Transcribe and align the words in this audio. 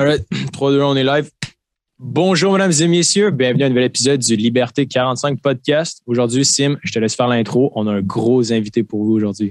Alright, 0.00 0.24
3, 0.52 0.70
2, 0.70 0.80
on 0.82 0.94
est 0.94 1.02
live. 1.02 1.28
Bonjour, 1.98 2.52
mesdames 2.52 2.70
et 2.70 2.86
messieurs. 2.86 3.32
Bienvenue 3.32 3.64
à 3.64 3.66
un 3.66 3.70
nouvel 3.70 3.84
épisode 3.84 4.20
du 4.20 4.36
Liberté 4.36 4.86
45 4.86 5.40
podcast. 5.40 6.02
Aujourd'hui, 6.06 6.44
Sim, 6.44 6.76
je 6.84 6.92
te 6.92 7.00
laisse 7.00 7.16
faire 7.16 7.26
l'intro. 7.26 7.72
On 7.74 7.88
a 7.88 7.94
un 7.94 8.00
gros 8.00 8.52
invité 8.52 8.84
pour 8.84 9.02
vous 9.02 9.10
aujourd'hui. 9.10 9.50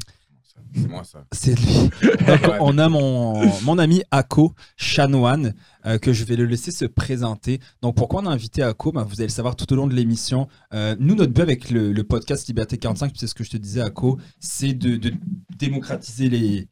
C'est 0.73 0.88
moi 0.88 1.04
ça. 1.04 1.25
C'est 1.33 1.60
lui. 1.60 1.89
Donc, 2.25 2.49
on 2.62 2.78
a 2.78 2.88
mon, 2.88 3.46
mon 3.63 3.78
ami 3.78 4.04
Ako 4.12 4.54
Chanoine, 4.78 5.54
euh, 5.86 5.97
que 5.97 6.14
je 6.14 6.23
vais 6.23 6.38
le 6.38 6.46
laisser 6.46 6.71
se 6.71 6.86
présenter. 6.86 7.59
Donc, 7.82 7.98
pourquoi 7.98 8.21
on 8.21 8.25
a 8.27 8.29
invité 8.29 8.64
Ako? 8.64 8.93
Ben, 8.93 9.04
Vous 9.04 9.16
allez 9.16 9.27
le 9.27 9.34
savoir 9.34 9.57
tout 9.57 9.71
au 9.73 9.75
long 9.75 9.88
de 9.88 9.95
l'émission. 9.95 10.48
Euh, 10.73 10.95
nous, 10.98 11.16
notre 11.16 11.34
but 11.34 11.41
avec 11.41 11.71
le, 11.71 11.91
le 11.91 12.04
podcast 12.05 12.48
Liberté 12.48 12.77
45, 12.77 13.09
puis 13.09 13.20
c'est 13.20 13.27
ce 13.27 13.36
que 13.36 13.43
je 13.43 13.50
te 13.50 13.57
disais, 13.57 13.82
Ako, 13.82 14.18
c'est 14.39 14.73
de, 14.73 14.95
de 14.95 15.11
démocratiser 15.57 16.29
les, 16.29 16.68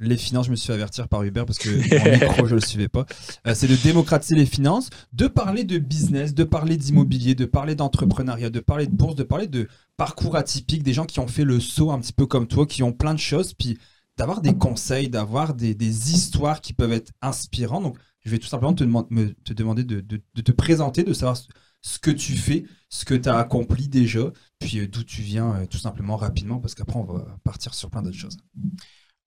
les 0.00 0.16
finances. 0.16 0.46
Je 0.46 0.50
me 0.50 0.56
suis 0.56 0.66
fait 0.68 0.72
avertir 0.74 1.08
par 1.08 1.22
Hubert 1.22 1.46
parce 1.46 1.58
que 1.58 1.68
mon 2.20 2.26
micro, 2.26 2.46
je 2.46 2.54
ne 2.54 2.60
le 2.60 2.66
suivais 2.66 2.88
pas. 2.88 3.06
Euh, 3.46 3.54
c'est 3.54 3.68
de 3.68 3.76
démocratiser 3.76 4.34
les 4.34 4.46
finances, 4.46 4.90
de 5.12 5.26
parler 5.26 5.64
de 5.64 5.78
business, 5.78 6.34
de 6.34 6.44
parler 6.44 6.76
d'immobilier, 6.76 7.34
de 7.34 7.44
parler 7.44 7.74
d'entrepreneuriat, 7.74 8.50
de 8.50 8.60
parler 8.60 8.86
de 8.86 8.94
bourse, 8.94 9.14
de 9.14 9.22
parler 9.24 9.46
de 9.46 9.68
parcours 9.96 10.36
atypique, 10.36 10.82
des 10.82 10.92
gens 10.92 11.06
qui 11.06 11.20
ont 11.20 11.26
fait 11.28 11.44
le 11.44 11.60
saut 11.60 11.90
un 11.90 11.98
petit 12.00 12.12
peu 12.12 12.26
comme 12.26 12.46
toi, 12.46 12.66
qui 12.66 12.82
ont 12.82 12.92
plein 12.92 13.14
de 13.14 13.18
choses, 13.20 13.54
puis 13.54 13.78
d'avoir 14.16 14.40
des 14.40 14.54
conseils, 14.54 15.08
d'avoir 15.08 15.54
des, 15.54 15.74
des 15.74 16.12
histoires 16.12 16.60
qui 16.60 16.72
peuvent 16.72 16.92
être 16.92 17.12
inspirantes. 17.22 17.82
Donc, 17.84 17.98
je 18.24 18.30
vais 18.30 18.38
tout 18.38 18.48
simplement 18.48 18.74
te, 18.74 18.84
me- 18.84 19.32
te 19.44 19.52
demander 19.52 19.84
de, 19.84 20.00
de- 20.00 20.20
de 20.34 20.42
te 20.42 20.52
présenter, 20.52 21.04
de 21.04 21.12
savoir 21.12 21.36
ce, 21.36 21.46
ce 21.82 21.98
que 22.00 22.10
tu 22.10 22.32
fais, 22.36 22.64
ce 22.88 23.04
que 23.04 23.14
tu 23.14 23.28
as 23.28 23.38
accompli 23.38 23.88
déjà, 23.88 24.32
puis 24.58 24.80
euh, 24.80 24.88
d'où 24.88 25.04
tu 25.04 25.22
viens, 25.22 25.54
euh, 25.54 25.66
tout 25.66 25.78
simplement 25.78 26.16
rapidement, 26.16 26.58
parce 26.58 26.74
qu'après, 26.74 26.98
on 26.98 27.04
va 27.04 27.38
partir 27.44 27.74
sur 27.74 27.90
plein 27.90 28.02
d'autres 28.02 28.16
choses. 28.16 28.36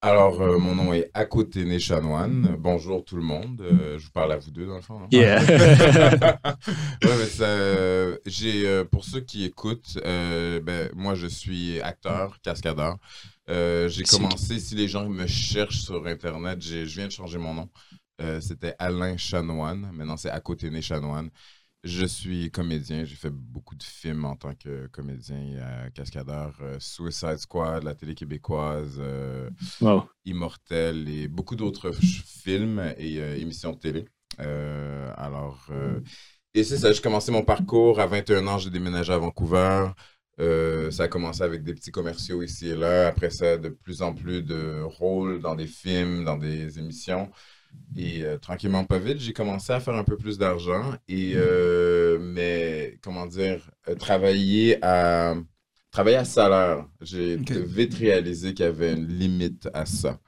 Alors, 0.04 0.42
euh, 0.42 0.58
mon 0.58 0.74
nom 0.74 0.94
est 0.94 1.12
Akotene 1.14 1.78
Chanoine. 1.80 2.56
Bonjour 2.58 3.06
tout 3.06 3.16
le 3.18 3.22
monde. 3.22 3.62
Euh, 3.62 4.00
je 4.00 4.06
vous 4.06 4.12
parle 4.12 4.32
à 4.32 4.38
vous 4.38 4.50
deux 4.50 4.66
dans 4.66 4.76
le 4.78 4.82
fond. 4.82 5.00
hein? 5.00 5.08
Yeah. 5.12 5.40
Ouais, 7.04 7.18
mais 7.20 7.26
ça, 7.26 7.44
euh, 7.44 8.18
j'ai, 8.26 8.84
pour 8.86 9.06
ceux 9.06 9.20
qui 9.22 9.44
écoutent, 9.44 10.00
ben, 10.04 10.90
moi 10.96 11.14
je 11.14 11.28
suis 11.28 11.80
acteur, 11.82 12.40
cascadeur. 12.42 12.98
J'ai 13.48 14.04
commencé, 14.10 14.60
si 14.60 14.74
les 14.74 14.88
gens 14.88 15.08
me 15.08 15.28
cherchent 15.28 15.82
sur 15.82 16.06
Internet, 16.08 16.60
je 16.62 16.78
viens 16.78 17.06
de 17.08 17.12
changer 17.12 17.38
mon 17.38 17.54
nom. 17.54 17.70
C'était 18.40 18.74
Alain 18.80 19.18
Chanoine. 19.18 19.92
Maintenant, 19.94 20.18
c'est 20.18 20.30
Akotene 20.32 20.82
Chanoine. 20.82 21.30
Je 21.84 22.06
suis 22.06 22.52
comédien. 22.52 23.06
J'ai 23.06 23.16
fait 23.16 23.32
beaucoup 23.32 23.76
de 23.76 23.82
films 23.84 24.26
en 24.26 24.36
tant 24.36 24.54
que 24.54 24.86
comédien 24.88 25.38
euh, 25.58 25.90
cascadeur. 25.90 26.56
Euh, 26.62 26.78
Suicide 26.80 27.38
Squad, 27.38 27.84
la 27.84 27.96
télé 27.96 28.14
québécoise. 28.14 28.98
euh, 29.00 29.50
Wow. 29.82 30.08
Immortel 30.26 31.10
et 31.10 31.28
beaucoup 31.28 31.56
d'autres 31.56 31.92
films 31.92 32.94
et 32.98 33.16
émissions 33.42 33.72
de 33.72 33.80
télé. 33.80 34.06
Alors, 35.18 35.68
et 36.54 36.64
c'est 36.64 36.78
ça, 36.78 36.92
j'ai 36.92 37.02
commencé 37.02 37.32
mon 37.32 37.44
parcours. 37.44 38.00
À 38.00 38.06
21 38.08 38.46
ans, 38.48 38.58
j'ai 38.58 38.70
déménagé 38.70 39.12
à 39.14 39.18
Vancouver. 39.18 39.88
Ça 40.38 41.04
a 41.04 41.08
commencé 41.08 41.42
avec 41.44 41.64
des 41.64 41.74
petits 41.74 41.92
commerciaux 41.92 42.44
ici 42.44 42.70
et 42.70 42.76
là. 42.76 43.08
Après 43.08 43.30
ça, 43.32 43.58
de 43.58 43.70
plus 43.70 44.02
en 44.04 44.14
plus 44.14 44.44
de 44.44 44.82
rôles 44.84 45.40
dans 45.42 45.56
des 45.56 45.68
films, 45.68 46.26
dans 46.26 46.38
des 46.38 46.78
émissions. 46.80 47.32
Et 47.96 48.24
euh, 48.24 48.38
tranquillement, 48.38 48.86
pas 48.86 49.00
vite, 49.00 49.20
j'ai 49.20 49.34
commencé 49.34 49.74
à 49.74 49.80
faire 49.80 49.96
un 49.96 50.04
peu 50.04 50.18
plus 50.18 50.38
d'argent. 50.38 50.94
Et, 51.08 51.34
euh, 51.36 52.20
mais, 52.22 52.98
comment 53.02 53.26
dire, 53.26 53.70
euh, 53.90 53.96
travailler 53.96 54.84
à, 54.84 55.36
travailler 55.92 56.18
à 56.18 56.26
salaire. 56.26 56.86
J'ai 57.02 57.36
vite 57.38 57.94
réalisé 57.96 58.54
qu'il 58.54 58.66
y 58.66 58.70
avait 58.70 58.94
une 58.94 59.08
limite 59.08 59.70
à 59.74 59.86
ça. 59.86 60.20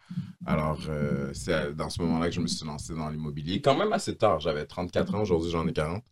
Alors, 0.45 0.81
euh, 0.89 1.31
c'est 1.33 1.73
dans 1.73 1.89
ce 1.89 2.01
moment-là 2.01 2.27
que 2.27 2.35
je 2.35 2.41
me 2.41 2.47
suis 2.47 2.65
lancé 2.65 2.93
dans 2.93 3.09
l'immobilier. 3.09 3.61
Quand 3.61 3.77
même 3.77 3.93
assez 3.93 4.15
tard, 4.15 4.41
j'avais 4.41 4.65
34 4.65 5.15
ans, 5.15 5.21
aujourd'hui 5.21 5.49
j'en 5.49 5.65
ai 5.67 5.73
40. 5.73 6.03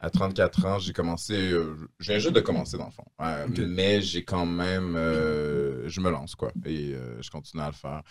À 0.00 0.08
34 0.08 0.66
ans, 0.66 0.78
j'ai 0.78 0.94
commencé, 0.94 1.34
euh, 1.34 1.76
je 1.98 2.12
viens 2.12 2.18
juste 2.18 2.34
de 2.34 2.40
commencer 2.40 2.78
dans 2.78 2.86
le 2.86 2.92
fond. 2.92 3.04
Euh. 3.20 3.46
Mais 3.68 4.00
j'ai 4.00 4.24
quand 4.24 4.46
même, 4.46 4.94
je 4.94 6.00
me 6.00 6.10
lance 6.10 6.34
quoi. 6.34 6.50
Et 6.64 6.94
je 7.20 7.30
continue 7.30 7.62
à 7.62 7.66
le 7.66 7.74
faire. 7.74 8.02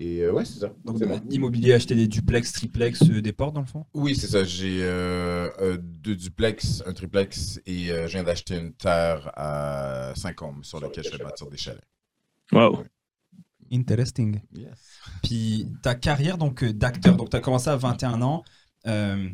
Et 0.00 0.20
euh, 0.20 0.32
ouais, 0.32 0.44
c'est 0.44 0.60
ça. 0.60 0.72
Donc, 0.84 0.98
C'est 0.98 1.06
bon. 1.06 1.20
immobilier, 1.28 1.72
acheter 1.72 1.96
des 1.96 2.06
duplex, 2.06 2.52
triplex, 2.52 3.02
euh, 3.10 3.20
des 3.20 3.32
portes 3.32 3.54
dans 3.54 3.62
le 3.62 3.66
fond? 3.66 3.84
Oui, 3.94 4.14
c'est 4.14 4.28
ça. 4.28 4.44
J'ai 4.44 4.78
euh, 4.82 5.76
deux 5.76 6.14
duplex, 6.14 6.84
un 6.86 6.92
triplex 6.92 7.60
et 7.66 7.90
euh, 7.90 8.06
je 8.06 8.12
viens 8.12 8.22
d'acheter 8.22 8.56
une 8.58 8.72
terre 8.72 9.30
à 9.34 10.12
Saint-Côme 10.14 10.62
sur 10.62 10.78
laquelle 10.80 11.02
je 11.04 11.10
vais 11.10 11.18
bâtir 11.24 11.48
des 11.48 11.56
chalets. 11.56 11.82
Wow. 12.52 12.84
Interesting. 13.72 14.40
Yes. 14.54 14.70
Puis 15.22 15.66
ta 15.82 15.94
carrière 15.96 16.38
donc 16.38 16.64
d'acteur, 16.64 17.16
donc 17.16 17.30
tu 17.30 17.36
as 17.36 17.40
commencé 17.40 17.68
à 17.68 17.76
21 17.76 18.22
ans. 18.22 18.44
euh, 18.86 19.28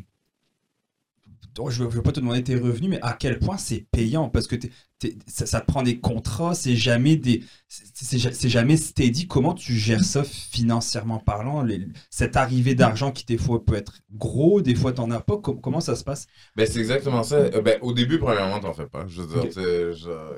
donc, 1.53 1.69
je 1.69 1.83
ne 1.83 1.87
veux, 1.87 2.01
pas 2.01 2.11
te 2.11 2.19
demander 2.19 2.43
tes 2.43 2.57
revenus, 2.57 2.89
mais 2.89 2.99
à 3.01 3.13
quel 3.13 3.39
point 3.39 3.55
c'est 3.57 3.85
payant? 3.89 4.27
Parce 4.29 4.45
que 4.45 4.57
ça, 5.27 5.45
ça 5.45 5.61
te 5.61 5.65
prend 5.67 5.83
des 5.83 5.99
contrats, 5.99 6.55
c'est 6.55 6.75
jamais 6.75 7.15
des, 7.17 7.43
c'est- 7.67 7.85
c'est 7.93 8.17
ja- 8.17 8.31
c'est 8.31 8.49
jamais 8.49 8.77
steady. 8.77 9.27
Comment 9.27 9.53
tu 9.53 9.73
gères 9.75 10.03
ça 10.03 10.23
financièrement 10.23 11.19
parlant? 11.19 11.61
Les- 11.63 11.85
Cette 12.09 12.37
arrivée 12.37 12.75
d'argent 12.75 13.11
qui 13.11 13.25
des 13.25 13.37
fois 13.37 13.63
peut 13.63 13.75
être 13.75 13.93
gros, 14.13 14.61
des 14.61 14.73
fois 14.73 14.93
t'en 14.93 15.11
as 15.11 15.19
pas. 15.19 15.37
Com- 15.37 15.59
comment 15.61 15.81
ça 15.81 15.95
se 15.95 16.03
passe? 16.03 16.27
Ben, 16.55 16.65
c'est 16.65 16.79
exactement 16.79 17.23
ça. 17.23 17.35
Euh, 17.35 17.61
ben, 17.61 17.77
au 17.81 17.93
début, 17.93 18.19
premièrement, 18.19 18.59
t'en 18.59 18.73
fais 18.73 18.87
pas. 18.87 19.05
Je 19.07 19.21
veux 19.21 19.41
dire, 19.41 19.49
tu 19.51 19.99
genre, 19.99 20.33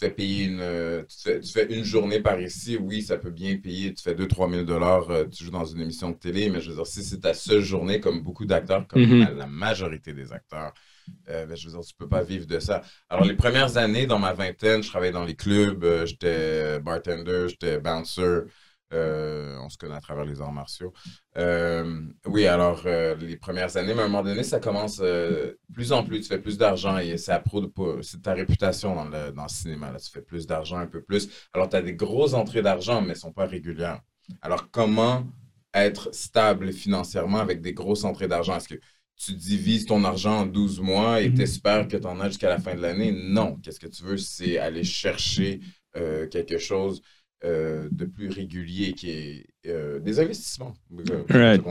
fais 0.00 0.10
payer 0.10 0.44
une, 0.44 0.60
euh, 0.60 1.02
tu, 1.08 1.16
fais, 1.22 1.40
tu 1.40 1.52
fais 1.52 1.66
une 1.72 1.84
journée 1.84 2.20
par 2.20 2.40
ici. 2.40 2.76
Oui, 2.80 3.02
ça 3.02 3.18
peut 3.18 3.30
bien 3.30 3.56
payer. 3.58 3.92
Tu 3.94 4.02
fais 4.02 4.14
2-3 4.14 4.48
000 4.50 4.64
dollars, 4.64 5.10
euh, 5.10 5.24
tu 5.26 5.44
joues 5.44 5.50
dans 5.50 5.64
une 5.66 5.80
émission 5.82 6.10
de 6.10 6.16
télé. 6.16 6.48
Mais 6.50 6.60
je 6.60 6.70
veux 6.70 6.76
dire, 6.76 6.86
si 6.86 7.04
c'est 7.04 7.20
ta 7.20 7.34
seule 7.34 7.60
journée, 7.62 8.00
comme 8.00 8.22
beaucoup 8.22 8.46
d'acteurs, 8.46 8.86
comme 8.88 9.02
Mhm. 9.02 9.18
la, 9.20 9.30
la 9.32 9.46
majorité 9.46 10.12
des 10.14 10.32
acteurs, 10.32 10.72
euh, 11.28 11.46
ben, 11.46 11.56
je 11.56 11.68
veux 11.68 11.74
dire, 11.74 11.84
tu 11.86 11.94
peux 11.94 12.08
pas 12.08 12.22
vivre 12.22 12.46
de 12.46 12.58
ça. 12.58 12.82
Alors, 13.08 13.24
les 13.24 13.34
premières 13.34 13.76
années, 13.76 14.06
dans 14.06 14.18
ma 14.18 14.32
vingtaine, 14.32 14.82
je 14.82 14.88
travaillais 14.88 15.12
dans 15.12 15.24
les 15.24 15.36
clubs. 15.36 15.84
euh, 15.84 16.06
j'étais 16.06 16.80
bartender, 16.80 17.46
j'étais 17.48 17.78
bouncer. 17.78 18.42
Euh, 18.94 19.58
on 19.60 19.68
se 19.68 19.76
connaît 19.76 19.96
à 19.96 20.00
travers 20.00 20.24
les 20.24 20.40
arts 20.40 20.52
martiaux. 20.52 20.94
Oui, 22.26 22.46
alors 22.46 22.86
les 22.86 23.36
premières 23.36 23.76
années, 23.76 23.92
mais 23.92 24.00
à 24.00 24.04
un 24.06 24.08
moment 24.08 24.22
donné, 24.22 24.42
ça 24.42 24.60
commence 24.60 25.02
plus 25.74 25.92
en 25.92 26.02
plus, 26.04 26.22
tu 26.22 26.28
fais 26.28 26.38
plus 26.38 26.56
d'argent 26.56 26.96
et 26.96 27.18
c'est 27.18 27.32
à 27.32 27.44
c'est 28.00 28.22
ta 28.22 28.32
réputation 28.32 28.94
dans 28.94 29.04
le, 29.04 29.30
dans 29.32 29.42
le 29.42 29.48
cinéma. 29.48 29.92
Là. 29.92 29.98
Tu 30.00 30.10
fais 30.10 30.22
plus 30.22 30.46
d'argent, 30.46 30.78
un 30.78 30.86
peu 30.86 31.02
plus. 31.02 31.28
Alors, 31.52 31.68
tu 31.68 31.76
as 31.76 31.82
des 31.82 31.94
grosses 31.94 32.32
entrées 32.32 32.62
d'argent, 32.62 33.02
mais 33.02 33.10
elles 33.10 33.16
sont 33.16 33.32
pas 33.32 33.44
régulières. 33.46 34.00
Alors, 34.40 34.70
comment 34.70 35.26
être 35.74 36.08
stable 36.14 36.72
financièrement 36.72 37.40
avec 37.40 37.60
des 37.60 37.74
grosses 37.74 38.04
entrées 38.04 38.26
d'argent? 38.26 38.56
Est-ce 38.56 38.68
que 38.68 38.80
tu 39.18 39.32
divises 39.32 39.86
ton 39.86 40.04
argent 40.04 40.40
en 40.40 40.46
12 40.46 40.80
mois 40.80 41.20
et 41.20 41.32
tu 41.32 41.42
espères 41.42 41.88
que 41.88 41.96
tu 41.96 42.06
en 42.06 42.20
as 42.20 42.28
jusqu'à 42.28 42.48
la 42.48 42.58
fin 42.58 42.74
de 42.74 42.80
l'année? 42.80 43.12
Non. 43.12 43.56
Qu'est-ce 43.62 43.80
que 43.80 43.88
tu 43.88 44.04
veux? 44.04 44.16
C'est 44.16 44.58
aller 44.58 44.84
chercher 44.84 45.60
euh, 45.96 46.28
quelque 46.28 46.58
chose 46.58 47.02
euh, 47.44 47.88
de 47.90 48.04
plus 48.04 48.28
régulier 48.28 48.92
qui 48.92 49.10
est 49.10 49.46
euh, 49.66 49.98
des 49.98 50.20
investissements. 50.20 50.74
Right. 51.30 51.62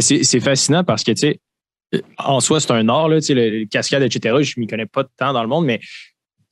c'est 0.00 0.40
fascinant 0.40 0.84
parce 0.84 1.02
que, 1.02 1.12
tu 1.12 1.20
sais, 1.20 1.40
en 2.18 2.40
soi, 2.40 2.60
c'est 2.60 2.72
un 2.72 2.88
art, 2.88 3.08
là, 3.08 3.20
tu 3.20 3.28
sais, 3.28 3.34
le, 3.34 3.50
le 3.50 3.64
cascade, 3.66 4.02
etc. 4.02 4.42
Je 4.42 4.60
m'y 4.60 4.66
connais 4.66 4.86
pas 4.86 5.04
tant 5.16 5.32
dans 5.32 5.42
le 5.42 5.48
monde, 5.48 5.64
mais 5.64 5.80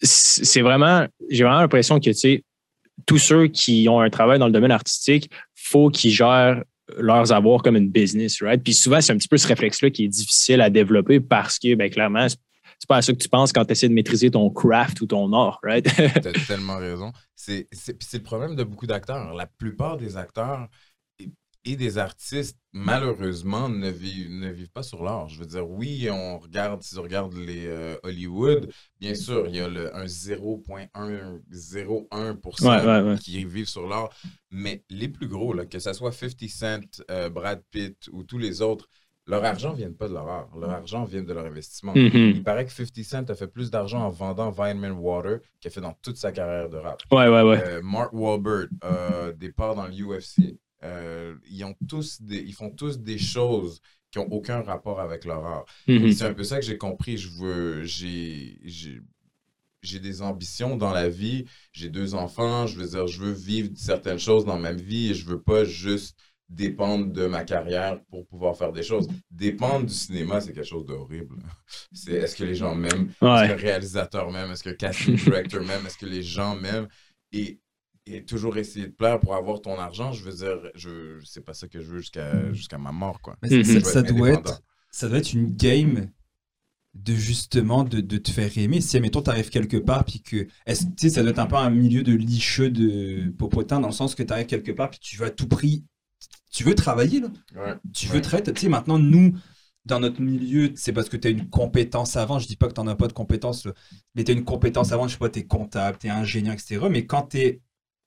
c'est 0.01 0.45
c'est 0.45 0.61
vraiment, 0.63 1.07
j'ai 1.31 1.45
vraiment 1.45 1.61
l'impression 1.61 1.99
que, 2.01 2.11
tu 2.11 2.15
sais, 2.15 2.45
tous 3.07 3.19
ceux 3.19 3.49
qui 3.49 3.89
ont 3.89 4.01
un 4.01 4.11
travail 4.11 4.39
dans 4.39 4.47
le 4.47 4.53
domaine 4.53 4.71
artistique, 4.71 5.31
faut 5.55 5.91
qu'ils 5.91 6.13
gèrent 6.13 6.63
leurs 6.99 7.33
avoirs 7.33 7.63
comme 7.63 7.77
une 7.77 7.91
business, 7.91 8.43
right? 8.43 8.63
Puis 8.63 8.75
souvent, 8.75 9.01
c'est 9.01 9.13
un 9.13 9.17
petit 9.17 9.29
peu 9.29 9.37
ce 9.37 9.47
réflexe-là 9.47 9.91
qui 9.91 10.05
est 10.05 10.09
difficile 10.09 10.61
à 10.61 10.71
développer 10.71 11.21
parce 11.21 11.59
que, 11.59 11.75
ben, 11.75 11.91
clairement, 11.91 12.27
c'est 12.29 12.89
pas 12.89 12.97
à 12.97 13.03
ça 13.03 13.13
que 13.13 13.19
tu 13.19 13.29
penses 13.29 13.53
quand 13.53 13.65
tu 13.65 13.73
essaies 13.73 13.89
de 13.89 13.95
maîtriser 13.95 14.31
ton 14.31 14.49
craft 14.51 15.01
ou 15.03 15.07
ton 15.07 15.33
art, 15.33 15.61
right? 15.63 15.85
T'as 15.85 16.33
tellement 16.47 16.79
raison. 16.79 17.13
C'est 17.35 17.67
le 18.13 18.23
problème 18.23 18.57
de 18.57 18.65
beaucoup 18.65 18.87
d'acteurs. 18.87 19.35
La 19.35 19.47
plupart 19.47 19.97
des 19.97 20.17
acteurs 20.17 20.69
et, 21.65 21.77
des 21.77 21.99
artistes, 21.99 22.59
malheureusement, 22.73 23.69
ne 23.69 23.91
vivent, 23.91 24.31
ne 24.31 24.51
vivent 24.51 24.71
pas 24.71 24.83
sur 24.83 25.03
l'art. 25.03 25.29
Je 25.29 25.39
veux 25.39 25.47
dire, 25.47 25.69
oui, 25.69 26.09
on 26.11 26.39
regarde, 26.39 26.83
si 26.83 26.97
on 26.99 27.03
regarde 27.03 27.35
les 27.35 27.67
euh, 27.67 27.97
Hollywood, 28.03 28.71
bien 28.99 29.15
sûr, 29.15 29.47
il 29.49 29.57
y 29.57 29.61
a 29.61 29.69
le, 29.69 29.95
un 29.95 30.05
0,101% 30.05 32.63
Ouais, 32.63 32.85
ouais, 32.85 33.01
ouais. 33.11 33.19
qui 33.19 33.45
vivent 33.45 33.69
sur 33.69 33.87
l'art. 33.89 34.11
Mais 34.51 34.85
les 34.91 35.09
plus 35.09 35.29
gros, 35.29 35.53
là, 35.53 35.67
que 35.67 35.79
ce 35.79 35.93
soit 35.93 36.13
50 36.13 36.49
Cent, 36.49 37.03
euh, 37.11 37.29
Brad 37.29 37.63
Pitt 37.71 38.09
ou 38.13 38.25
tous 38.25 38.39
les 38.39 38.63
autres, 38.63 38.89
leur 39.27 39.45
argent 39.45 39.73
ne 39.73 39.77
vient 39.77 39.93
pas 39.93 40.09
de 40.09 40.15
leur 40.15 40.29
art. 40.29 40.49
Leur 40.59 40.71
argent 40.71 41.05
vient 41.05 41.23
de 41.23 41.33
leur 41.33 41.45
investissement. 41.45 41.93
Mhm. 41.95 42.11
Il 42.15 42.43
paraît 42.43 42.65
que 42.65 42.73
50 42.73 43.05
Cent 43.05 43.31
a 43.31 43.35
fait 43.35 43.47
plus 43.47 43.71
d'argent 43.71 44.01
en 44.01 44.11
vendant 44.11 44.51
Vitamin 44.51 44.91
Water 44.93 45.39
qu'il 45.61 45.69
a 45.69 45.71
fait 45.71 45.81
dans 45.81 45.95
toute 46.03 46.17
sa 46.17 46.33
carrière 46.33 46.69
de 46.69 46.79
rap. 46.79 47.01
Ouais, 47.13 47.29
ouais, 47.29 47.43
ouais. 47.43 47.63
Euh, 47.65 47.81
Mark 47.83 48.13
Wahlberg 48.13 48.71
des 49.39 49.53
parts 49.53 49.77
dans 49.77 49.87
l'UFC. 49.87 50.59
Euh, 50.83 51.37
ils, 51.51 51.65
ont 51.65 51.75
tous 51.89 52.23
des, 52.23 52.39
ils 52.39 52.55
font 52.55 52.71
tous 52.71 53.01
des 53.01 53.19
choses 53.19 53.81
qui 54.11 54.19
n'ont 54.19 54.29
aucun 54.31 54.63
rapport 54.63 55.01
avec 55.01 55.25
leur 55.25 55.45
art. 55.45 55.65
Mhm. 55.87 56.07
Et 56.07 56.13
C'est 56.13 56.25
un 56.25 56.35
peu 56.35 56.45
ça 56.45 56.59
que 56.59 56.65
j'ai 56.65 56.79
compris. 56.79 57.17
Je 57.17 57.29
veux, 57.31 57.85
j'ai, 57.85 58.59
j'ai, 58.65 59.01
j'ai 59.83 60.01
des 60.01 60.23
ambitions 60.23 60.77
dans 60.77 60.93
la 60.93 61.09
vie. 61.09 61.45
J'ai 61.73 61.91
deux 61.91 62.15
enfants. 62.15 62.67
Je 62.67 62.77
veux 62.77 62.89
dire, 62.89 63.07
je 63.07 63.21
veux 63.21 63.33
vivre 63.33 63.71
certaines 63.77 64.19
choses 64.19 64.45
dans 64.45 64.59
ma 64.59 64.73
vie 64.73 65.11
et 65.11 65.15
je 65.15 65.27
veux 65.27 65.41
pas 65.41 65.65
juste 65.65 66.17
dépendre 66.51 67.13
de 67.13 67.27
ma 67.27 67.45
carrière 67.45 68.01
pour 68.11 68.27
pouvoir 68.27 68.57
faire 68.57 68.73
des 68.73 68.83
choses. 68.83 69.07
Dépendre 69.31 69.87
du 69.87 69.95
cinéma, 69.95 70.41
c'est 70.41 70.53
quelque 70.53 70.67
chose 70.67 70.85
d'horrible. 70.85 71.37
C'est 71.93 72.15
est-ce 72.15 72.35
que 72.35 72.45
les 72.45 72.57
gens 72.57 72.75
m'aiment, 72.75 73.09
est-ce 73.09 73.47
que 73.47 73.53
le 73.53 73.63
réalisateur 73.63 74.31
m'aime, 74.31 74.51
est-ce 74.51 74.65
que 74.65 74.71
le 74.71 74.77
casting 74.77 75.15
director 75.15 75.63
m'aime, 75.63 75.87
est-ce 75.87 75.99
que 75.99 76.07
les 76.07 76.23
gens 76.23 76.57
m'aiment? 76.57 76.89
Et, 77.33 77.61
et, 78.07 78.25
toujours 78.25 78.57
essayer 78.57 78.87
de 78.87 78.93
plaire 78.93 79.21
pour 79.21 79.35
avoir 79.35 79.61
ton 79.61 79.79
argent, 79.79 80.13
je 80.13 80.25
veux 80.25 80.33
dire, 80.33 80.71
je 80.75 81.21
c'est 81.25 81.45
pas 81.45 81.55
ça 81.55 81.69
que 81.69 81.81
je 81.81 81.87
veux 81.87 81.99
jusqu'à 81.99 82.53
jusqu'à 82.53 82.79
ma 82.79 82.93
mort 82.93 83.21
quoi. 83.21 83.37
Mais 83.43 83.65
ça, 83.65 84.03
doit 84.03 84.31
être, 84.31 84.63
ça 84.91 85.09
doit 85.09 85.19
être 85.19 85.33
une 85.33 85.55
game 85.55 86.11
de 86.95 87.15
justement 87.15 87.85
de, 87.85 88.01
de, 88.01 88.19
te 88.19 88.31
faire 88.31 88.51
aimer. 88.59 88.81
Si, 88.81 88.97
admettons, 88.97 89.23
t'arrives 89.23 89.51
quelque 89.51 89.77
part, 89.77 90.05
puis 90.05 90.23
que. 90.23 90.49
Est-ce, 90.67 91.09
ça 91.09 91.23
doit 91.23 91.31
être 91.31 91.39
un 91.39 91.47
peu 91.47 91.57
un 91.57 91.71
milieu 91.71 92.03
de 92.03 92.13
licheux 92.13 92.71
de 92.71 93.31
popotin, 93.39 93.81
dans 93.81 93.89
le 93.89 93.95
sens 93.95 94.15
que 94.15 94.23
tu 94.23 94.33
arrives 94.33 94.47
quelque 94.47 94.73
part, 94.73 94.91
puis 94.91 94.99
tu 95.01 95.17
veux 95.17 95.27
à 95.27 95.31
tout 95.31 95.49
prix. 95.49 95.85
Tu 96.51 96.65
veux 96.65 96.75
travailler, 96.75 97.21
là. 97.21 97.79
tu 97.95 98.09
veux 98.09 98.21
traiter. 98.21 98.53
Tu 98.53 98.63
sais, 98.63 98.69
maintenant, 98.69 98.99
nous, 98.99 99.35
dans 99.85 100.01
notre 100.01 100.21
milieu, 100.21 100.73
c'est 100.75 100.93
parce 100.93 101.09
que 101.09 101.17
tu 101.17 101.29
as 101.29 101.31
une 101.31 101.49
compétence 101.49 102.17
avant. 102.17 102.41
Je 102.41 102.49
dis 102.49 102.57
pas 102.57 102.67
que 102.67 102.75
tu 102.75 102.81
n'en 102.81 102.89
as 102.89 102.97
pas 102.97 103.07
de 103.07 103.13
compétence, 103.13 103.69
mais 104.17 104.25
tu 104.25 104.33
as 104.33 104.35
une 104.35 104.45
compétence 104.45 104.91
avant. 104.91 105.07
Je 105.07 105.13
sais 105.13 105.19
pas, 105.19 105.29
tu 105.29 105.39
es 105.39 105.47
comptable, 105.47 105.99
tu 105.99 106.09
es 106.09 106.11
ingénieur, 106.11 106.55
etc. 106.55 106.81
Mais 106.91 107.07
quand 107.07 107.29
tu 107.29 107.39
es 107.39 107.61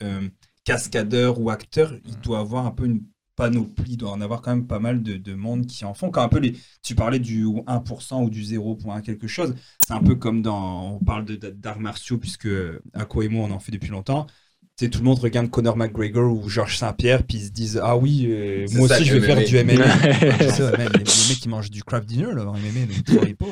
euh, 0.04 0.28
cascadeur 0.66 1.40
ou 1.40 1.50
acteur, 1.50 1.94
il 2.06 2.20
doit 2.20 2.40
avoir 2.40 2.66
un 2.66 2.72
peu 2.72 2.86
une 2.86 3.04
panoplie, 3.36 3.94
il 3.94 3.98
doit 3.98 4.12
en 4.12 4.22
avoir 4.22 4.42
quand 4.42 4.52
même 4.52 4.68
pas 4.68 4.80
mal 4.80 5.02
de, 5.02 5.34
monde 5.34 5.66
qui 5.66 5.86
en 5.86 5.94
font. 5.94 6.12
Quand 6.12 6.22
un 6.22 6.30
peu 6.30 6.40
les, 6.40 6.56
tu 6.84 6.96
parlais 6.96 7.20
du 7.20 7.46
1% 7.46 8.24
ou 8.24 8.30
du 8.30 8.44
0.1 8.44 9.02
quelque 9.02 9.28
chose, 9.28 9.56
c'est 9.86 9.94
un 9.94 10.04
peu 10.04 10.16
comme 10.16 10.42
dans, 10.42 10.96
on 10.96 11.00
parle 11.00 11.26
d'arts 11.26 11.80
martiaux, 11.80 12.18
puisque 12.18 12.50
à 12.94 13.06
quoi 13.06 13.26
et 13.26 13.30
moi 13.30 13.46
on 13.48 13.52
en 13.52 13.60
fait 13.60 13.72
depuis 13.72 13.90
longtemps. 13.90 14.28
Tu 14.76 14.90
tout 14.90 15.00
le 15.00 15.06
monde 15.06 15.20
regarde 15.20 15.52
Conor 15.52 15.78
McGregor 15.78 16.34
ou 16.34 16.50
Georges 16.50 16.80
Saint-Pierre, 16.80 17.24
puis 17.24 17.38
ils 17.38 17.46
se 17.46 17.52
disent 17.52 17.80
Ah 17.84 17.96
oui, 17.96 18.26
euh, 18.28 18.66
moi 18.72 18.86
aussi 18.86 19.06
je 19.06 19.16
vais 19.16 19.22
faire 19.22 19.38
du 19.38 19.56
MMA. 19.64 19.74
les, 20.88 21.00
mecs 21.00 21.40
qui 21.40 21.48
mangent 21.48 21.70
du 21.70 21.84
craft 21.84 22.08
dinner, 22.08 22.34
là, 22.34 22.44
MMA, 22.46 23.34
pas. 23.38 23.46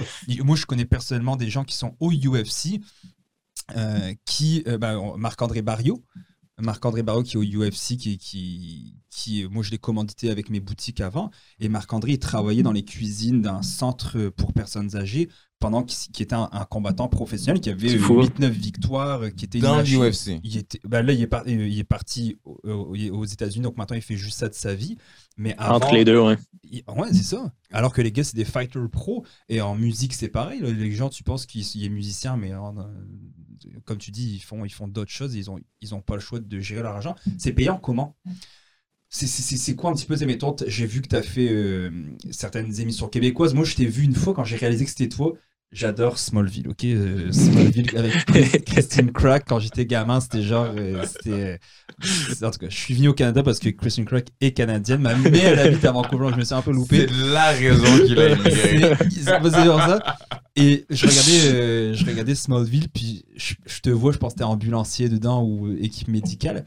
moi 0.44 0.56
je 0.56 0.66
connais 0.66 0.86
personnellement 0.86 1.36
des 1.36 1.50
gens 1.50 1.64
qui 1.64 1.76
sont 1.76 1.96
au 2.00 2.12
UFC, 2.12 2.82
euh, 3.78 4.14
qui, 4.26 4.64
euh, 4.68 4.80
bah, 4.80 4.96
Marc-André 5.16 5.62
Barrio, 5.62 6.04
Marc-André 6.62 7.04
Barreau 7.04 7.24
qui 7.24 7.36
est 7.36 7.38
au 7.38 7.44
UFC, 7.44 7.98
qui, 7.98 8.18
qui, 8.18 8.96
qui, 9.10 9.46
moi 9.50 9.64
je 9.64 9.72
l'ai 9.72 9.78
commandité 9.78 10.30
avec 10.30 10.50
mes 10.50 10.60
boutiques 10.60 11.02
avant, 11.02 11.32
et 11.60 11.70
Marc-André 11.70 12.14
il 12.14 12.20
travaillait 12.20 12.64
dans 12.64 12.72
les 12.72 12.86
cuisines 12.86 13.42
d'un 13.42 13.62
centre 13.62 14.30
pour 14.30 14.54
personnes 14.54 14.96
âgées 14.96 15.30
pendant 15.62 15.84
qu'il 15.84 16.24
était 16.24 16.34
un, 16.34 16.50
combattant 16.70 17.08
professionnel 17.08 17.62
qui 17.62 17.70
avait 17.70 17.96
8-9 17.96 18.50
victoires, 18.50 19.22
qui 19.38 19.46
était 19.46 19.60
dans 19.60 19.80
l'UFC. 19.80 20.40
Il 20.44 20.58
était, 20.58 20.80
bah 20.84 21.04
là 21.04 21.14
il 21.14 21.22
est, 21.22 21.30
il 21.46 21.80
est 21.80 21.84
parti 21.84 22.40
aux, 22.44 23.26
États-Unis, 23.26 23.64
donc 23.64 23.78
maintenant 23.78 23.96
il 23.96 24.02
fait 24.02 24.18
juste 24.18 24.40
ça 24.40 24.50
de 24.50 24.56
sa 24.56 24.74
vie. 24.74 24.98
Mais 25.38 25.56
Entre 25.60 25.94
les 25.94 26.04
deux, 26.04 26.20
ouais. 26.20 26.38
ouais, 26.72 27.08
c'est 27.12 27.24
ça. 27.24 27.54
Alors 27.72 27.94
que 27.94 28.02
les 28.02 28.12
gars, 28.12 28.24
c'est 28.24 28.36
des 28.36 28.44
fighters 28.44 28.90
pro, 28.90 29.24
et 29.50 29.62
en 29.62 29.76
musique, 29.76 30.14
c'est 30.14 30.30
pareil. 30.30 30.62
Les 30.62 30.92
gens, 30.92 31.10
tu 31.10 31.24
penses 31.24 31.46
qu'il 31.46 31.84
est 31.84 31.90
musicien, 31.90 32.38
mais 32.38 32.52
comme 33.86 33.98
tu 33.98 34.12
dis, 34.12 34.36
ils 34.36 34.40
font, 34.40 34.66
ils 34.66 34.74
font 34.74 34.88
d'autres 34.88 35.12
choses, 35.12 35.36
ils 35.36 35.46
n'ont 35.46 35.60
ils 35.82 35.96
ont 35.96 36.02
pas 36.02 36.16
le 36.16 36.22
choix 36.22 36.40
de 36.40 36.60
gérer 36.60 36.84
leur 36.84 36.96
argent. 36.96 37.16
C'est 37.38 37.54
payant 37.54 37.78
comment? 37.78 38.16
C'est 39.10 39.76
quoi 39.76 39.90
un 39.90 39.94
petit 39.94 40.06
peu 40.06 40.16
tes 40.16 40.26
méthodes 40.26 40.64
J'ai 40.68 40.86
vu 40.86 41.02
que 41.02 41.10
tu 41.10 41.16
as 41.18 41.22
fait 41.22 41.50
euh, 41.50 41.90
certaines 42.32 42.80
émissions 42.80 43.10
québécoises. 43.10 43.54
Moi, 43.54 43.66
je 43.66 43.76
t'ai 43.76 43.86
vu 43.86 44.04
une 44.04 44.16
fois 44.16 44.34
quand 44.34 44.46
j'ai 44.46 44.56
réalisé 44.56 44.86
que 44.86 44.92
c'était 44.92 45.10
toi. 45.10 45.34
J'adore 45.74 46.18
Smallville, 46.18 46.68
ok 46.68 46.84
euh, 46.84 47.32
Smallville 47.32 47.98
avec 47.98 48.66
Christine 48.66 49.10
Crack 49.14 49.46
quand 49.48 49.60
j'étais 49.60 49.86
gamin, 49.86 50.20
c'était 50.20 50.42
genre. 50.42 50.68
Euh, 50.76 51.06
c'était, 51.06 51.60
en 52.46 52.52
tout 52.52 52.60
cas, 52.60 52.68
je 52.70 52.76
suis 52.76 52.94
venu 52.94 53.08
au 53.08 53.14
Canada 53.14 53.42
parce 53.42 53.60
que 53.60 53.70
Christine 53.70 54.04
Crack 54.04 54.28
est 54.42 54.52
canadienne. 54.52 55.00
Ma 55.00 55.16
mère, 55.16 55.60
elle 55.60 55.60
habite 55.60 55.86
à 55.86 55.94
Vancouver, 55.94 56.28
je 56.34 56.36
me 56.36 56.44
suis 56.44 56.54
un 56.54 56.62
peu 56.62 56.72
loupé. 56.72 57.08
C'est 57.08 57.14
la 57.14 57.52
raison 57.52 58.06
qu'il 58.06 58.20
a 58.20 58.30
immigré. 58.36 58.96
C'est 59.12 59.24
ça. 59.24 59.40
Et 60.56 60.86
je 60.90 61.08
regardais, 61.08 61.56
euh, 61.56 61.94
je 61.94 62.06
regardais 62.06 62.36
Smallville, 62.36 62.90
puis 62.90 63.26
je, 63.38 63.80
te 63.82 63.90
vois, 63.90 64.12
je 64.12 64.18
pense 64.18 64.34
que 64.34 64.40
t'es 64.40 64.44
ambulancier 64.44 65.08
dedans 65.08 65.44
ou 65.44 65.72
équipe 65.78 66.10
médicale. 66.10 66.66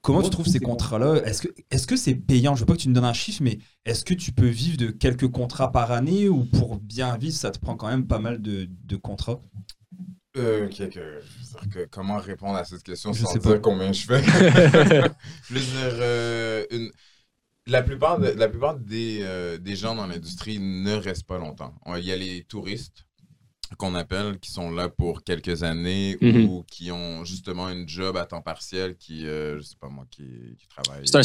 Comment 0.00 0.22
tu 0.22 0.30
trouves 0.30 0.46
ces 0.46 0.60
contrats-là? 0.60 1.16
Est-ce 1.24 1.42
que 1.42 1.48
est-ce 1.70 1.86
que 1.86 1.96
c'est 1.96 2.14
payant? 2.14 2.54
Je 2.54 2.60
veux 2.60 2.66
pas 2.66 2.74
que 2.74 2.80
tu 2.80 2.88
me 2.88 2.94
donnes 2.94 3.04
un 3.04 3.12
chiffre, 3.12 3.42
mais 3.42 3.58
est-ce 3.84 4.04
que 4.04 4.14
tu 4.14 4.30
peux 4.30 4.46
vivre 4.46 4.76
de 4.76 4.90
quelques 4.90 5.28
contrats 5.28 5.72
par 5.72 5.90
année 5.90 6.28
ou 6.28 6.44
pour 6.44 6.76
bien 6.76 7.16
vivre, 7.16 7.34
ça 7.34 7.50
te 7.50 7.58
prend 7.58 7.76
quand 7.76 7.88
même 7.88 8.06
pas 8.06 8.20
mal 8.20 8.40
de, 8.40 8.68
de 8.84 8.96
contrats? 8.96 9.42
Euh, 10.36 10.68
que, 10.68 11.86
comment 11.90 12.18
répondre 12.18 12.56
à 12.56 12.64
cette 12.64 12.82
question 12.82 13.12
je 13.12 13.24
sans 13.24 13.32
sais 13.32 13.38
dire 13.38 13.52
pas. 13.52 13.58
combien 13.58 13.92
je 13.92 14.04
fais? 14.04 14.22
Je 15.48 15.54
veux 15.54 15.60
dire, 15.60 15.96
euh, 16.00 16.66
une, 16.70 16.90
la 17.66 17.82
plupart, 17.82 18.18
la 18.18 18.48
plupart 18.48 18.76
des, 18.76 19.20
euh, 19.22 19.56
des 19.58 19.76
gens 19.76 19.94
dans 19.94 20.06
l'industrie 20.06 20.58
ne 20.60 20.94
restent 20.94 21.26
pas 21.26 21.38
longtemps. 21.38 21.74
Il 21.96 22.04
y 22.04 22.12
a 22.12 22.16
les 22.16 22.44
touristes 22.44 23.05
qu'on 23.74 23.94
appelle, 23.94 24.38
qui 24.38 24.50
sont 24.50 24.70
là 24.70 24.88
pour 24.88 25.22
quelques 25.24 25.62
années 25.62 26.16
mhm. 26.20 26.48
ou 26.48 26.64
qui 26.70 26.90
ont 26.92 27.24
justement 27.24 27.68
une 27.68 27.88
job 27.88 28.16
à 28.16 28.24
temps 28.24 28.42
partiel 28.42 28.96
qui, 28.96 29.26
euh, 29.26 29.58
je 29.58 29.62
sais 29.62 29.76
pas 29.80 29.88
moi, 29.88 30.06
qui, 30.10 30.56
qui 30.58 30.68
travaille. 30.68 31.06
C'est 31.06 31.16
un 31.16 31.22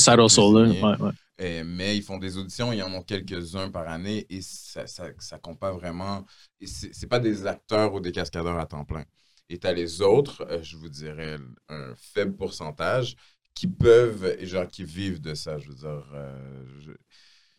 ouais, 0.82 1.02
ouais. 1.40 1.64
mais 1.64 1.96
ils 1.98 2.04
font 2.04 2.18
des 2.18 2.38
auditions, 2.38 2.74
y 2.74 2.82
en 2.82 2.94
ont 2.94 3.04
quelques-uns 3.04 3.70
par 3.70 3.88
année 3.88 4.26
et 4.30 4.42
ça, 4.42 4.88
ça, 4.88 5.06
ça 5.20 5.38
compte 5.40 5.60
pas 5.60 5.72
vraiment. 5.72 6.26
Et 6.60 6.68
c'est 6.68 7.08
pas 7.08 7.20
des 7.20 7.46
acteurs 7.46 7.94
ou 7.94 8.00
des 8.00 8.12
cascadeurs 8.12 8.58
à 8.58 8.66
temps 8.66 8.86
plein. 8.86 9.06
Et 9.50 9.60
tu 9.60 9.68
as 9.68 9.74
les 9.74 10.02
autres, 10.02 10.46
euh, 10.50 10.64
je 10.64 10.78
vous 10.78 10.90
dirais 10.90 11.38
un 11.68 11.94
faible 11.96 12.36
pourcentage, 12.36 13.16
qui 13.54 13.68
peuvent, 13.68 14.36
et 14.40 14.46
genre 14.46 14.68
qui 14.68 14.84
vivent 14.84 15.22
de 15.22 15.34
ça. 15.34 15.58
Je 15.60 15.68
veux 15.68 15.76
dire, 15.76 16.10
euh, 16.14 16.96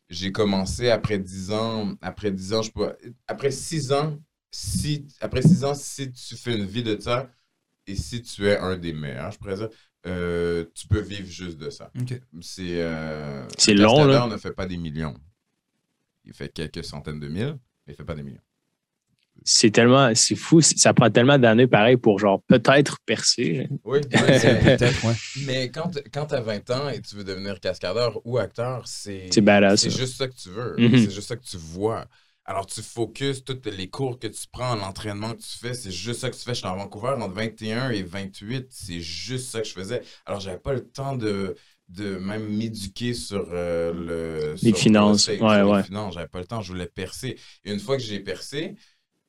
j'ai 0.09 0.33
commencé 0.33 0.91
après 0.91 1.19
10 1.19 1.53
ans, 1.53 1.95
après 2.01 2.31
10 2.31 2.55
ans, 2.55 2.63
je 2.63 2.73
peux, 2.73 2.97
après 3.27 3.51
6 3.51 3.93
ans, 3.93 4.19
si, 4.53 5.09
après 5.21 5.43
six 5.43 5.65
ans, 5.65 5.75
si 5.75 6.13
tu 6.13 6.37
fais 6.37 6.55
une 6.57 6.67
vie 6.67 6.83
de 6.83 7.01
ça, 7.01 7.29
et 7.87 7.97
si 7.97 8.23
tu 8.23 8.47
es 8.47 8.57
un 8.59 8.77
des 8.77 8.93
meilleurs, 8.93 9.33
je 9.33 9.39
pourrais 9.39 9.57
dire, 9.57 9.69
euh, 10.07 10.65
tu 10.75 10.87
peux 10.87 11.01
vivre 11.01 11.29
juste 11.29 11.59
de 11.59 11.71
ça. 11.71 11.91
C'est 12.41 12.83
euh, 12.83 13.47
long. 13.69 14.05
Là. 14.05 14.27
ne 14.27 14.37
fait 14.37 14.53
pas 14.53 14.67
des 14.67 14.77
millions. 14.77 15.15
Il 16.25 16.33
fait 16.33 16.53
quelques 16.53 16.85
centaines 16.85 17.19
de 17.19 17.29
mille, 17.29 17.59
mais 17.87 17.95
il 17.95 17.97
fait 17.97 18.05
pas 18.05 18.15
des 18.15 18.23
millions. 18.23 18.41
C'est 19.45 19.71
tellement, 19.71 20.15
c'est 20.15 20.37
fou, 20.37 20.61
ça 20.61 20.93
prend 20.95 21.11
tellement 21.11 21.39
d'années 21.39 21.67
pareil 21.67 21.97
pour 21.97 22.19
genre 22.21 22.43
peut-être 22.47 22.99
percer. 23.05 23.69
Oui, 23.83 24.01
peut-être, 24.11 25.05
ouais. 25.05 25.15
Mais 25.47 25.71
quand, 25.71 25.91
quand 26.13 26.27
tu 26.27 26.35
as 26.35 26.41
20 26.41 26.71
ans 26.71 26.89
et 26.91 27.01
tu 27.01 27.17
veux 27.17 27.25
devenir 27.25 27.59
cascadeur 27.59 28.21
ou 28.25 28.39
acteur, 28.39 28.87
c'est 28.87 29.31
c'est 29.33 29.91
juste 29.91 30.17
ça 30.17 30.29
que 30.29 30.35
tu 30.35 30.51
veux. 30.51 30.77
Mm-hmm. 30.77 31.05
C'est 31.05 31.11
juste 31.11 31.29
ça 31.29 31.37
que 31.37 31.45
tu 31.45 31.57
vois. 31.57 32.07
Alors, 32.45 32.67
tu 32.67 32.83
focuses 32.83 33.45
tous 33.45 33.61
les 33.67 33.89
cours 33.89 34.19
que 34.19 34.27
tu 34.27 34.47
prends, 34.51 34.75
l'entraînement 34.75 35.33
que 35.35 35.41
tu 35.43 35.59
fais, 35.59 35.75
c'est 35.75 35.93
juste 35.93 36.21
ça 36.21 36.31
que 36.31 36.35
tu 36.37 36.43
fais. 36.43 36.55
Je 36.55 36.59
suis 36.59 36.67
en 36.67 36.77
Vancouver 36.77 37.15
entre 37.19 37.33
21 37.35 37.91
et 37.91 38.03
28, 38.03 38.67
c'est 38.71 39.01
juste 39.01 39.51
ça 39.51 39.61
que 39.61 39.69
je 39.69 39.73
faisais. 39.73 40.03
Alors, 40.27 40.41
j'avais 40.41 40.59
pas 40.59 40.73
le 40.73 40.85
temps 40.85 41.15
de, 41.15 41.55
de 41.89 42.17
même 42.17 42.49
m'éduquer 42.49 43.15
sur 43.15 43.47
euh, 43.53 43.93
le. 43.93 44.55
Les 44.63 44.73
finances. 44.73 45.29
ouais, 45.29 45.63
ouais. 45.63 45.83
J'avais 46.13 46.27
pas 46.29 46.41
le 46.41 46.47
temps, 46.47 46.63
je 46.63 46.73
voulais 46.73 46.87
percer. 46.89 47.39
Et 47.65 47.73
une 47.73 47.81
fois 47.81 47.97
que 47.97 48.03
j'ai 48.03 48.19
percé, 48.19 48.75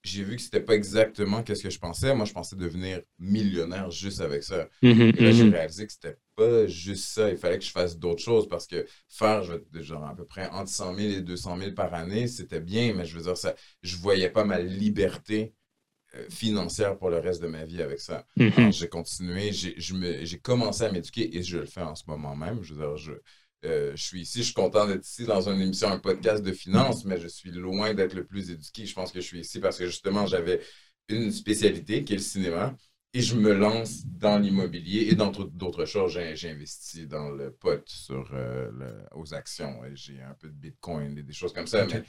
j'ai 0.03 0.23
vu 0.23 0.35
que 0.35 0.41
c'était 0.41 0.59
pas 0.59 0.75
exactement 0.75 1.43
ce 1.47 1.63
que 1.63 1.69
je 1.69 1.79
pensais. 1.79 2.13
Moi, 2.13 2.25
je 2.25 2.33
pensais 2.33 2.55
devenir 2.55 3.01
millionnaire 3.19 3.89
juste 3.89 4.19
avec 4.19 4.43
ça. 4.43 4.67
Et 4.81 4.93
là, 4.93 5.31
j'ai 5.31 5.45
mm-hmm. 5.45 5.51
réalisé 5.51 5.87
que 5.87 5.93
c'était 5.93 6.17
pas 6.35 6.67
juste 6.67 7.05
ça. 7.05 7.29
Il 7.29 7.37
fallait 7.37 7.57
que 7.57 7.63
je 7.63 7.71
fasse 7.71 7.97
d'autres 7.97 8.21
choses 8.21 8.47
parce 8.47 8.67
que 8.67 8.85
faire 9.07 9.43
genre 9.73 10.05
à 10.05 10.15
peu 10.15 10.25
près 10.25 10.49
entre 10.49 10.69
100 10.69 10.95
000 10.95 11.09
et 11.13 11.21
200 11.21 11.57
000 11.57 11.71
par 11.71 11.93
année, 11.93 12.27
c'était 12.27 12.59
bien, 12.59 12.93
mais 12.93 13.05
je 13.05 13.15
veux 13.15 13.23
dire, 13.23 13.37
ça, 13.37 13.55
je 13.81 13.95
voyais 13.95 14.29
pas 14.29 14.43
ma 14.43 14.59
liberté 14.59 15.53
euh, 16.15 16.25
financière 16.29 16.97
pour 16.97 17.09
le 17.09 17.19
reste 17.19 17.41
de 17.41 17.47
ma 17.47 17.63
vie 17.63 17.81
avec 17.81 18.01
ça. 18.01 18.25
Mm-hmm. 18.37 18.73
J'ai 18.73 18.89
continué, 18.89 19.51
j'ai 19.53 20.39
commencé 20.39 20.83
à 20.83 20.91
m'éduquer 20.91 21.37
et 21.37 21.43
je 21.43 21.59
le 21.59 21.65
fais 21.65 21.81
en 21.81 21.95
ce 21.95 22.03
moment 22.07 22.35
même. 22.35 22.61
Je 22.61 22.73
veux 22.73 22.85
dire, 22.85 22.97
je, 22.97 23.13
euh, 23.65 23.91
je 23.95 24.03
suis 24.03 24.21
ici, 24.21 24.39
je 24.39 24.45
suis 24.45 24.53
content 24.53 24.87
d'être 24.87 25.05
ici 25.05 25.25
dans 25.25 25.49
une 25.49 25.61
émission, 25.61 25.87
un 25.89 25.99
podcast 25.99 26.43
de 26.43 26.51
finance, 26.51 27.05
mais 27.05 27.19
je 27.19 27.27
suis 27.27 27.51
loin 27.51 27.93
d'être 27.93 28.13
le 28.13 28.25
plus 28.25 28.51
éduqué. 28.51 28.85
Je 28.85 28.93
pense 28.93 29.11
que 29.11 29.21
je 29.21 29.25
suis 29.25 29.39
ici 29.39 29.59
parce 29.59 29.77
que 29.77 29.85
justement, 29.85 30.25
j'avais 30.25 30.61
une 31.09 31.31
spécialité 31.31 32.03
qui 32.03 32.13
est 32.13 32.17
le 32.17 32.21
cinéma 32.21 32.75
et 33.13 33.21
je 33.21 33.35
me 33.35 33.53
lance 33.53 34.05
dans 34.05 34.39
l'immobilier 34.39 35.07
et 35.09 35.15
dans 35.15 35.29
d'autres 35.29 35.85
choses. 35.85 36.19
J'ai 36.33 36.49
investi 36.49 37.07
dans 37.07 37.29
le 37.29 37.51
pot 37.51 37.83
sur 37.87 38.29
euh, 38.33 38.69
aux 39.13 39.33
actions. 39.33 39.81
J'ai 39.93 40.21
un 40.21 40.33
peu 40.33 40.47
de 40.47 40.55
bitcoin 40.55 41.17
et 41.17 41.23
des 41.23 41.33
choses 41.33 41.53
comme 41.53 41.67
ça. 41.67 41.85
Mais 41.85 42.03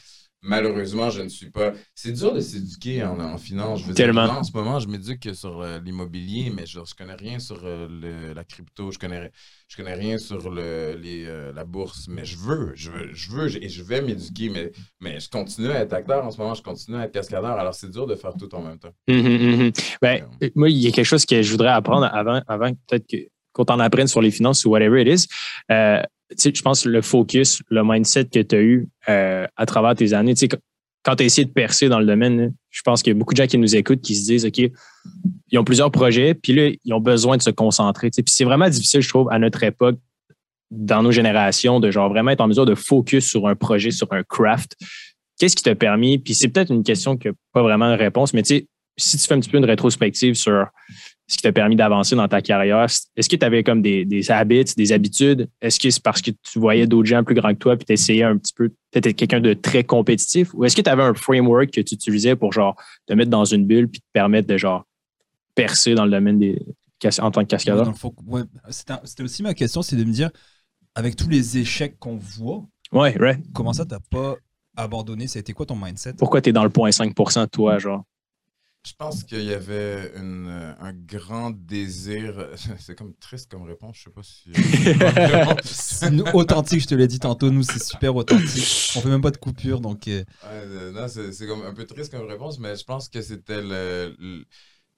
malheureusement, 0.44 1.10
je 1.10 1.22
ne 1.22 1.28
suis 1.28 1.50
pas. 1.50 1.72
C'est 1.94 2.12
dur 2.12 2.32
de 2.32 2.40
s'éduquer 2.40 3.02
en, 3.02 3.36
finance. 3.38 3.80
Je 3.80 3.86
veux 3.86 3.94
Tellement. 3.94 4.26
Dire, 4.26 4.38
en 4.38 4.42
ce 4.44 4.52
moment, 4.52 4.78
je 4.78 4.88
m'éduque 4.88 5.34
sur 5.34 5.60
euh, 5.60 5.80
l'immobilier, 5.80 6.52
mais 6.54 6.66
je 6.66 6.78
ne 6.78 6.84
connais 6.96 7.14
rien 7.14 7.38
sur 7.38 7.60
euh, 7.64 8.34
la 8.34 8.44
crypto. 8.44 8.90
Je 8.90 8.98
connais, 8.98 9.32
je 9.68 9.76
connais 9.76 9.94
rien 9.94 10.18
sur 10.18 10.50
le, 10.50 10.96
les, 11.00 11.24
euh, 11.26 11.52
la 11.52 11.64
bourse. 11.64 12.06
Mais 12.08 12.24
je 12.24 12.36
veux, 12.36 12.72
je 12.74 12.90
veux, 12.90 13.12
je 13.12 13.30
veux 13.30 13.64
et 13.64 13.68
je 13.68 13.82
vais 13.82 14.02
m'éduquer. 14.02 14.50
Mais, 14.50 14.70
mais 15.00 15.18
je 15.18 15.28
continue 15.28 15.70
à 15.70 15.80
être 15.80 15.94
acteur 15.94 16.24
en 16.24 16.30
ce 16.30 16.38
moment. 16.38 16.54
Je 16.54 16.62
continue 16.62 16.98
à 16.98 17.04
être 17.04 17.12
cascadeur. 17.12 17.52
Alors, 17.52 17.74
c'est 17.74 17.90
dur 17.90 18.06
de 18.06 18.14
faire 18.14 18.34
tout 18.38 18.54
en 18.54 18.62
même 18.62 18.78
temps. 18.78 18.92
Hum, 19.08 19.26
hum, 19.26 19.60
hum, 19.60 19.72
ben, 20.00 20.26
moi, 20.54 20.68
il 20.68 20.78
y 20.78 20.86
a 20.86 20.90
quelque 20.90 21.04
chose 21.04 21.24
que 21.26 21.42
je 21.42 21.50
voudrais 21.50 21.70
apprendre 21.70 22.08
avant, 22.12 22.40
avant 22.46 22.70
peut-être 22.86 23.06
que 23.06 23.16
qu'on 23.54 23.64
t'en 23.64 23.78
apprenne 23.78 24.06
sur 24.06 24.20
les 24.20 24.30
finances 24.30 24.64
ou 24.66 24.70
whatever 24.70 25.00
it 25.00 25.08
is. 25.08 25.26
Euh, 25.70 26.02
je 26.30 26.62
pense 26.62 26.84
le 26.84 27.00
focus, 27.00 27.62
le 27.70 27.82
mindset 27.84 28.26
que 28.26 28.40
tu 28.40 28.54
as 28.54 28.60
eu 28.60 28.88
euh, 29.08 29.46
à 29.56 29.66
travers 29.66 29.94
tes 29.94 30.12
années, 30.12 30.34
quand 31.04 31.16
tu 31.16 31.22
as 31.22 31.26
essayé 31.26 31.44
de 31.44 31.52
percer 31.52 31.88
dans 31.88 32.00
le 32.00 32.06
domaine, 32.06 32.54
je 32.70 32.82
pense 32.82 33.02
qu'il 33.02 33.12
y 33.12 33.16
a 33.16 33.18
beaucoup 33.18 33.34
de 33.34 33.38
gens 33.38 33.46
qui 33.46 33.58
nous 33.58 33.76
écoutent 33.76 34.00
qui 34.00 34.16
se 34.16 34.24
disent 34.24 34.46
OK, 34.46 34.58
ils 35.50 35.58
ont 35.58 35.64
plusieurs 35.64 35.90
projets, 35.90 36.34
puis 36.34 36.54
là, 36.54 36.70
ils 36.84 36.92
ont 36.92 37.00
besoin 37.00 37.36
de 37.36 37.42
se 37.42 37.50
concentrer. 37.50 38.10
Puis 38.10 38.24
c'est 38.26 38.44
vraiment 38.44 38.68
difficile, 38.68 39.02
je 39.02 39.08
trouve, 39.08 39.28
à 39.30 39.38
notre 39.38 39.62
époque, 39.62 39.98
dans 40.70 41.02
nos 41.02 41.12
générations, 41.12 41.78
de 41.78 41.90
genre 41.90 42.08
vraiment 42.08 42.30
être 42.30 42.40
en 42.40 42.48
mesure 42.48 42.66
de 42.66 42.74
focus 42.74 43.26
sur 43.26 43.46
un 43.46 43.54
projet, 43.54 43.90
sur 43.90 44.12
un 44.12 44.22
craft. 44.22 44.76
Qu'est-ce 45.38 45.54
qui 45.54 45.62
t'a 45.62 45.74
permis? 45.74 46.18
Puis 46.18 46.34
c'est 46.34 46.48
peut-être 46.48 46.72
une 46.72 46.82
question 46.82 47.16
qui 47.16 47.28
n'a 47.28 47.34
pas 47.52 47.62
vraiment 47.62 47.90
de 47.90 47.98
réponse, 47.98 48.32
mais 48.32 48.42
tu 48.42 48.56
sais, 48.56 48.66
si 48.96 49.18
tu 49.18 49.26
fais 49.26 49.34
un 49.34 49.40
petit 49.40 49.50
peu 49.50 49.58
une 49.58 49.64
rétrospective 49.64 50.34
sur 50.34 50.66
ce 51.26 51.36
qui 51.36 51.42
t'a 51.42 51.52
permis 51.52 51.76
d'avancer 51.76 52.16
dans 52.16 52.28
ta 52.28 52.42
carrière, 52.42 52.84
est-ce 53.16 53.28
que 53.28 53.36
tu 53.36 53.44
avais 53.44 53.64
comme 53.64 53.80
des, 53.80 54.04
des 54.04 54.30
habits, 54.30 54.64
des 54.76 54.92
habitudes? 54.92 55.48
Est-ce 55.62 55.80
que 55.80 55.88
c'est 55.88 56.02
parce 56.02 56.20
que 56.20 56.30
tu 56.30 56.58
voyais 56.58 56.86
d'autres 56.86 57.08
gens 57.08 57.24
plus 57.24 57.34
grands 57.34 57.54
que 57.54 57.58
toi 57.58 57.76
puis 57.76 57.86
tu 57.86 57.92
essayais 57.94 58.24
un 58.24 58.36
petit 58.36 58.52
peu, 58.52 58.68
peut-être 58.90 59.16
quelqu'un 59.16 59.40
de 59.40 59.54
très 59.54 59.84
compétitif? 59.84 60.52
Ou 60.54 60.64
est-ce 60.64 60.76
que 60.76 60.82
tu 60.82 60.90
avais 60.90 61.02
un 61.02 61.14
framework 61.14 61.70
que 61.70 61.80
tu 61.80 61.94
utilisais 61.94 62.36
pour 62.36 62.52
genre 62.52 62.76
te 63.06 63.14
mettre 63.14 63.30
dans 63.30 63.44
une 63.44 63.66
bulle 63.66 63.88
puis 63.88 64.00
te 64.00 64.06
permettre 64.12 64.48
de 64.48 64.58
genre 64.58 64.84
percer 65.54 65.94
dans 65.94 66.04
le 66.04 66.10
domaine 66.10 66.38
des 66.38 66.60
en 67.20 67.30
tant 67.30 67.42
que 67.42 67.48
cascadeur? 67.48 67.92
C'était 68.70 69.22
aussi 69.22 69.42
ma 69.42 69.54
question, 69.54 69.82
c'est 69.82 69.96
de 69.96 70.04
me 70.04 70.12
dire, 70.12 70.30
avec 70.94 71.16
tous 71.16 71.28
les 71.28 71.58
échecs 71.58 71.98
qu'on 71.98 72.16
voit, 72.16 72.64
ouais, 72.92 73.14
comment 73.52 73.72
ça 73.72 73.84
t'as 73.84 73.98
pas 74.10 74.36
abandonné? 74.76 75.26
Ça 75.26 75.38
a 75.38 75.40
été 75.40 75.52
quoi 75.52 75.66
ton 75.66 75.76
mindset? 75.76 76.14
Pourquoi 76.14 76.40
tu 76.40 76.50
es 76.50 76.52
dans 76.52 76.64
le 76.64 76.70
0.5% 76.70 77.48
toi, 77.48 77.78
genre? 77.78 78.04
Je 78.86 78.92
pense 78.98 79.24
qu'il 79.24 79.44
y 79.44 79.54
avait 79.54 80.12
une, 80.14 80.76
un 80.78 80.92
grand 80.92 81.50
désir. 81.50 82.48
C'est 82.78 82.94
comme 82.94 83.14
triste 83.14 83.50
comme 83.50 83.62
réponse, 83.62 83.96
je 83.96 84.02
sais 84.04 84.10
pas 84.10 84.22
si. 84.22 84.52
c'est 85.64 86.34
authentique, 86.34 86.80
je 86.80 86.86
te 86.88 86.94
l'ai 86.94 87.06
dit 87.06 87.18
tantôt. 87.18 87.50
Nous, 87.50 87.62
c'est 87.62 87.82
super 87.82 88.14
authentique. 88.14 88.92
On 88.96 89.00
fait 89.00 89.08
même 89.08 89.22
pas 89.22 89.30
de 89.30 89.38
coupure, 89.38 89.80
donc. 89.80 90.06
Euh. 90.08 90.22
Ouais, 90.44 90.92
non, 90.92 91.06
c'est 91.08 91.46
comme 91.46 91.62
un 91.62 91.72
peu 91.72 91.86
triste 91.86 92.12
comme 92.12 92.26
réponse, 92.26 92.58
mais 92.58 92.76
je 92.76 92.84
pense 92.84 93.08
que 93.08 93.22
c'était 93.22 93.62
le. 93.62 94.14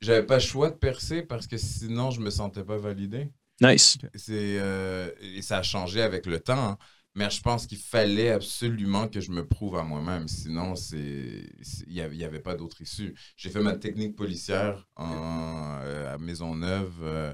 J'avais 0.01 0.27
pas 0.27 0.35
le 0.35 0.41
choix 0.41 0.71
de 0.71 0.77
percer 0.77 1.23
parce 1.23 1.47
que 1.47 1.57
sinon, 1.57 2.11
je 2.11 2.21
me 2.21 2.31
sentais 2.31 2.65
pas 2.65 2.77
validé. 2.77 3.31
Nice. 3.61 3.99
C'est 4.15 4.59
euh, 4.61 5.11
et 5.21 5.43
ça 5.43 5.59
a 5.59 5.63
changé 5.63 6.03
avec 6.03 6.27
le 6.27 6.41
temps. 6.41 6.71
Hein. 6.71 6.79
Mais 7.17 7.31
je 7.31 7.41
pense 7.41 7.67
qu'il 7.67 7.79
fallait 7.79 8.29
absolument 8.29 9.09
que 9.09 9.23
je 9.23 9.31
me 9.31 9.47
prouve 9.47 9.79
à 9.79 9.83
moi-même. 9.83 10.29
Sinon, 10.29 10.75
il 10.93 11.49
n'y 11.89 12.03
avait, 12.03 12.23
avait, 12.25 12.41
pas 12.41 12.55
d'autre 12.55 12.83
issue. 12.83 13.15
J'ai 13.39 13.49
fait 13.49 13.63
ma 13.63 13.75
technique 13.75 14.15
policière 14.17 14.87
en, 14.97 15.79
euh, 15.81 16.13
à 16.13 16.19
Maisonneuve. 16.19 16.99
Euh, 17.01 17.33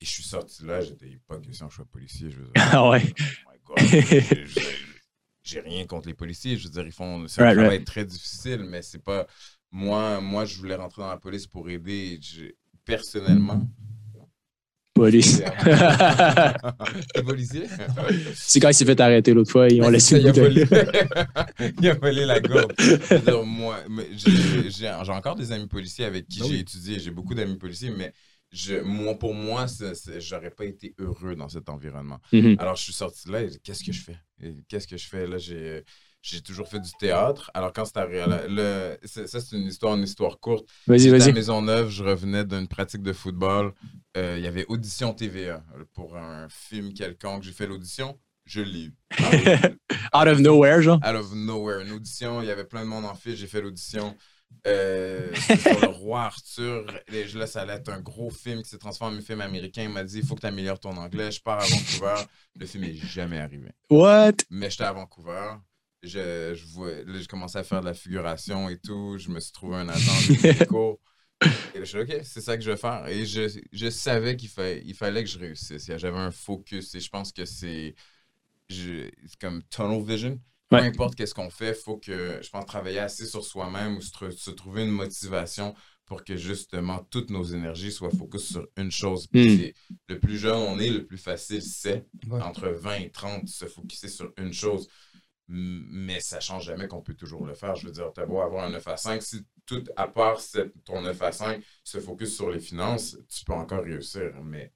et 0.00 0.04
je 0.04 0.10
suis 0.10 0.22
sorti 0.22 0.64
là, 0.64 0.82
j'étais 0.82 1.18
pas 1.26 1.40
question 1.40 1.66
que 1.66 1.72
je 1.72 1.76
sois 1.78 1.84
policier. 1.86 2.30
Je 2.30 2.42
ah 2.54 2.88
ouais. 2.90 3.02
Oh 3.70 3.74
j'ai 5.42 5.60
rien 5.60 5.84
contre 5.84 6.06
les 6.06 6.14
policiers. 6.14 6.56
Je 6.56 6.68
veux 6.68 6.72
dire, 6.72 6.86
ils 6.86 6.92
font. 6.92 7.26
C'est 7.26 7.42
un 7.42 7.52
travail 7.54 7.82
très 7.82 8.04
difficile, 8.04 8.60
mais 8.60 8.82
c'est 8.82 9.02
pas. 9.02 9.26
Moi, 9.72 10.20
moi, 10.20 10.44
je 10.44 10.56
voulais 10.58 10.76
rentrer 10.76 11.02
dans 11.02 11.08
la 11.08 11.18
police 11.18 11.48
pour 11.48 11.68
aider. 11.68 12.20
personnellement, 12.84 13.68
Police. 14.98 15.42
policier? 17.24 17.64
C'est 18.34 18.60
quand 18.60 18.68
il 18.68 18.74
s'est 18.74 18.84
fait 18.84 19.00
arrêter 19.00 19.32
l'autre 19.32 19.50
fois, 19.50 19.68
ils 19.68 19.82
ont 19.82 19.88
laissé 19.90 20.18
il, 20.18 20.28
a 20.28 20.32
volé... 20.32 20.64
il 21.80 21.88
a 21.88 21.94
volé 21.94 22.24
la 22.24 22.40
gourde. 22.40 22.72
moi, 23.44 23.78
j'ai 24.68 24.90
encore 24.90 25.36
des 25.36 25.52
amis 25.52 25.68
policiers 25.68 26.04
avec 26.04 26.26
qui 26.26 26.40
ah 26.42 26.46
j'ai 26.48 26.58
étudié. 26.60 26.98
J'ai 26.98 27.10
beaucoup 27.10 27.34
d'amis 27.34 27.56
policiers, 27.56 27.90
mais 27.90 28.12
je, 28.50 28.80
moi, 28.80 29.18
pour 29.18 29.34
moi, 29.34 29.66
j'aurais 30.18 30.50
pas 30.50 30.64
été 30.64 30.94
heureux 30.98 31.36
dans 31.36 31.48
cet 31.48 31.68
environnement. 31.68 32.18
Mm-hmm. 32.32 32.58
Alors, 32.58 32.76
je 32.76 32.82
suis 32.82 32.92
sorti 32.92 33.30
là 33.30 33.42
et 33.42 33.50
qu'est-ce 33.62 33.84
que 33.84 33.92
je 33.92 34.00
fais? 34.00 34.16
Qu'est-ce 34.68 34.88
que 34.88 34.96
je 34.96 35.06
fais? 35.06 35.26
Là, 35.26 35.38
j'ai 35.38 35.84
j'ai 36.30 36.42
toujours 36.42 36.68
fait 36.68 36.80
du 36.80 36.90
théâtre. 36.98 37.50
Alors, 37.54 37.72
quand 37.72 37.84
c'était 37.84 38.06
le, 38.48 38.96
ça, 39.04 39.40
c'est 39.40 39.56
une 39.56 39.66
histoire, 39.66 39.96
une 39.96 40.02
histoire 40.02 40.38
courte. 40.38 40.68
Vas-y, 40.86 41.08
vas-y. 41.08 41.30
à 41.30 41.32
Maisonneuve, 41.32 41.88
je 41.88 42.04
revenais 42.04 42.44
d'une 42.44 42.68
pratique 42.68 43.02
de 43.02 43.12
football. 43.12 43.72
Euh, 44.16 44.36
il 44.38 44.44
y 44.44 44.46
avait 44.46 44.66
audition 44.68 45.14
TVA 45.14 45.64
pour 45.94 46.16
un 46.16 46.48
film 46.50 46.92
quelconque. 46.92 47.42
J'ai 47.42 47.52
fait 47.52 47.66
l'audition, 47.66 48.18
je 48.44 48.60
l'ai 48.60 48.84
eu. 48.84 48.94
Out 50.14 50.28
of 50.28 50.40
nowhere, 50.40 50.82
genre? 50.82 51.00
Out 51.04 51.16
of 51.16 51.32
nowhere. 51.34 51.80
Une 51.80 51.92
audition, 51.92 52.42
il 52.42 52.48
y 52.48 52.50
avait 52.50 52.66
plein 52.66 52.82
de 52.82 52.88
monde 52.88 53.06
en 53.06 53.14
file, 53.14 53.36
j'ai 53.36 53.46
fait 53.46 53.62
l'audition. 53.62 54.14
Euh, 54.66 55.34
sur 55.34 55.80
le 55.80 55.86
roi 55.88 56.22
Arthur. 56.22 56.86
Et 57.12 57.24
là, 57.34 57.46
ça 57.46 57.62
allait 57.62 57.74
être 57.74 57.90
un 57.90 58.00
gros 58.00 58.30
film 58.30 58.62
qui 58.62 58.68
s'est 58.68 58.78
transformé 58.78 59.18
en 59.18 59.22
film 59.22 59.40
américain. 59.40 59.82
Il 59.82 59.90
m'a 59.90 60.04
dit 60.04 60.18
il 60.18 60.26
faut 60.26 60.34
que 60.34 60.40
tu 60.40 60.46
améliores 60.46 60.80
ton 60.80 60.96
anglais. 60.96 61.30
Je 61.30 61.40
pars 61.40 61.60
à 61.62 61.66
Vancouver. 61.66 62.24
Le 62.56 62.66
film 62.66 62.84
n'est 62.84 62.94
jamais 62.94 63.38
arrivé. 63.38 63.70
What? 63.90 64.32
Mais 64.50 64.70
j'étais 64.70 64.84
à 64.84 64.92
Vancouver 64.92 65.52
je, 66.02 66.54
je, 66.54 66.66
vois, 66.66 66.90
là, 66.90 67.20
je 67.20 67.28
commençais 67.28 67.58
à 67.58 67.64
faire 67.64 67.80
de 67.80 67.86
la 67.86 67.94
figuration 67.94 68.68
et 68.68 68.78
tout. 68.78 69.16
Je 69.18 69.30
me 69.30 69.40
suis 69.40 69.52
trouvé 69.52 69.76
un 69.76 69.88
agent 69.88 70.12
de 70.28 70.98
Et 71.74 71.80
je 71.80 71.84
suis 71.84 72.00
OK, 72.00 72.12
c'est 72.24 72.40
ça 72.40 72.56
que 72.56 72.64
je 72.64 72.70
vais 72.70 72.76
faire. 72.76 73.06
Et 73.06 73.24
je, 73.24 73.60
je 73.72 73.90
savais 73.90 74.36
qu'il 74.36 74.48
fallait, 74.48 74.82
il 74.84 74.94
fallait 74.94 75.22
que 75.22 75.30
je 75.30 75.38
réussisse. 75.38 75.90
J'avais 75.96 76.18
un 76.18 76.32
focus 76.32 76.94
et 76.94 77.00
je 77.00 77.08
pense 77.08 77.32
que 77.32 77.44
c'est 77.44 77.94
comme 79.40 79.62
tunnel 79.70 80.02
vision. 80.02 80.40
Peu 80.68 80.76
importe 80.76 81.14
qu'est-ce 81.14 81.34
qu'on 81.34 81.48
fait, 81.48 81.70
il 81.70 81.74
faut 81.74 81.96
que, 81.96 82.40
je 82.42 82.50
pense, 82.50 82.66
travailler 82.66 82.98
assez 82.98 83.24
sur 83.24 83.42
soi-même 83.42 83.96
ou 83.96 84.02
se, 84.02 84.50
trouver 84.50 84.82
une 84.82 84.90
motivation 84.90 85.74
pour 86.04 86.24
que 86.24 86.36
justement 86.36 87.06
toutes 87.10 87.30
nos 87.30 87.44
énergies 87.44 87.92
soient 87.92 88.10
focus 88.10 88.52
sur 88.52 88.66
une 88.76 88.90
chose. 88.90 89.28
Hmm. 89.32 89.68
Le 90.08 90.18
plus 90.18 90.38
jeune 90.38 90.56
on 90.56 90.78
est, 90.78 90.90
le 90.90 91.06
plus 91.06 91.18
facile 91.18 91.62
c'est, 91.62 92.06
entre 92.30 92.68
20 92.68 92.94
et 92.96 93.10
30, 93.10 93.48
se 93.48 93.66
focuser 93.66 94.08
sur 94.08 94.32
une 94.36 94.52
chose 94.52 94.88
mais 95.48 96.20
ça 96.20 96.40
change 96.40 96.64
jamais 96.66 96.88
qu'on 96.88 97.00
peut 97.00 97.14
toujours 97.14 97.46
le 97.46 97.54
faire. 97.54 97.74
Je 97.74 97.86
veux 97.86 97.92
dire, 97.92 98.12
tu 98.14 98.20
as 98.20 98.26
beau 98.26 98.40
avoir 98.40 98.64
un 98.64 98.70
9 98.70 98.86
à 98.86 98.96
5, 98.96 99.22
si 99.22 99.46
tout, 99.66 99.82
à 99.96 100.06
part 100.06 100.40
ton 100.84 101.02
9 101.02 101.20
à 101.22 101.32
5, 101.32 101.62
se 101.84 101.98
focus 102.00 102.34
sur 102.36 102.50
les 102.50 102.60
finances, 102.60 103.16
tu 103.28 103.44
peux 103.44 103.54
encore 103.54 103.82
réussir. 103.82 104.32
Mais 104.44 104.72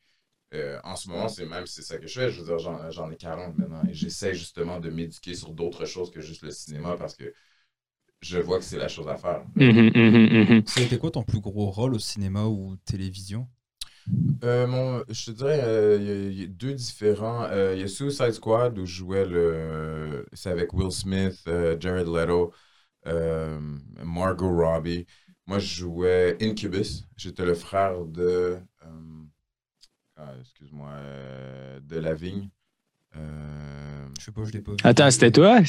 euh, 0.55 0.79
en 0.85 0.97
ce 0.97 1.09
moment, 1.09 1.29
c'est 1.29 1.47
même 1.47 1.67
c'est 1.67 1.83
ça 1.83 1.99
que 1.99 2.07
je 2.07 2.21
fais. 2.21 2.31
Je 2.31 2.41
veux 2.41 2.47
dire, 2.47 2.59
j'en 2.91 3.11
ai 3.11 3.17
40 3.17 3.57
maintenant 3.59 3.83
et 3.89 3.95
j'essaie 3.95 4.35
justement 4.35 4.81
de 4.81 4.91
m'éduquer 4.91 5.35
sur 5.35 5.53
d'autres 5.53 5.85
choses 5.85 6.11
que 6.11 6.21
juste 6.21 6.43
le 6.43 6.51
cinéma 6.51 6.97
parce 6.97 7.17
que 7.17 7.33
je 8.21 8.39
vois 8.39 8.59
que 8.59 8.65
c'est 8.65 8.79
la 8.79 8.89
chose 8.89 9.09
à 9.09 9.17
faire. 9.17 9.45
Mm-hmm, 9.57 10.67
C'était 10.67 10.99
quoi 10.99 11.11
ton 11.11 11.23
plus 11.23 11.41
gros 11.41 11.71
rôle 11.71 11.95
au 11.95 11.99
cinéma 11.99 12.45
ou 12.45 12.77
télévision? 12.85 13.49
Euh, 14.45 14.67
mon, 14.67 15.05
je 15.09 15.27
te 15.27 15.31
dirais, 15.31 15.61
euh, 15.63 15.99
il 16.31 16.41
y, 16.41 16.45
a 16.45 16.47
deux 16.47 16.75
différents. 16.75 17.45
Euh, 17.45 17.75
il 17.75 17.81
y 17.81 17.85
a 17.85 17.89
Suicide 17.89 18.33
Squad 18.33 18.79
où 18.79 18.87
je 18.87 18.97
jouais 18.97 19.27
le. 19.27 20.27
C'est 20.33 20.51
avec 20.51 20.73
Will 20.73 20.91
Smith, 20.91 21.49
Jared 21.79 22.09
Leto, 22.09 22.53
Margot 24.05 24.51
Robbie. 24.51 25.07
Moi, 25.47 25.59
je 25.59 25.75
jouais 25.75 26.37
Incubus. 26.41 27.05
J'étais 27.17 27.45
le 27.45 27.55
frère 27.55 28.05
de. 28.05 28.59
Ah, 30.17 30.35
excuse-moi, 30.41 30.91
de 31.81 31.99
Lavigne. 31.99 32.49
Euh, 33.17 34.07
je 34.19 34.25
sais 34.25 34.33
pas, 34.33 34.45
je 34.45 34.53
l'ai 34.53 34.61
pas 34.61 34.73
vu. 34.73 34.79
Attends, 34.85 35.11
c'était 35.11 35.31
toi? 35.31 35.61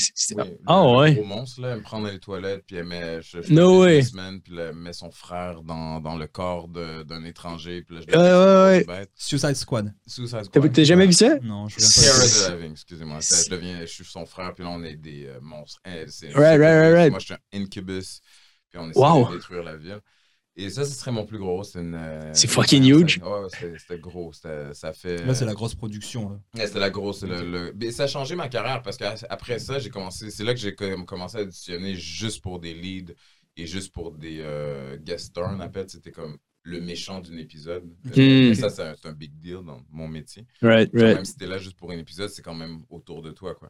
ah 0.66 0.92
ouais. 0.92 1.16
gros 1.16 1.26
monstre, 1.26 1.62
là, 1.62 1.72
elle 1.72 1.80
me 1.80 1.84
prend 1.84 2.00
dans 2.00 2.08
les 2.08 2.20
toilettes, 2.20 2.64
puis 2.66 2.78
elle 2.78 2.86
met, 2.86 3.22
je, 3.22 3.42
je 3.42 3.54
no 3.54 3.82
way. 3.82 4.02
Semaine, 4.04 4.42
puis 4.42 4.58
elle 4.58 4.76
met 4.76 4.94
son 4.94 5.12
frère 5.12 5.62
dans, 5.64 6.00
dans 6.00 6.16
le 6.16 6.28
corps 6.28 6.68
d'un 6.68 7.24
étranger, 7.26 7.82
puis 7.82 7.96
là, 7.96 8.02
je 8.08 8.18
ouais, 8.18 8.86
ouais, 8.86 8.96
ouais. 9.00 9.08
Suicide 9.16 9.56
Squad. 9.56 9.94
Suicide 10.08 10.46
Squad. 10.46 10.72
T'as 10.72 10.84
jamais 10.84 11.08
vu 11.08 11.14
ça? 11.14 11.40
Non, 11.40 11.68
je 11.68 11.78
viens 11.78 12.58
pas. 12.58 12.66
excusez-moi. 12.66 13.20
Je, 13.20 13.50
deviens, 13.50 13.80
je 13.82 13.86
suis 13.86 14.06
son 14.06 14.26
frère, 14.26 14.54
puis 14.54 14.64
là, 14.64 14.70
on 14.70 14.84
est 14.84 14.96
des 14.96 15.26
euh, 15.26 15.40
monstres. 15.42 15.82
right, 15.86 16.36
right, 16.36 16.60
right, 16.60 16.94
right. 16.94 17.12
Moi, 17.12 17.20
je 17.20 17.26
suis 17.26 17.34
un 17.34 17.62
incubus, 17.62 18.22
puis 18.70 18.80
on 18.80 18.90
essaie 18.90 19.00
de 19.00 19.36
détruire 19.36 19.64
la 19.64 19.76
ville. 19.76 20.00
Et 20.56 20.70
ça, 20.70 20.86
ce 20.86 20.94
serait 20.94 21.12
mon 21.12 21.26
plus 21.26 21.40
gros. 21.40 21.64
C'est 21.64 21.80
une. 21.80 21.96
Euh, 21.96 22.30
c'est 22.34 22.48
fucking 22.48 22.84
huge. 22.84 23.20
Ouais, 23.24 23.48
c'était 23.78 24.00
gros. 24.00 24.32
Ça 24.34 24.94
fait. 24.94 25.26
Là, 25.26 25.34
c'est 25.34 25.46
la 25.46 25.54
grosse 25.54 25.74
production. 25.74 26.30
Là. 26.30 26.40
Ouais, 26.56 26.68
c'était 26.68 26.80
la 26.80 26.92
grosse. 26.92 27.24
Le, 27.24 27.74
Mais 27.76 27.92
ça 27.92 28.04
a 28.04 28.08
changé 28.08 28.36
ma 28.36 28.50
carrière 28.50 28.82
parce 28.82 28.98
qu'après 28.98 29.60
ça, 29.60 29.80
j'ai 29.80 29.90
commencé. 29.90 30.30
C'est 30.30 30.44
là 30.44 30.54
que 30.54 30.60
j'ai 30.60 30.76
commencé 30.76 31.38
à 31.38 31.42
auditionner 31.42 31.96
juste 31.96 32.42
pour 32.44 32.60
des 32.60 32.74
leads 32.74 33.14
et 33.58 33.66
juste 33.66 33.94
pour 33.94 34.12
des 34.12 34.40
euh, 34.42 34.98
guest 34.98 35.28
stars, 35.28 35.56
on 35.56 35.60
appelle. 35.60 35.90
C'était 35.90 36.12
comme 36.12 36.38
le 36.64 36.80
méchant 36.80 37.20
d'un 37.20 37.38
épisode. 37.38 37.84
Mm. 38.06 38.54
Ça, 38.54 38.70
c'est 38.70 39.08
un, 39.08 39.12
big 39.12 39.38
deal 39.38 39.60
dans 39.66 39.82
mon 39.92 40.08
métier. 40.08 40.46
Right, 40.62 40.90
right. 40.94 41.16
Même 41.16 41.26
si 41.26 41.36
t'es 41.36 41.48
là 41.48 41.58
juste 41.58 41.78
pour 41.78 41.92
un 41.92 41.98
épisode, 41.98 42.30
c'est 42.30 42.42
quand 42.42 42.54
même 42.54 42.84
autour 42.90 43.22
de 43.22 43.32
toi, 43.32 43.54
quoi. 43.56 43.70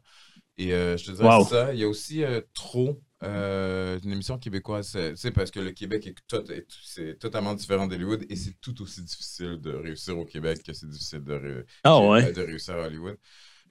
Et 0.57 0.73
euh, 0.73 0.97
je 0.97 1.05
te 1.05 1.11
dirais 1.11 1.43
ça. 1.45 1.73
Il 1.73 1.79
y 1.79 1.83
a 1.83 1.87
aussi 1.87 2.23
trop 2.53 3.01
euh, 3.23 3.99
une 4.03 4.11
émission 4.11 4.37
québécoise, 4.37 4.97
c'est 5.15 5.31
parce 5.31 5.49
que 5.49 5.59
le 5.59 5.71
Québec 5.71 6.07
est, 6.07 7.19
totalement 7.19 7.53
différent 7.53 7.87
d'Hollywood 7.87 8.25
et 8.29 8.35
c'est 8.35 8.59
tout 8.59 8.81
aussi 8.81 9.01
difficile 9.01 9.59
de 9.61 9.71
réussir 9.71 10.17
au 10.17 10.25
Québec 10.25 10.61
que 10.63 10.73
c'est 10.73 10.89
difficile 10.89 11.23
de, 11.23 11.65
ah 11.83 11.99
de 11.99 12.41
réussir 12.41 12.75
à 12.75 12.87
Hollywood. 12.87 13.17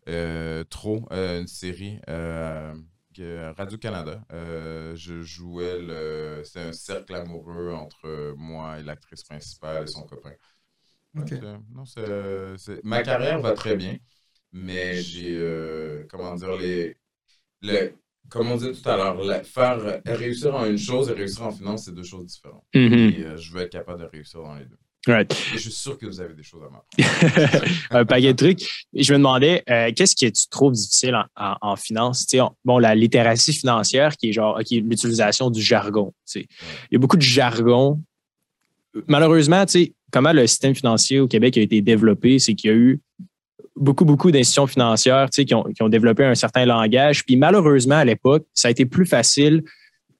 Euh, 0.09 0.65
trop, 0.65 1.07
euh, 1.12 1.41
une 1.41 1.47
série. 1.47 2.01
Radio-Canada. 3.19 4.25
je 4.31 5.23
jouais 5.23 5.79
le. 5.81 6.43
C'est 6.45 6.61
un 6.61 6.73
cercle 6.73 7.15
amoureux 7.15 7.73
entre 7.73 8.35
moi 8.37 8.81
et 8.81 8.83
l'actrice 8.83 9.23
principale 9.23 9.85
et 9.85 9.87
son 9.87 10.03
copain. 10.05 10.33
Non, 11.15 11.85
Ma 12.85 13.03
carrière 13.03 13.41
va 13.41 13.53
très 13.53 13.77
bien, 13.77 13.99
mais 14.53 15.01
j'ai, 15.01 15.37
euh, 15.37 16.05
comment 16.11 16.35
dire, 16.35 16.57
les, 16.57 16.97
les, 17.63 17.95
comme 18.29 18.51
on 18.51 18.57
dit 18.57 18.73
tout 18.73 18.89
à 18.89 18.97
l'heure, 18.97 19.45
faire 19.45 20.01
réussir 20.07 20.55
en 20.55 20.67
une 20.67 20.79
chose 20.79 21.09
et 21.11 21.13
réussir 21.13 21.43
en 21.43 21.53
finance, 21.53 21.85
c'est 21.87 21.95
deux 21.95 22.03
choses 22.03 22.27
différentes. 22.27 22.65
Mm-hmm. 22.75 23.21
Et, 23.21 23.25
euh, 23.25 23.37
je 23.37 23.53
veux 23.53 23.63
être 23.63 23.73
capable 23.73 24.01
de 24.01 24.07
réussir 24.07 24.43
dans 24.43 24.55
les 24.55 24.65
deux. 24.65 24.79
Right. 25.09 25.33
Et 25.33 25.57
je 25.57 25.63
suis 25.63 25.73
sûr 25.73 25.99
que 25.99 26.07
vous 26.07 26.21
avez 26.21 26.33
des 26.33 26.45
choses 26.45 26.63
à 26.63 26.71
m'apprendre. 26.71 27.69
un 27.91 28.05
paquet 28.05 28.33
de 28.33 28.37
trucs. 28.37 28.87
Je 28.95 29.13
me 29.13 29.19
demandais, 29.19 29.65
euh, 29.69 29.91
qu'est-ce 29.95 30.15
que 30.15 30.31
tu 30.31 30.49
trouves 30.49 30.75
difficile 30.75 31.17
en, 31.35 31.57
en, 31.61 31.75
finance? 31.75 32.25
bon, 32.65 32.79
la 32.79 32.95
littératie 32.95 33.53
financière, 33.53 34.17
qui 34.17 34.29
est 34.29 34.33
genre 34.33 34.61
l'utilisation 34.71 35.51
du 35.51 35.61
jargon. 35.61 36.15
Il 36.37 36.47
y 36.93 36.97
a 36.97 36.99
beaucoup 36.99 37.17
de 37.17 37.23
jargon. 37.23 38.01
Malheureusement, 39.09 39.65
comment 40.13 40.33
le 40.33 40.47
système 40.47 40.75
financier 40.77 41.19
au 41.19 41.27
Québec 41.27 41.57
a 41.57 41.63
été 41.63 41.81
développé, 41.81 42.39
c'est 42.39 42.55
qu'il 42.55 42.71
y 42.71 42.73
a 42.73 42.77
eu 42.77 43.01
beaucoup, 43.76 44.05
beaucoup 44.05 44.31
d'institutions 44.31 44.67
financières 44.67 45.29
qui 45.31 45.55
ont, 45.55 45.88
développé 45.88 46.25
un 46.25 46.35
certain 46.35 46.64
langage. 46.64 47.25
Puis 47.25 47.37
malheureusement, 47.37 47.97
à 47.97 48.05
l'époque, 48.05 48.45
ça 48.55 48.69
a 48.69 48.71
été 48.71 48.87
plus 48.87 49.07
facile 49.07 49.62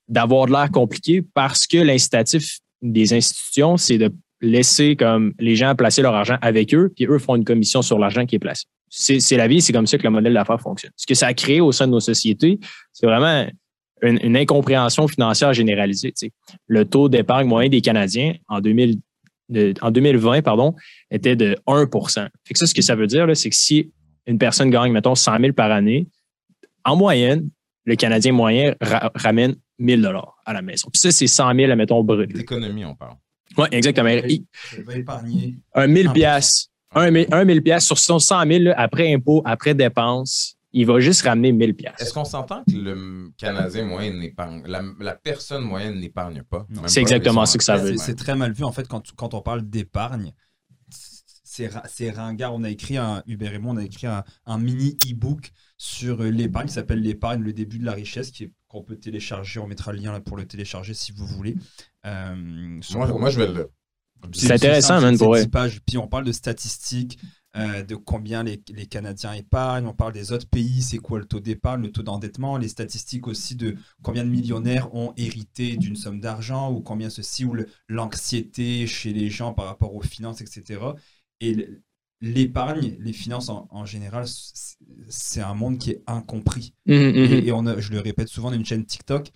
d'avoir 0.09 0.47
de 0.47 0.53
l'air 0.53 0.71
compliqué 0.71 1.23
parce 1.35 1.67
que 1.67 1.79
l'incitatif 1.79 2.59
des 2.83 3.13
institutions, 3.13 3.77
c'est 3.77 3.99
de 3.99 4.13
laisser 4.41 4.97
comme 4.97 5.33
les 5.39 5.55
gens 5.55 5.75
placer 5.75 6.03
leur 6.03 6.15
argent 6.15 6.37
avec 6.43 6.75
eux, 6.75 6.93
puis 6.95 7.07
eux 7.07 7.19
font 7.19 7.37
une 7.37 7.45
commission 7.45 7.81
sur 7.81 7.99
l'argent 7.99 8.27
qui 8.27 8.37
est 8.37 8.41
placé. 8.41 8.65
C'est 8.89 9.37
la 9.37 9.49
vie, 9.49 9.63
c'est 9.63 9.73
comme 9.73 9.87
ça 9.87 9.97
que 9.97 10.03
le 10.03 10.11
modèle 10.11 10.35
d'affaires 10.35 10.61
fonctionne. 10.61 10.91
Ce 10.97 11.07
que 11.07 11.15
ça 11.15 11.29
a 11.29 11.35
créé 11.35 11.61
au 11.61 11.73
sein 11.73 11.87
de 11.87 11.93
nos 11.93 12.01
sociétés, 12.01 12.59
c'est 12.93 13.07
vraiment 13.07 13.47
une, 14.03 14.37
incompréhension 14.37 15.09
financière 15.09 15.55
généralisée. 15.55 16.13
Le 16.67 16.85
taux 16.85 17.09
d'épargne 17.09 17.47
moyen 17.47 17.71
des 17.71 17.81
Canadiens 17.81 18.35
en, 18.49 18.61
2000, 18.61 18.99
en 19.81 19.91
2020 19.91 20.43
pardon, 20.43 20.75
était 21.11 21.37
de 21.37 21.57
1 21.67 21.87
fait 22.45 22.55
que 22.55 22.59
ça, 22.59 22.67
ce 22.67 22.75
que 22.75 22.83
ça 22.83 22.95
veut 22.95 23.07
dire, 23.07 23.27
c'est 23.37 23.51
que 23.51 23.57
si 23.57 23.93
une 24.27 24.39
personne 24.39 24.71
gagne, 24.71 24.93
mettons, 24.93 25.15
100 25.15 25.41
000 25.41 25.53
par 25.53 25.71
année, 25.71 26.09
en 26.85 26.97
moyenne, 26.97 27.49
le 27.85 27.97
Canadien 27.97 28.33
moyen 28.33 28.75
ramène 28.81 29.57
1000 29.79 30.03
dollars 30.03 30.37
à 30.45 30.53
la 30.53 30.63
maison. 30.63 30.89
Puis 30.93 31.01
ça, 31.01 31.11
c'est 31.11 31.27
100 31.27 31.55
000, 31.55 31.77
mettons, 31.77 32.03
brut. 32.05 32.33
L'économie, 32.33 32.85
on 32.85 32.95
parle. 32.95 33.17
Oui, 33.59 33.67
exactement. 33.73 34.09
Il 34.09 34.45
va 34.85 34.97
épargner. 34.97 35.57
Un 35.75 35.87
1000 35.87 36.11
pièces, 36.11 36.71
un, 36.95 37.11
1000 37.11 37.63
pièces 37.63 37.85
sur 37.85 37.99
son 37.99 38.19
100 38.19 38.47
000 38.47 38.75
après 38.77 39.13
impôt, 39.13 39.43
après 39.45 39.75
dépenses, 39.75 40.57
il 40.73 40.87
va 40.87 41.01
juste 41.01 41.23
ramener 41.23 41.53
1000 41.53 41.75
pièces. 41.75 41.95
Est-ce 41.99 42.13
qu'on 42.13 42.25
s'entend 42.25 42.63
que 42.65 42.75
le 42.75 43.31
Canadien 43.37 43.85
moyen 43.85 44.15
n'épargne, 44.15 44.63
la, 44.67 45.15
personne 45.15 45.63
moyenne 45.63 45.99
n'épargne 46.01 46.43
pas? 46.43 46.67
C'est 46.87 47.01
exactement 47.01 47.47
ce 47.47 47.59
que 47.59 47.65
ça 47.65 47.77
veut 47.77 47.93
dire. 47.93 48.01
C'est 48.01 48.15
très 48.15 48.35
mal 48.35 48.53
vu, 48.53 48.65
en 48.65 48.73
fait, 48.73 48.89
quand, 48.89 49.13
quand 49.15 49.35
on 49.35 49.43
parle 49.43 49.63
d'épargne. 49.63 50.33
C'est 51.45 52.11
ringard. 52.11 52.55
On 52.55 52.65
a 52.65 52.71
écrit 52.71 52.97
un, 52.97 53.23
Hubert 53.27 53.53
et 53.53 53.59
moi, 53.59 53.75
on 53.75 53.77
a 53.77 53.85
écrit 53.85 54.07
un, 54.07 54.25
un 54.47 54.59
mini 54.59 54.97
e-book 55.07 55.51
sur 55.77 56.23
l'épargne 56.23 56.67
qui 56.67 56.73
s'appelle 56.73 57.03
L'épargne, 57.03 57.43
le 57.43 57.53
début 57.53 57.79
de 57.79 57.85
la 57.85 57.93
richesse, 57.93 58.31
qui 58.31 58.45
est 58.45 58.53
qu'on 58.73 58.83
peut 58.83 58.97
télécharger. 58.97 59.61
On 59.61 59.67
mettra 59.67 59.93
le 59.93 59.99
lien 59.99 60.13
là 60.13 60.21
pour 60.21 60.37
le 60.37 60.47
télécharger 60.47 60.95
si 60.95 61.13
vous 61.13 61.27
voulez. 61.27 61.57
Euh, 62.07 62.35
moi, 62.95 63.31
je 63.31 63.39
vais 63.39 63.47
le. 63.47 63.71
C'est 64.33 64.53
intéressant, 64.53 65.01
même, 65.01 65.19
pour 65.19 65.37
Puis 65.87 65.99
on 65.99 66.07
parle 66.07 66.25
de 66.25 66.33
statistiques, 66.33 67.19
euh, 67.55 67.83
de 67.83 67.97
combien 67.97 68.43
les, 68.43 68.63
les, 68.71 68.87
Canadiens 68.87 69.35
épargnent. 69.35 69.87
On 69.87 69.93
parle 69.93 70.15
des 70.15 70.33
autres 70.33 70.49
pays, 70.49 70.81
c'est 70.81 70.97
quoi 70.97 71.19
le 71.19 71.27
taux 71.27 71.41
d'épargne, 71.41 71.83
le 71.83 71.93
taux 71.93 72.03
d'endettement, 72.03 72.57
les 72.57 72.69
statistiques 72.69 73.27
aussi 73.27 73.57
de 73.57 73.77
combien 74.03 74.25
de 74.25 74.31
millionnaires 74.31 74.95
ont 74.95 75.13
hérité 75.19 75.77
d'une 75.77 75.97
somme 75.97 76.21
d'argent 76.21 76.73
ou 76.73 76.81
combien 76.81 77.11
ceci 77.11 77.45
ou 77.45 77.55
l'anxiété 77.89 78.87
chez 78.87 79.13
les 79.13 79.29
gens 79.29 79.53
par 79.53 79.67
rapport 79.67 79.95
aux 79.95 80.01
finances, 80.01 80.41
etc. 80.41 80.81
Et 81.41 81.69
l'épargne, 82.23 82.97
les 83.01 83.13
finances 83.13 83.51
en, 83.51 83.85
général, 83.85 84.25
c'est 85.09 85.43
un 85.43 85.55
monde 85.55 85.77
qui 85.77 85.91
est 85.91 86.03
incompris. 86.07 86.75
Mmh, 86.87 86.95
mmh, 86.95 87.47
et, 87.47 87.53
on 87.53 87.81
je 87.81 87.93
le 87.93 88.01
répète 88.01 88.29
souvent, 88.29 88.49
on 88.49 88.53
a 88.53 88.57
une 88.57 88.65
chaîne 88.65 88.87
TikTok. 88.87 89.31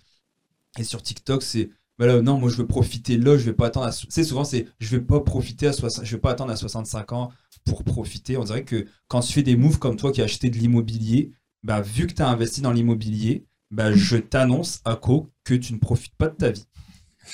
Et 0.79 0.83
sur 0.83 1.03
TikTok, 1.03 1.43
c'est 1.43 1.69
bah 1.97 2.21
non, 2.21 2.37
moi 2.37 2.49
je 2.49 2.57
veux 2.57 2.67
profiter 2.67 3.17
là, 3.17 3.37
je 3.37 3.43
vais 3.45 3.53
pas 3.53 3.67
attendre 3.67 3.87
à. 3.87 3.91
C'est 3.91 4.23
souvent, 4.23 4.43
c'est 4.43 4.67
je 4.79 4.95
vais 4.95 5.01
pas 5.01 5.19
profiter 5.21 5.67
à 5.67 5.71
je 5.71 6.15
vais 6.15 6.21
pas 6.21 6.31
attendre 6.31 6.51
à 6.51 6.55
65 6.55 7.11
ans 7.13 7.31
pour 7.65 7.83
profiter. 7.83 8.37
On 8.37 8.43
dirait 8.43 8.63
que 8.63 8.85
quand 9.07 9.21
tu 9.21 9.33
fais 9.33 9.43
des 9.43 9.55
moves 9.55 9.79
comme 9.79 9.97
toi 9.97 10.11
qui 10.11 10.21
as 10.21 10.25
acheté 10.25 10.49
de 10.49 10.57
l'immobilier, 10.57 11.31
bah, 11.63 11.81
vu 11.81 12.07
que 12.07 12.13
tu 12.13 12.21
as 12.21 12.29
investi 12.29 12.61
dans 12.61 12.71
l'immobilier, 12.71 13.45
bah, 13.71 13.91
je 13.93 14.17
t'annonce, 14.17 14.81
à 14.85 14.95
co 14.95 15.29
que 15.43 15.53
tu 15.53 15.73
ne 15.73 15.79
profites 15.79 16.15
pas 16.15 16.29
de 16.29 16.35
ta 16.35 16.51
vie. 16.51 16.65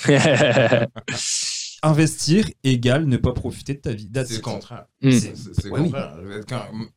investir 1.84 2.48
égale 2.62 3.04
ne 3.04 3.16
pas 3.16 3.32
profiter 3.32 3.74
de 3.74 3.80
ta 3.80 3.92
vie. 3.92 4.10
C'est 4.12 4.36
le 4.36 4.40
contraire. 4.40 4.86
Mm. 5.02 5.10
C'est 5.10 5.64
le 5.64 5.70
contraire. 5.70 6.16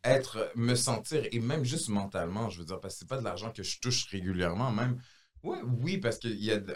être, 0.03 0.51
me 0.55 0.75
sentir, 0.75 1.23
et 1.31 1.39
même 1.39 1.63
juste 1.65 1.89
mentalement, 1.89 2.49
je 2.49 2.59
veux 2.59 2.65
dire, 2.65 2.79
parce 2.79 2.95
que 2.95 2.99
c'est 2.99 3.09
pas 3.09 3.17
de 3.17 3.23
l'argent 3.23 3.51
que 3.51 3.63
je 3.63 3.79
touche 3.79 4.07
régulièrement, 4.09 4.71
même. 4.71 4.97
Oui, 5.43 5.57
oui, 5.81 5.97
parce 5.97 6.17
que 6.19 6.27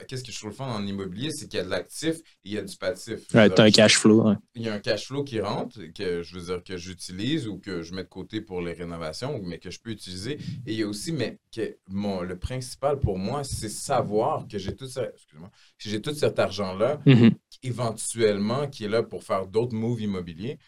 qu'est-ce 0.06 0.24
que 0.24 0.32
je 0.32 0.40
trouve 0.40 0.54
fun 0.54 0.68
en 0.68 0.86
immobilier, 0.86 1.32
c'est 1.32 1.48
qu'il 1.48 1.58
y 1.58 1.62
a 1.62 1.66
de 1.66 1.70
l'actif 1.70 2.18
et 2.18 2.22
il 2.46 2.52
y 2.54 2.58
a 2.58 2.62
du 2.62 2.76
passif. 2.78 3.20
Ouais, 3.34 3.50
tu 3.50 3.62
as 3.62 3.66
un 3.66 3.72
cash 3.72 3.98
flow. 3.98 4.34
Il 4.56 4.64
y 4.64 4.70
a 4.70 4.74
un 4.74 4.80
cash 4.80 5.08
flow 5.08 5.24
qui 5.24 5.40
rentre, 5.40 5.80
que 5.94 6.24
je 6.24 6.38
veux 6.38 6.46
dire 6.46 6.64
que 6.64 6.78
j'utilise 6.78 7.48
ou 7.48 7.60
que 7.60 7.82
je 7.82 7.94
mets 7.94 8.04
de 8.04 8.10
côté 8.10 8.42
pour 8.42 8.62
les 8.62 8.74
rénovations, 8.74 9.42
mais 9.44 9.58
que 9.58 9.72
je 9.72 9.80
peux 9.80 9.92
utiliser. 9.92 10.34
Et 10.66 10.74
il 10.74 10.76
y 10.76 10.84
a 10.84 10.88
aussi, 10.88 11.12
mais 11.12 11.40
que 11.54 11.78
mon, 11.88 12.22
le 12.22 12.38
principal 12.38 13.00
pour 13.00 13.18
moi, 13.18 13.44
c'est 13.44 13.70
savoir 13.70 14.48
que 14.48 14.58
j'ai 14.58 14.76
tout, 14.76 14.88
j'ai 15.78 16.02
tout 16.02 16.14
cet 16.14 16.40
argent-là, 16.40 17.02
mm-hmm. 17.06 17.34
éventuellement, 17.64 18.68
qui 18.68 18.86
est 18.86 18.90
là 18.90 19.04
pour 19.04 19.24
faire 19.24 19.48
d'autres 19.48 19.76
moves 19.76 20.02
immobiliers 20.02 20.60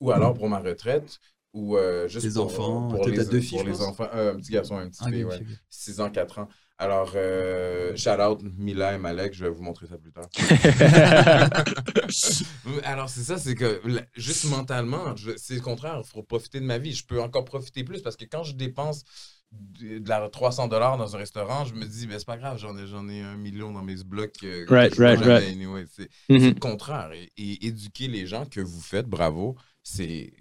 ou 0.00 0.10
alors 0.10 0.34
pour 0.34 0.48
ma 0.48 0.58
retraite 0.58 1.20
ou 1.52 1.76
euh, 1.76 2.08
juste 2.08 2.26
les 2.26 2.32
pour, 2.32 2.46
enfants, 2.46 2.88
pour, 2.88 3.06
les, 3.06 3.24
deux 3.24 3.40
filles, 3.40 3.58
pour 3.58 3.66
les 3.66 3.82
enfants, 3.82 4.08
euh, 4.14 4.34
un 4.34 4.36
petit 4.36 4.52
garçon, 4.52 4.76
un 4.76 4.88
petit 4.88 5.04
fille, 5.04 5.26
6 5.68 6.00
ans, 6.00 6.10
4 6.10 6.38
ans. 6.38 6.48
Alors, 6.82 7.12
euh, 7.14 7.94
shout 7.94 8.20
out 8.20 8.40
Mila 8.58 8.94
et 8.94 8.98
Malek, 8.98 9.34
je 9.34 9.44
vais 9.44 9.50
vous 9.50 9.62
montrer 9.62 9.86
ça 9.86 9.98
plus 9.98 10.10
tard. 10.10 10.26
Alors, 12.82 13.08
c'est 13.08 13.20
ça, 13.20 13.38
c'est 13.38 13.54
que 13.54 13.80
juste 14.16 14.46
mentalement, 14.46 15.14
c'est 15.36 15.54
le 15.54 15.60
contraire, 15.60 16.02
il 16.04 16.10
faut 16.10 16.24
profiter 16.24 16.58
de 16.58 16.64
ma 16.64 16.78
vie. 16.78 16.92
Je 16.92 17.06
peux 17.06 17.22
encore 17.22 17.44
profiter 17.44 17.84
plus 17.84 18.02
parce 18.02 18.16
que 18.16 18.24
quand 18.24 18.42
je 18.42 18.54
dépense 18.54 19.04
de, 19.52 20.02
la 20.08 20.28
300 20.28 20.66
dollars 20.66 20.98
dans 20.98 21.14
un 21.14 21.20
restaurant, 21.20 21.64
je 21.64 21.74
me 21.74 21.84
dis, 21.84 22.08
ben, 22.08 22.18
c'est 22.18 22.26
pas 22.26 22.36
grave, 22.36 22.58
j'en 22.58 22.76
ai, 22.76 22.88
j'en 22.88 23.08
ai 23.08 23.20
un 23.20 23.36
million 23.36 23.70
dans 23.70 23.82
mes 23.82 24.02
blocs. 24.04 24.42
Euh, 24.42 24.66
right, 24.68 24.92
right, 24.96 25.20
right. 25.20 25.56
c'est, 25.88 26.08
mm-hmm. 26.28 26.54
le 26.54 26.58
contraire. 26.58 27.12
Et, 27.36 27.64
éduquer 27.64 28.08
les 28.08 28.26
gens 28.26 28.44
que 28.44 28.60
vous 28.60 28.80
faites, 28.80 29.06
bravo, 29.06 29.54
c'est 29.84 30.32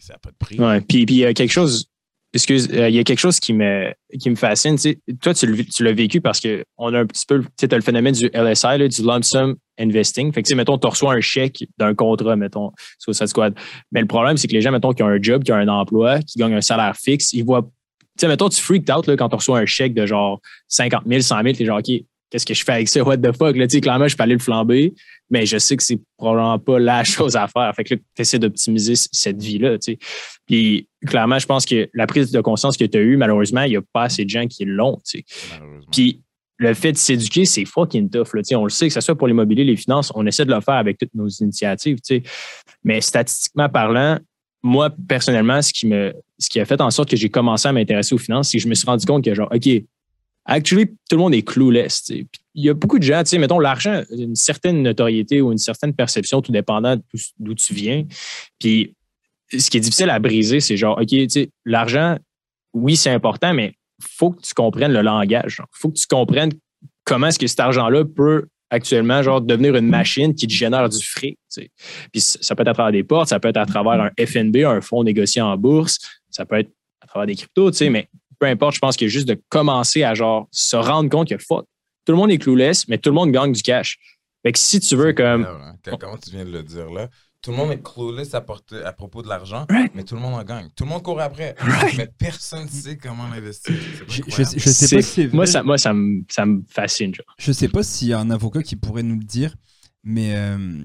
ça 0.00 0.12
n'a 0.14 0.18
pas 0.18 0.32
de 0.32 0.36
prix. 0.36 0.60
Ouais, 0.60 0.82
puis 0.82 1.04
il 1.04 1.14
y 1.14 1.24
a 1.24 1.32
quelque 1.32 1.52
chose 1.52 1.88
excuse, 2.34 2.68
euh, 2.72 2.88
il 2.88 2.94
y 2.94 2.98
a 2.98 3.04
quelque 3.04 3.18
chose 3.18 3.38
qui 3.38 3.52
me, 3.52 3.92
qui 4.18 4.30
me 4.30 4.36
fascine. 4.36 4.76
toi, 5.20 5.34
tu 5.34 5.84
l'as 5.84 5.92
vécu 5.92 6.20
parce 6.20 6.40
qu'on 6.40 6.94
a 6.94 7.00
un 7.00 7.06
petit 7.06 7.26
peu, 7.26 7.42
tu 7.58 7.66
as 7.70 7.76
le 7.76 7.82
phénomène 7.82 8.14
du 8.14 8.30
LSI, 8.32 8.88
du 8.88 9.02
lump 9.02 9.24
sum 9.24 9.56
investing. 9.78 10.32
Fait 10.32 10.42
que, 10.42 10.54
mettons, 10.54 10.78
tu 10.78 10.86
reçois 10.86 11.14
un 11.14 11.20
chèque 11.20 11.64
d'un 11.78 11.94
contrat, 11.94 12.36
mettons, 12.36 12.72
sur 12.98 13.14
cette 13.14 13.28
squad. 13.28 13.54
Mais 13.90 14.00
le 14.00 14.06
problème, 14.06 14.36
c'est 14.36 14.48
que 14.48 14.54
les 14.54 14.60
gens, 14.60 14.72
mettons, 14.72 14.92
qui 14.92 15.02
ont 15.02 15.08
un 15.08 15.20
job, 15.20 15.44
qui 15.44 15.52
ont 15.52 15.56
un 15.56 15.68
emploi, 15.68 16.20
qui 16.20 16.38
gagnent 16.38 16.54
un 16.54 16.60
salaire 16.60 16.96
fixe, 16.96 17.32
ils 17.32 17.44
voient. 17.44 17.62
Tu 17.62 18.20
sais, 18.20 18.28
mettons, 18.28 18.48
tu 18.48 18.60
freaked 18.60 18.90
out 18.90 19.06
là, 19.06 19.16
quand 19.16 19.30
tu 19.30 19.36
reçois 19.36 19.58
un 19.58 19.66
chèque 19.66 19.94
de 19.94 20.04
genre 20.04 20.40
50 20.68 21.04
000, 21.06 21.20
100 21.22 21.42
000, 21.42 21.54
tu 21.54 21.62
es 21.62 21.66
genre, 21.66 21.78
OK, 21.78 22.04
qu'est-ce 22.32 22.46
que 22.46 22.54
je 22.54 22.64
fais 22.64 22.72
avec 22.72 22.88
ça? 22.88 23.02
What 23.04 23.18
the 23.18 23.36
fuck? 23.36 23.56
Là, 23.56 23.66
tu 23.66 23.76
sais, 23.76 23.80
clairement, 23.82 24.08
je 24.08 24.16
peux 24.16 24.22
aller 24.22 24.32
le 24.32 24.40
flamber, 24.40 24.94
mais 25.30 25.44
je 25.44 25.58
sais 25.58 25.76
que 25.76 25.82
c'est 25.82 26.00
probablement 26.16 26.58
pas 26.58 26.78
la 26.78 27.04
chose 27.04 27.36
à 27.36 27.46
faire. 27.46 27.70
Fait 27.76 27.84
que 27.84 27.94
là, 27.94 28.00
tu 28.16 28.22
essaies 28.22 28.38
d'optimiser 28.38 28.94
cette 28.96 29.40
vie-là, 29.40 29.78
tu 29.78 29.92
sais. 29.92 29.98
Puis, 30.46 30.88
clairement, 31.06 31.38
je 31.38 31.46
pense 31.46 31.66
que 31.66 31.90
la 31.92 32.06
prise 32.06 32.32
de 32.32 32.40
conscience 32.40 32.78
que 32.78 32.84
tu 32.84 32.96
as 32.96 33.02
eue, 33.02 33.18
malheureusement, 33.18 33.62
il 33.62 33.70
n'y 33.70 33.76
a 33.76 33.82
pas 33.92 34.04
assez 34.04 34.24
de 34.24 34.30
gens 34.30 34.46
qui 34.46 34.64
l'ont, 34.64 34.96
tu 35.06 35.18
sais. 35.18 35.24
Puis, 35.92 36.22
le 36.56 36.74
fait 36.74 36.92
de 36.92 36.96
s'éduquer, 36.96 37.44
c'est 37.44 37.64
fucking 37.64 38.08
tough. 38.08 38.34
Là, 38.34 38.42
on 38.58 38.64
le 38.64 38.70
sait, 38.70 38.86
que 38.88 38.94
ce 38.94 39.00
soit 39.00 39.16
pour 39.16 39.26
l'immobilier, 39.26 39.64
les 39.64 39.76
finances, 39.76 40.10
on 40.14 40.24
essaie 40.26 40.44
de 40.44 40.54
le 40.54 40.60
faire 40.60 40.74
avec 40.74 40.96
toutes 40.96 41.14
nos 41.14 41.28
initiatives. 41.28 41.98
Mais 42.84 43.00
statistiquement 43.00 43.68
parlant, 43.68 44.18
moi, 44.62 44.90
personnellement, 45.08 45.60
ce 45.60 45.72
qui, 45.72 45.86
me, 45.86 46.14
ce 46.38 46.48
qui 46.48 46.60
a 46.60 46.64
fait 46.64 46.80
en 46.80 46.90
sorte 46.90 47.10
que 47.10 47.16
j'ai 47.16 47.28
commencé 47.28 47.66
à 47.66 47.72
m'intéresser 47.72 48.14
aux 48.14 48.18
finances, 48.18 48.50
c'est 48.50 48.58
que 48.58 48.62
je 48.62 48.68
me 48.68 48.74
suis 48.74 48.86
rendu 48.86 49.04
compte 49.04 49.24
que, 49.24 49.34
genre, 49.34 49.50
OK, 49.52 49.68
actually, 50.44 50.86
tout 50.86 51.16
le 51.16 51.18
monde 51.18 51.34
est 51.34 51.42
clueless. 51.42 52.08
Il 52.08 52.26
y 52.54 52.68
a 52.68 52.74
beaucoup 52.74 52.98
de 52.98 53.04
gens, 53.04 53.22
tu 53.22 53.30
sais, 53.30 53.38
mettons, 53.38 53.58
l'argent, 53.58 54.02
une 54.10 54.34
certaine 54.34 54.82
notoriété 54.82 55.40
ou 55.40 55.52
une 55.52 55.58
certaine 55.58 55.94
perception, 55.94 56.42
tout 56.42 56.52
dépendant 56.52 56.96
d'où 57.38 57.54
tu 57.54 57.74
viens. 57.74 58.04
Puis, 58.58 58.94
ce 59.56 59.70
qui 59.70 59.76
est 59.76 59.80
difficile 59.80 60.10
à 60.10 60.18
briser, 60.18 60.60
c'est 60.60 60.76
genre, 60.76 60.98
OK, 61.00 61.48
l'argent, 61.64 62.16
oui, 62.72 62.96
c'est 62.96 63.10
important, 63.10 63.54
mais 63.54 63.74
faut 64.00 64.30
que 64.30 64.42
tu 64.42 64.54
comprennes 64.54 64.92
le 64.92 65.02
langage. 65.02 65.60
Il 65.60 65.78
faut 65.78 65.90
que 65.90 65.98
tu 65.98 66.06
comprennes 66.06 66.52
comment 67.04 67.28
est-ce 67.28 67.38
que 67.38 67.46
cet 67.46 67.60
argent-là 67.60 68.04
peut 68.04 68.46
actuellement 68.70 69.22
genre 69.22 69.42
devenir 69.42 69.76
une 69.76 69.88
machine 69.88 70.34
qui 70.34 70.46
te 70.46 70.52
génère 70.52 70.88
du 70.88 71.04
fric. 71.04 71.38
Puis 72.10 72.20
ça 72.20 72.54
peut 72.54 72.62
être 72.62 72.68
à 72.68 72.74
travers 72.74 72.92
des 72.92 73.04
portes, 73.04 73.28
ça 73.28 73.38
peut 73.38 73.48
être 73.48 73.58
à 73.58 73.66
travers 73.66 74.00
un 74.00 74.10
FNB, 74.18 74.64
un 74.64 74.80
fonds 74.80 75.04
négocié 75.04 75.42
en 75.42 75.56
bourse, 75.58 75.98
ça 76.30 76.46
peut 76.46 76.58
être 76.58 76.70
à 77.02 77.06
travers 77.06 77.26
des 77.26 77.36
cryptos, 77.36 77.70
mais 77.90 78.08
peu 78.42 78.48
importe, 78.48 78.74
je 78.74 78.80
pense 78.80 78.96
que 78.96 79.06
juste 79.06 79.28
de 79.28 79.40
commencer 79.50 80.02
à 80.02 80.14
genre 80.14 80.48
se 80.50 80.74
rendre 80.74 81.08
compte 81.08 81.28
que 81.28 81.38
fuck, 81.38 81.64
tout 82.04 82.12
le 82.12 82.18
monde 82.18 82.32
est 82.32 82.38
clouless, 82.38 82.88
mais 82.88 82.98
tout 82.98 83.08
le 83.10 83.14
monde 83.14 83.30
gagne 83.30 83.52
du 83.52 83.62
cash. 83.62 83.98
Fait 84.44 84.50
que 84.50 84.58
si 84.58 84.80
tu 84.80 84.96
veux 84.96 85.12
comme. 85.12 85.44
Hein. 85.44 85.76
Comment 86.00 86.16
tu 86.16 86.30
viens 86.30 86.44
de 86.44 86.50
le 86.50 86.62
dire 86.64 86.90
là? 86.90 87.08
tout 87.40 87.50
le 87.50 87.56
monde 87.56 87.72
est 87.72 87.82
clueless 87.82 88.34
à, 88.34 88.40
porter- 88.40 88.84
à 88.84 88.92
propos 88.92 89.20
de 89.20 89.26
l'argent, 89.28 89.66
Right. 89.68 89.90
mais 89.96 90.04
tout 90.04 90.14
le 90.14 90.20
monde 90.20 90.34
en 90.34 90.44
gagne. 90.44 90.68
Tout 90.76 90.84
le 90.84 90.90
monde 90.90 91.02
court 91.02 91.20
après, 91.20 91.56
Right. 91.58 91.96
mais 91.98 92.06
personne 92.16 92.64
ne 92.64 92.68
sait 92.68 92.96
comment 92.96 93.26
l'investir. 93.28 93.74
Je, 94.06 94.22
sais- 94.44 94.58
je 94.60 94.70
sais 94.70 94.96
pas 94.96 95.02
si 95.02 95.08
c'est 95.12 95.26
moi, 95.32 95.44
vrai. 95.44 95.52
ça, 95.52 95.62
moi 95.64 95.76
ça, 95.78 95.92
me, 95.92 96.22
ça 96.30 96.46
me 96.46 96.62
fascine. 96.68 97.12
Genre. 97.12 97.26
Je 97.38 97.50
sais 97.50 97.66
pas 97.68 97.82
s'il 97.82 98.08
y 98.08 98.12
a 98.12 98.20
un 98.20 98.30
avocat 98.30 98.62
qui 98.62 98.76
pourrait 98.76 99.02
nous 99.02 99.16
le 99.18 99.24
dire, 99.24 99.56
mais 100.04 100.36
euh, 100.36 100.84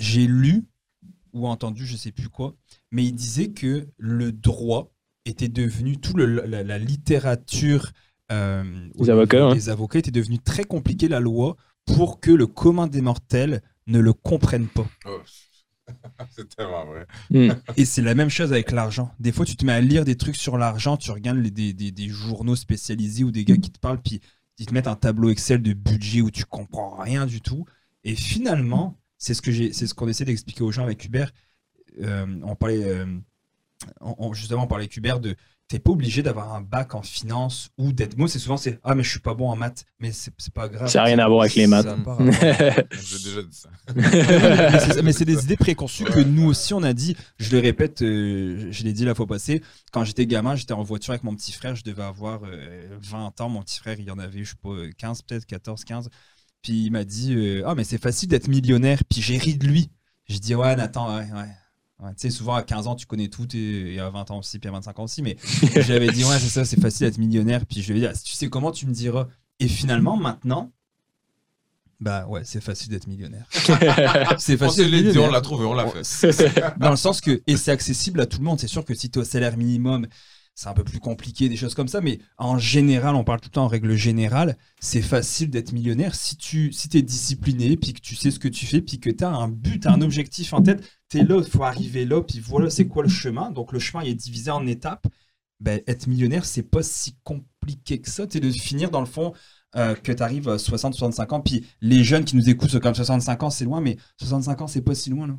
j'ai 0.00 0.26
lu 0.26 0.64
ou 1.32 1.46
entendu, 1.46 1.86
je 1.86 1.96
sais 1.96 2.10
plus 2.12 2.28
quoi, 2.28 2.54
mais 2.90 3.04
il 3.04 3.12
disait 3.12 3.50
que 3.52 3.86
le 3.96 4.32
droit 4.32 4.92
était 5.24 5.48
devenu, 5.48 5.96
tout 5.98 6.16
le, 6.16 6.26
la, 6.26 6.62
la 6.62 6.78
littérature 6.78 7.90
euh, 8.32 8.88
Des 8.98 9.10
avocats, 9.10 9.48
hein. 9.50 9.68
avocats 9.68 9.98
était 9.98 10.10
devenue 10.10 10.38
très 10.38 10.64
compliquée, 10.64 11.08
la 11.08 11.20
loi, 11.20 11.56
pour 11.86 12.20
que 12.20 12.30
le 12.30 12.46
commun 12.46 12.86
des 12.86 13.00
mortels 13.00 13.62
ne 13.86 13.98
le 13.98 14.12
comprenne 14.12 14.66
pas. 14.66 14.86
Oh. 15.06 15.20
c'est 16.30 16.48
tellement 16.56 16.86
vrai. 16.86 17.06
Et 17.76 17.84
c'est 17.84 18.00
la 18.02 18.14
même 18.14 18.30
chose 18.30 18.52
avec 18.52 18.70
l'argent. 18.72 19.12
Des 19.20 19.32
fois, 19.32 19.44
tu 19.44 19.56
te 19.56 19.66
mets 19.66 19.72
à 19.72 19.80
lire 19.80 20.04
des 20.06 20.16
trucs 20.16 20.36
sur 20.36 20.56
l'argent, 20.56 20.96
tu 20.96 21.10
regardes 21.10 21.38
les- 21.38 21.50
des, 21.50 21.72
des- 21.74 21.92
des 21.92 22.08
journaux 22.08 22.56
spécialisés 22.56 23.24
ou 23.24 23.30
des 23.30 23.44
gars 23.44 23.56
qui 23.58 23.70
te 23.70 23.78
parlent, 23.78 24.00
puis 24.00 24.20
ils 24.58 24.66
te 24.66 24.72
mettent 24.72 24.86
un 24.86 24.96
tableau 24.96 25.28
Excel 25.30 25.60
de 25.62 25.72
budget 25.74 26.22
où 26.22 26.30
tu 26.30 26.44
comprends 26.44 26.96
rien 26.96 27.26
du 27.26 27.40
tout. 27.40 27.66
Et 28.04 28.14
finalement, 28.14 28.98
c'est 29.18 29.34
ce 29.34 29.42
que 29.42 29.52
j'ai, 29.52 29.72
c'est 29.72 29.86
ce 29.86 29.94
qu'on 29.94 30.08
essaie 30.08 30.24
d'expliquer 30.24 30.62
aux 30.62 30.72
gens 30.72 30.84
avec 30.84 31.04
Hubert. 31.04 31.32
Euh, 32.00 32.26
on 32.44 32.54
parlait, 32.56 32.82
euh, 32.84 33.06
on- 34.00 34.14
on- 34.18 34.32
justement, 34.34 34.64
on 34.64 34.66
parlait 34.66 34.84
avec 34.84 34.96
Hubert 34.96 35.20
de, 35.20 35.36
t'es 35.68 35.78
pas 35.78 35.90
obligé 35.92 36.22
d'avoir 36.22 36.54
un 36.54 36.60
bac 36.60 36.94
en 36.94 37.00
finance 37.02 37.70
ou 37.78 37.92
d'être. 37.92 38.18
Moi, 38.18 38.28
c'est 38.28 38.38
souvent 38.38 38.56
c'est 38.58 38.78
ah 38.84 38.94
mais 38.94 39.02
je 39.02 39.10
suis 39.10 39.20
pas 39.20 39.34
bon 39.34 39.48
en 39.48 39.56
maths, 39.56 39.84
mais 39.98 40.12
c'est 40.12 40.32
pas 40.52 40.68
grave. 40.68 40.88
Ça 40.90 40.98
n'a 41.00 41.04
rien 41.04 41.18
à 41.18 41.26
voir 41.28 41.40
avec 41.42 41.54
les 41.54 41.66
maths. 41.66 41.86
J'ai 42.92 43.18
déjà 43.24 43.42
dit 43.42 43.56
ça. 43.56 45.02
mais 45.02 45.12
c'est- 45.12 45.24
des 45.24 45.42
idées 45.44 45.56
préconçues 45.56 46.04
que 46.04 46.20
nous 46.20 46.44
aussi 46.46 46.74
on 46.74 46.82
a 46.82 46.92
dit. 46.92 47.16
Je 47.38 47.50
le 47.56 47.60
répète, 47.60 48.02
euh, 48.02 48.68
je 48.70 48.82
l'ai 48.84 48.92
dit 48.92 49.04
la 49.06 49.14
fois 49.14 49.26
passée. 49.26 49.62
Quand 49.92 50.04
j'étais 50.04 50.26
gamin, 50.26 50.54
j'étais 50.54 50.74
en 50.74 50.82
voiture 50.82 51.12
avec 51.12 51.24
mon 51.24 51.34
petit 51.34 51.52
frère. 51.52 51.74
Je 51.76 51.82
devais 51.84 52.02
avoir 52.02 52.40
euh, 52.44 52.98
20 53.00 53.40
ans. 53.40 53.48
Mon 53.48 53.62
petit 53.62 53.78
frère, 53.78 53.98
il 53.98 54.04
y 54.04 54.10
en 54.10 54.18
avait, 54.18 54.44
je 54.44 54.50
sais 54.50 54.56
pas, 54.62 54.68
euh, 54.70 54.90
15 54.98 55.22
peut-être, 55.22 55.46
14, 55.46 55.84
15. 55.84 56.10
Puis 56.62 56.84
il 56.86 56.90
m'a 56.90 57.04
dit 57.04 57.34
euh, 57.34 57.62
Ah, 57.66 57.74
mais 57.74 57.84
c'est 57.84 58.00
facile 58.00 58.28
d'être 58.28 58.48
millionnaire. 58.48 59.00
Puis 59.08 59.22
j'ai 59.22 59.38
ri 59.38 59.56
de 59.56 59.66
lui. 59.66 59.88
Je 60.28 60.38
dis 60.38 60.54
Ouais, 60.54 60.76
Nathan, 60.76 61.16
ouais, 61.16 61.24
ouais. 61.32 61.48
Ouais, 62.04 62.10
tu 62.14 62.20
sais, 62.20 62.30
souvent 62.30 62.54
à 62.54 62.62
15 62.62 62.86
ans, 62.86 62.94
tu 62.96 63.06
connais 63.06 63.28
tout, 63.28 63.48
et, 63.56 63.94
et 63.94 64.00
à 64.00 64.10
20 64.10 64.30
ans 64.30 64.38
aussi, 64.38 64.58
puis 64.58 64.68
à 64.68 64.72
25 64.72 64.98
ans 64.98 65.04
aussi. 65.04 65.22
Mais 65.22 65.36
j'avais 65.76 66.08
dit 66.10 66.24
Ouais, 66.24 66.38
c'est 66.38 66.48
ça, 66.48 66.64
c'est 66.64 66.80
facile 66.80 67.06
d'être 67.06 67.18
millionnaire. 67.18 67.64
Puis 67.66 67.82
je 67.82 67.92
lui 67.92 67.98
ai 67.98 68.02
dit 68.02 68.06
Ah, 68.06 68.14
si 68.14 68.24
tu 68.24 68.34
sais 68.34 68.48
comment, 68.48 68.72
tu 68.72 68.86
me 68.86 68.92
diras? 68.92 69.28
Et 69.60 69.68
finalement, 69.68 70.16
maintenant, 70.16 70.72
bah 72.00 72.26
ouais, 72.28 72.42
c'est 72.44 72.60
facile 72.60 72.90
d'être 72.90 73.06
millionnaire. 73.06 73.46
c'est 74.38 74.54
On 74.54 74.58
facile 74.58 74.90
dit, 75.12 75.18
on 75.18 75.30
millionnaire. 75.30 75.30
l'a 75.30 75.40
trouvé, 75.40 75.64
on 75.64 75.74
l'a 75.74 75.86
fait. 75.86 76.02
Dans 76.78 76.90
le 76.90 76.96
sens 76.96 77.20
que, 77.20 77.40
et 77.46 77.56
c'est 77.56 77.70
accessible 77.70 78.20
à 78.20 78.26
tout 78.26 78.38
le 78.38 78.44
monde, 78.44 78.60
c'est 78.60 78.66
sûr 78.68 78.84
que 78.84 78.94
si 78.94 79.10
tu 79.10 79.18
es 79.18 79.22
au 79.22 79.24
salaire 79.24 79.56
minimum, 79.56 80.06
c'est 80.54 80.68
un 80.68 80.74
peu 80.74 80.84
plus 80.84 81.00
compliqué, 81.00 81.48
des 81.48 81.56
choses 81.56 81.74
comme 81.74 81.88
ça, 81.88 82.00
mais 82.00 82.20
en 82.38 82.58
général, 82.58 83.14
on 83.16 83.24
parle 83.24 83.40
tout 83.40 83.48
le 83.48 83.52
temps 83.54 83.64
en 83.64 83.68
règle 83.68 83.94
générale, 83.96 84.56
c'est 84.80 85.02
facile 85.02 85.50
d'être 85.50 85.72
millionnaire 85.72 86.14
si 86.14 86.36
tu 86.36 86.72
si 86.72 86.88
es 86.96 87.02
discipliné, 87.02 87.76
puis 87.76 87.92
que 87.92 88.00
tu 88.00 88.14
sais 88.14 88.30
ce 88.30 88.38
que 88.38 88.48
tu 88.48 88.66
fais, 88.66 88.80
puis 88.80 89.00
que 89.00 89.10
tu 89.10 89.24
as 89.24 89.30
un 89.34 89.48
but, 89.48 89.86
un 89.86 90.00
objectif 90.00 90.52
en 90.52 90.62
tête, 90.62 90.88
tu 91.08 91.18
es 91.18 91.24
là, 91.24 91.40
il 91.44 91.50
faut 91.50 91.64
arriver 91.64 92.04
là, 92.04 92.22
puis 92.22 92.40
voilà, 92.40 92.70
c'est 92.70 92.86
quoi 92.86 93.02
le 93.02 93.08
chemin? 93.08 93.50
Donc 93.50 93.72
le 93.72 93.78
chemin 93.80 94.04
il 94.04 94.10
est 94.10 94.14
divisé 94.14 94.50
en 94.50 94.66
étapes. 94.66 95.06
Ben, 95.60 95.80
être 95.86 96.06
millionnaire, 96.08 96.44
c'est 96.44 96.62
pas 96.62 96.82
si 96.82 97.16
compliqué 97.22 98.00
que 98.00 98.10
ça, 98.10 98.26
tu 98.26 98.40
de 98.40 98.50
finir 98.50 98.90
dans 98.90 99.00
le 99.00 99.06
fond. 99.06 99.32
euh, 99.76 99.94
que 99.96 100.12
tu 100.12 100.22
arrives 100.22 100.48
à 100.48 100.58
60-65 100.58 101.32
ans, 101.34 101.40
puis 101.40 101.66
les 101.80 102.04
jeunes 102.04 102.24
qui 102.24 102.36
nous 102.36 102.48
écoutent, 102.48 102.70
c'est 102.70 102.80
comme 102.80 102.94
65 102.94 103.42
ans, 103.42 103.50
c'est 103.50 103.64
loin, 103.64 103.80
mais 103.80 103.96
65 104.18 104.60
ans, 104.62 104.66
c'est 104.68 104.82
pas 104.82 104.94
si 104.94 105.10
loin, 105.10 105.26
là. 105.26 105.36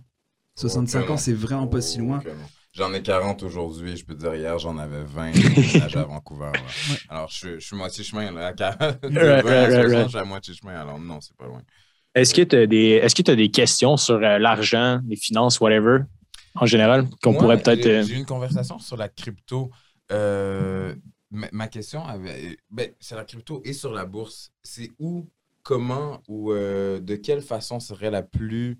65 0.55 1.01
Ok, 1.03 1.09
ans, 1.09 1.17
c'est 1.17 1.33
vraiment 1.33 1.67
pas 1.67 1.81
si 1.81 1.99
loin. 1.99 2.21
Non. 2.25 2.49
J'en 2.75 2.93
ai 2.93 3.01
40 3.01 3.41
aujourd'hui, 3.43 3.95
je 3.95 4.05
peux 4.05 4.15
te 4.15 4.19
dire, 4.19 4.35
hier 4.35 4.59
j'en 4.59 4.77
avais 4.77 5.03
20, 5.03 5.31
nage 5.79 5.95
à 5.95 6.03
Vancouver. 6.03 6.51
Ouais. 6.53 6.97
Alors 7.09 7.29
je, 7.29 7.35
suis- 7.37 7.53
je 7.59 7.65
suis 7.67 7.75
moitié 7.75 8.03
chemin, 8.03 8.31
là, 8.31 8.47
à 8.47 8.53
40, 8.53 9.01
de 9.01 9.07
Right, 9.19 9.45
20 9.45 9.51
à 9.51 9.61
right, 9.61 9.71
right, 9.71 9.71
60, 9.71 9.91
right. 9.93 10.03
je 10.03 10.09
suis 10.09 10.17
à 10.17 10.23
moitié 10.25 10.53
chemin, 10.53 10.75
alors 10.81 10.99
non, 10.99 11.21
c'est 11.21 11.35
pas 11.37 11.45
loin. 11.45 11.61
Est-ce 12.13 12.33
que 12.33 12.41
tu 12.41 12.55
as, 12.55 13.09
tu 13.23 13.31
as 13.31 13.35
des 13.35 13.49
questions 13.51 13.95
sur 13.97 14.15
euh, 14.15 14.39
l'argent, 14.39 14.99
les 15.07 15.15
finances, 15.15 15.59
whatever, 15.61 15.99
en 16.55 16.65
général, 16.65 17.07
qu'on 17.21 17.33
pourrait 17.33 17.61
peut-être. 17.61 17.83
j'ai- 17.83 17.97
euh, 17.97 18.03
J'ai 18.03 18.13
eu 18.15 18.17
une 18.17 18.25
conversation 18.25 18.77
sur 18.79 18.97
la 18.97 19.07
crypto. 19.09 19.69
Euh, 20.11 20.95
ma, 21.31 21.47
ma 21.51 21.67
question, 21.67 22.05
avait- 22.05 22.57
ben, 22.69 22.91
c'est 22.99 23.15
la 23.15 23.23
crypto 23.25 23.61
et 23.65 23.73
sur 23.73 23.91
la 23.93 24.05
bourse. 24.05 24.51
C'est 24.63 24.91
où, 24.99 25.29
comment 25.63 26.21
ou 26.27 26.51
euh, 26.51 26.99
de 26.99 27.15
quelle 27.15 27.41
façon 27.41 27.79
serait 27.79 28.11
la 28.11 28.21
plus 28.21 28.77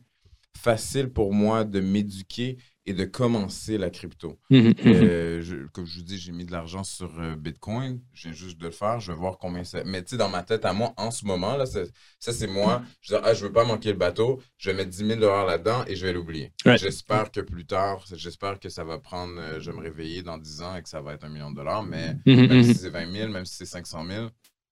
facile 0.57 1.09
pour 1.09 1.33
moi 1.33 1.63
de 1.65 1.79
m'éduquer 1.81 2.57
et 2.87 2.93
de 2.93 3.03
commencer 3.05 3.77
la 3.77 3.89
crypto? 3.89 4.37
mhm, 4.49 4.67
mhm. 4.67 4.75
Euh, 4.85 5.41
je- 5.41 5.65
comme 5.73 5.85
je 5.85 5.97
vous 5.97 6.03
dis, 6.03 6.17
j'ai 6.17 6.31
mis 6.31 6.45
de 6.45 6.51
l'argent 6.51 6.83
sur 6.83 7.11
euh, 7.19 7.35
Bitcoin. 7.35 7.99
Je 8.13 8.27
viens 8.29 8.33
juste 8.37 8.57
de 8.59 8.65
le 8.65 8.71
faire. 8.71 8.99
Je 8.99 9.11
vais 9.11 9.17
voir 9.17 9.37
combien 9.39 9.63
ça. 9.63 9.83
Mais 9.85 10.03
tu 10.03 10.11
sais, 10.11 10.17
dans 10.17 10.29
ma 10.29 10.43
tête, 10.43 10.65
à 10.65 10.73
moi, 10.73 10.93
en 10.97 11.09
ce 11.11 11.25
moment, 11.25 11.57
là, 11.57 11.65
ça, 11.65 11.81
c'est 12.19 12.47
moi. 12.47 12.83
Je 13.01 13.13
dis, 13.15 13.21
ah, 13.23 13.33
je 13.33 13.45
veux 13.45 13.51
pas 13.51 13.65
manquer 13.65 13.91
le 13.91 13.97
bateau. 13.97 14.41
Je 14.57 14.69
vais 14.69 14.75
mettre 14.77 14.91
10 14.91 15.03
000 15.05 15.19
là-dedans 15.19 15.83
et 15.87 15.95
je 15.95 16.05
vais 16.05 16.13
l'oublier. 16.13 16.53
Right. 16.65 16.79
J'espère 16.79 17.31
que 17.31 17.41
plus 17.41 17.65
tard, 17.65 18.03
j'espère 18.13 18.59
que 18.59 18.69
ça 18.69 18.83
va 18.83 18.99
prendre. 18.99 19.33
euh, 19.39 19.59
je 19.59 19.71
vais 19.71 19.77
me 19.77 19.81
réveiller 19.81 20.21
dans 20.23 20.37
10 20.37 20.61
ans 20.61 20.75
et 20.75 20.83
que 20.83 20.89
ça 20.89 21.01
va 21.01 21.13
être 21.13 21.23
un 21.23 21.29
million 21.29 21.51
de 21.51 21.55
dollars. 21.55 21.83
Mais 21.83 22.15
même 22.25 22.63
si 22.63 22.75
c'est 22.75 22.89
20 22.89 23.11
000, 23.11 23.29
même 23.31 23.45
si 23.45 23.55
c'est 23.55 23.65
500 23.65 24.05
000, 24.07 24.27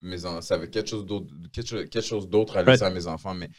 mes 0.05 0.25
en- 0.25 0.41
ça 0.41 0.57
va 0.57 0.65
être 0.65 0.71
quelque 0.71 0.89
chose 0.89 1.05
d'autre 1.05 1.27
quelque 1.53 1.67
chose, 1.67 1.85
quelque 1.89 2.01
chose 2.05 2.27
d'autre 2.29 2.57
à 2.57 2.59
Right. 2.61 2.67
laisser 2.71 2.83
à 2.83 2.89
mes 2.89 3.07
enfants. 3.07 3.33
Mais 3.33 3.49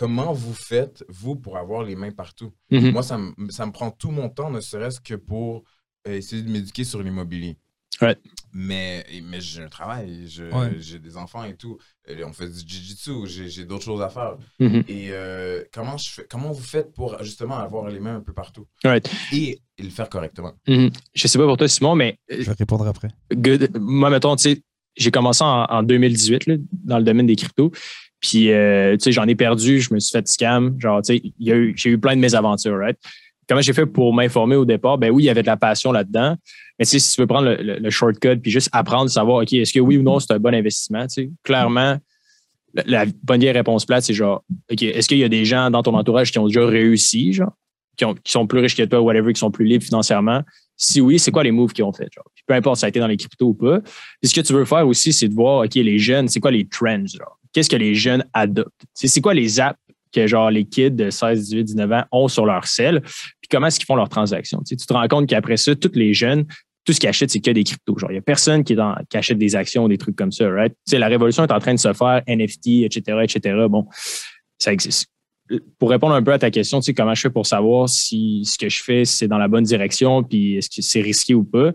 comment 0.00 0.32
vous 0.32 0.54
faites, 0.54 1.04
vous, 1.08 1.36
pour 1.36 1.54
avoir 1.58 1.82
les 1.82 1.94
mains 1.94 2.10
partout? 2.24 2.50
Mhm. 2.70 2.90
Moi, 2.92 3.02
ça 3.02 3.18
me, 3.18 3.32
ça 3.50 3.66
me 3.66 3.72
prend 3.72 3.90
tout 3.90 4.10
mon 4.10 4.28
temps, 4.30 4.50
ne 4.50 4.60
serait-ce 4.60 4.98
que 5.00 5.14
pour 5.14 5.62
euh, 6.08 6.16
essayer 6.16 6.42
de 6.42 6.50
m'éduquer 6.50 6.84
sur 6.84 7.02
l'immobilier. 7.02 7.56
Right. 8.00 8.18
Mais, 8.54 9.04
mais 9.24 9.40
j'ai 9.42 9.62
un 9.62 9.68
travail, 9.68 10.26
Ouais. 10.52 10.70
j'ai 10.78 10.98
des 10.98 11.16
enfants 11.18 11.44
et 11.44 11.54
tout. 11.54 11.76
Et 12.08 12.24
on 12.24 12.32
fait 12.32 12.48
du 12.48 12.60
jiu-jitsu, 12.66 13.12
j'ai 13.26 13.48
j'ai 13.54 13.64
d'autres 13.66 13.84
choses 13.84 14.00
à 14.00 14.08
faire. 14.08 14.36
Mhm. 14.58 14.84
Et 14.88 15.08
euh, 15.10 15.62
comment, 15.74 15.98
je 15.98 16.08
fais, 16.14 16.26
comment 16.30 16.50
vous 16.50 16.62
faites 16.74 16.90
pour 16.94 17.22
justement 17.22 17.58
avoir 17.58 17.88
les 17.90 18.00
mains 18.00 18.16
un 18.16 18.20
peu 18.28 18.32
partout? 18.32 18.66
Right. 18.84 19.06
et, 19.32 19.60
et 19.76 19.82
le 19.82 19.90
faire 19.90 20.08
correctement? 20.08 20.52
Mhm. 20.66 20.90
Je 21.14 21.26
sais 21.28 21.38
pas 21.38 21.44
pour 21.46 21.58
toi, 21.58 21.68
Simon, 21.68 21.94
mais 21.94 22.18
euh, 22.32 22.36
Je 22.40 22.44
vais 22.44 22.52
répondre 22.64 22.86
après. 22.86 23.08
good. 23.34 23.70
moi, 23.78 24.08
mettons, 24.08 24.34
tu 24.36 24.42
sais, 24.44 24.62
j'ai 24.96 25.10
commencé 25.10 25.44
en, 25.44 25.64
en 25.64 25.82
2018 25.82 26.46
là, 26.46 26.54
dans 26.72 26.98
le 26.98 27.04
domaine 27.04 27.26
des 27.26 27.36
cryptos. 27.36 27.70
Puis, 28.20 28.52
euh, 28.52 28.92
tu 28.96 29.04
sais, 29.04 29.12
j'en 29.12 29.26
ai 29.26 29.34
perdu, 29.34 29.80
je 29.80 29.92
me 29.94 29.98
suis 29.98 30.12
fait 30.12 30.26
scam. 30.28 30.74
Genre, 30.78 31.00
tu 31.02 31.16
sais, 31.16 31.22
j'ai 31.76 31.90
eu 31.90 31.98
plein 31.98 32.14
de 32.14 32.20
mésaventures, 32.20 32.76
right? 32.78 32.96
Comment 33.48 33.62
j'ai 33.62 33.72
fait 33.72 33.86
pour 33.86 34.12
m'informer 34.14 34.56
au 34.56 34.64
départ? 34.64 34.98
Ben 34.98 35.10
oui, 35.10 35.24
il 35.24 35.26
y 35.26 35.30
avait 35.30 35.42
de 35.42 35.46
la 35.46 35.56
passion 35.56 35.90
là-dedans. 35.90 36.36
Mais 36.78 36.84
si 36.84 36.98
tu 37.00 37.20
veux 37.20 37.26
prendre 37.26 37.48
le, 37.48 37.56
le- 37.56 37.78
le 37.78 37.90
shortcut 37.90 38.36
puis 38.36 38.50
juste 38.50 38.68
apprendre, 38.72 39.10
savoir, 39.10 39.42
OK, 39.42 39.52
est-ce 39.52 39.72
que 39.72 39.80
oui 39.80 39.96
ou 39.96 40.02
non, 40.02 40.20
c'est 40.20 40.32
un 40.32 40.38
bon 40.38 40.54
investissement? 40.54 41.06
Tu 41.06 41.22
sais, 41.24 41.30
clairement, 41.42 41.96
la, 42.86 43.04
bonne 43.24 43.42
réponse 43.44 43.84
plate, 43.84 44.04
c'est 44.04 44.14
genre, 44.14 44.44
OK, 44.70 44.82
est-ce 44.82 45.08
qu'il 45.08 45.18
y 45.18 45.24
a 45.24 45.28
des 45.28 45.44
gens 45.44 45.70
dans 45.70 45.82
ton 45.82 45.94
entourage 45.94 46.30
qui 46.30 46.38
ont 46.38 46.46
déjà 46.46 46.64
réussi, 46.64 47.32
genre, 47.32 47.52
qui, 47.96 48.04
ont- 48.04 48.14
qui 48.14 48.30
sont 48.30 48.46
plus 48.46 48.60
riches 48.60 48.76
que 48.76 48.84
toi, 48.84 49.00
whatever, 49.00 49.32
qui 49.32 49.40
sont 49.40 49.50
plus 49.50 49.64
libres 49.64 49.84
financièrement? 49.84 50.42
Si 50.76 51.00
oui, 51.00 51.18
c'est 51.18 51.30
quoi 51.30 51.42
les 51.42 51.50
moves 51.50 51.72
qu'ils 51.72 51.84
ont 51.84 51.92
fait? 51.92 52.08
Genre? 52.14 52.24
Peu 52.46 52.54
importe 52.54 52.76
si 52.76 52.80
ça 52.80 52.86
a 52.86 52.88
été 52.88 53.00
dans 53.00 53.06
les 53.08 53.16
cryptos 53.16 53.48
ou 53.48 53.54
pas. 53.54 53.80
Puis 53.80 54.30
ce 54.30 54.34
que 54.34 54.40
tu 54.40 54.52
veux 54.52 54.64
faire 54.64 54.86
aussi, 54.86 55.12
c'est 55.12 55.28
de 55.28 55.34
voir, 55.34 55.64
OK, 55.64 55.74
les 55.74 55.98
jeunes, 55.98 56.28
c'est 56.28 56.40
quoi 56.40 56.50
les 56.52 56.66
trends? 56.66 57.04
Genre? 57.06 57.36
Qu'est-ce 57.52 57.70
que 57.70 57.76
les 57.76 57.94
jeunes 57.94 58.24
adoptent? 58.32 58.82
C'est 58.94 59.20
quoi 59.20 59.34
les 59.34 59.60
apps 59.60 59.78
que 60.12 60.26
genre 60.26 60.50
les 60.50 60.64
kids 60.64 60.90
de 60.90 61.10
16, 61.10 61.44
18, 61.44 61.64
19 61.64 61.92
ans 61.92 62.04
ont 62.12 62.28
sur 62.28 62.46
leur 62.46 62.66
sel? 62.66 63.00
Puis 63.02 63.48
comment 63.50 63.66
est-ce 63.66 63.78
qu'ils 63.78 63.86
font 63.86 63.96
leurs 63.96 64.08
transactions? 64.08 64.62
Tu 64.66 64.76
te 64.76 64.92
rends 64.92 65.08
compte 65.08 65.28
qu'après 65.28 65.56
ça, 65.56 65.74
tous 65.74 65.92
les 65.94 66.14
jeunes, 66.14 66.46
tout 66.84 66.92
ce 66.92 67.00
qu'ils 67.00 67.08
achètent, 67.08 67.30
c'est 67.30 67.40
que 67.40 67.50
des 67.50 67.64
cryptos. 67.64 67.98
Genre, 67.98 68.10
il 68.10 68.14
n'y 68.14 68.18
a 68.18 68.22
personne 68.22 68.64
qui, 68.64 68.76
achète 69.14 69.38
des 69.38 69.56
actions 69.56 69.84
ou 69.84 69.88
des 69.88 69.98
trucs 69.98 70.16
comme 70.16 70.32
ça, 70.32 70.48
right? 70.48 70.74
La 70.92 71.08
révolution 71.08 71.44
est 71.44 71.52
en 71.52 71.58
train 71.58 71.74
de 71.74 71.78
se 71.78 71.92
faire, 71.92 72.22
NFT, 72.26 72.84
etc., 72.84 73.18
etc. 73.22 73.66
Bon, 73.68 73.86
ça 74.58 74.72
existe. 74.72 75.08
Pour 75.78 75.90
répondre 75.90 76.14
un 76.14 76.22
peu 76.22 76.32
à 76.32 76.38
ta 76.38 76.50
question, 76.50 76.80
tu 76.80 76.86
sais, 76.86 76.94
comment 76.94 77.14
je 77.14 77.22
fais 77.22 77.30
pour 77.30 77.46
savoir 77.46 77.88
si 77.88 78.44
ce 78.44 78.56
que 78.56 78.68
je 78.68 78.82
fais, 78.82 79.04
c'est 79.04 79.26
dans 79.26 79.38
la 79.38 79.48
bonne 79.48 79.64
direction, 79.64 80.22
puis 80.22 80.56
est-ce 80.56 80.70
que 80.70 80.80
c'est 80.80 81.00
risqué 81.00 81.34
ou 81.34 81.42
pas? 81.42 81.72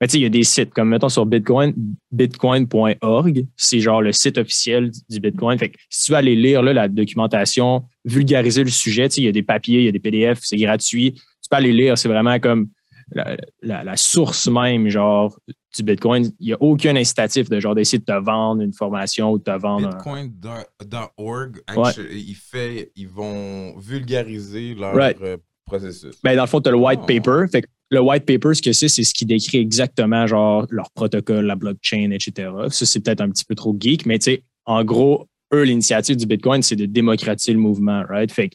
Ben, 0.00 0.06
tu 0.08 0.12
sais, 0.12 0.18
il 0.18 0.22
y 0.22 0.26
a 0.26 0.28
des 0.30 0.42
sites 0.42 0.74
comme, 0.74 0.88
mettons, 0.88 1.08
sur 1.08 1.24
Bitcoin, 1.24 1.72
bitcoin.org. 2.10 3.46
C'est 3.56 3.80
genre 3.80 4.02
le 4.02 4.12
site 4.12 4.38
officiel 4.38 4.90
du 5.08 5.20
Bitcoin. 5.20 5.58
Fait 5.58 5.70
que 5.70 5.76
si 5.88 6.06
tu 6.06 6.12
veux 6.12 6.18
aller 6.18 6.34
lire 6.36 6.62
là, 6.62 6.72
la 6.72 6.88
documentation, 6.88 7.84
vulgariser 8.04 8.64
le 8.64 8.70
sujet, 8.70 9.08
tu 9.08 9.14
sais, 9.16 9.20
il 9.22 9.24
y 9.24 9.28
a 9.28 9.32
des 9.32 9.42
papiers, 9.42 9.80
il 9.80 9.84
y 9.84 9.88
a 9.88 9.92
des 9.92 10.00
PDF, 10.00 10.40
c'est 10.42 10.56
gratuit. 10.56 11.12
Tu 11.14 11.48
peux 11.50 11.56
aller 11.56 11.72
lire, 11.72 11.96
c'est 11.96 12.08
vraiment 12.08 12.38
comme 12.40 12.68
la, 13.12 13.36
la- 13.62 13.84
la 13.84 13.96
source 13.96 14.48
même, 14.48 14.88
genre, 14.88 15.38
du 15.76 15.82
Bitcoin. 15.82 16.30
Il 16.40 16.46
n'y 16.46 16.52
a 16.52 16.56
aucun 16.60 16.96
incitatif 16.96 17.48
de 17.48 17.60
genre 17.60 17.74
d'essayer 17.74 17.98
de 17.98 18.04
te 18.04 18.12
vendre 18.24 18.62
une 18.62 18.72
formation 18.72 19.30
ou 19.32 19.38
de 19.38 19.44
te 19.44 19.50
vendre 19.58 19.88
un- 19.88 19.90
Bitcoin.org, 19.90 21.56
Ouais. 21.76 21.88
actually, 21.88 22.20
il 22.28 22.34
fait, 22.34 22.92
ils 22.96 23.08
vont 23.08 23.76
vulgariser 23.78 24.74
leur 24.74 24.94
Right. 24.94 25.16
euh, 25.20 25.36
processus. 25.66 26.16
Ben, 26.22 26.34
dans 26.36 26.42
le 26.42 26.48
fond, 26.48 26.60
tu 26.60 26.68
as 26.68 26.72
le 26.72 26.78
white 26.78 27.00
Oh. 27.02 27.06
paper. 27.06 27.46
Fait 27.50 27.62
que 27.62 27.66
le 27.94 28.00
white 28.00 28.26
paper, 28.26 28.54
ce 28.54 28.62
que 28.62 28.72
c'est, 28.72 28.88
c'est 28.88 29.04
ce 29.04 29.14
qui 29.14 29.24
décrit 29.24 29.58
exactement 29.58 30.26
genre 30.26 30.66
leur 30.70 30.90
protocole, 30.90 31.46
la 31.46 31.56
blockchain, 31.56 32.10
etc. 32.10 32.50
Ça, 32.68 32.86
c'est 32.86 33.00
peut-être 33.00 33.20
un 33.20 33.30
petit 33.30 33.44
peu 33.44 33.54
trop 33.54 33.76
geek, 33.78 34.06
mais 34.06 34.18
tu 34.18 34.24
sais, 34.24 34.42
en 34.66 34.84
gros, 34.84 35.26
eux, 35.52 35.62
l'initiative 35.62 36.16
du 36.16 36.26
Bitcoin, 36.26 36.62
c'est 36.62 36.76
de 36.76 36.86
démocratiser 36.86 37.52
le 37.52 37.58
mouvement, 37.58 38.02
right? 38.08 38.30
Fait 38.30 38.50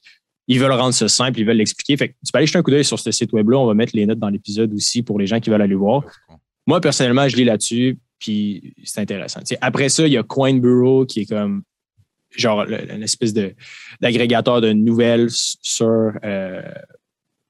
ils 0.47 0.59
veulent 0.59 0.71
rendre 0.71 0.95
ça 0.95 1.07
simple, 1.07 1.39
ils 1.39 1.45
veulent 1.45 1.57
l'expliquer. 1.57 1.95
Fait 1.95 2.09
que 2.09 2.13
tu 2.25 2.31
peux 2.31 2.37
aller 2.39 2.47
jeter 2.47 2.57
un 2.57 2.63
coup 2.63 2.71
d'œil 2.71 2.83
sur 2.83 2.97
ce 2.97 3.11
site 3.11 3.31
web-là. 3.33 3.59
On 3.59 3.67
va 3.67 3.75
mettre 3.75 3.95
les 3.95 4.07
notes 4.07 4.17
dans 4.17 4.29
l'épisode 4.29 4.73
aussi 4.73 5.03
pour 5.03 5.19
les 5.19 5.27
gens 5.27 5.39
qui 5.39 5.51
veulent 5.51 5.61
aller 5.61 5.75
voir. 5.75 6.03
Moi, 6.65 6.81
personnellement, 6.81 7.27
je 7.27 7.37
lis 7.37 7.43
là-dessus, 7.43 7.99
puis 8.17 8.73
c'est 8.83 9.01
intéressant. 9.01 9.41
après 9.61 9.89
ça, 9.89 10.07
il 10.07 10.13
y 10.13 10.17
a 10.17 10.23
Coin 10.23 10.55
Bureau 10.55 11.05
qui 11.05 11.21
est 11.21 11.25
comme 11.25 11.61
genre 12.35 12.63
une 12.63 13.03
espèce 13.03 13.33
d'agrégateur 14.01 14.59
de, 14.61 14.73
nouvelles 14.73 15.29
sur 15.29 16.11
euh, 16.23 16.61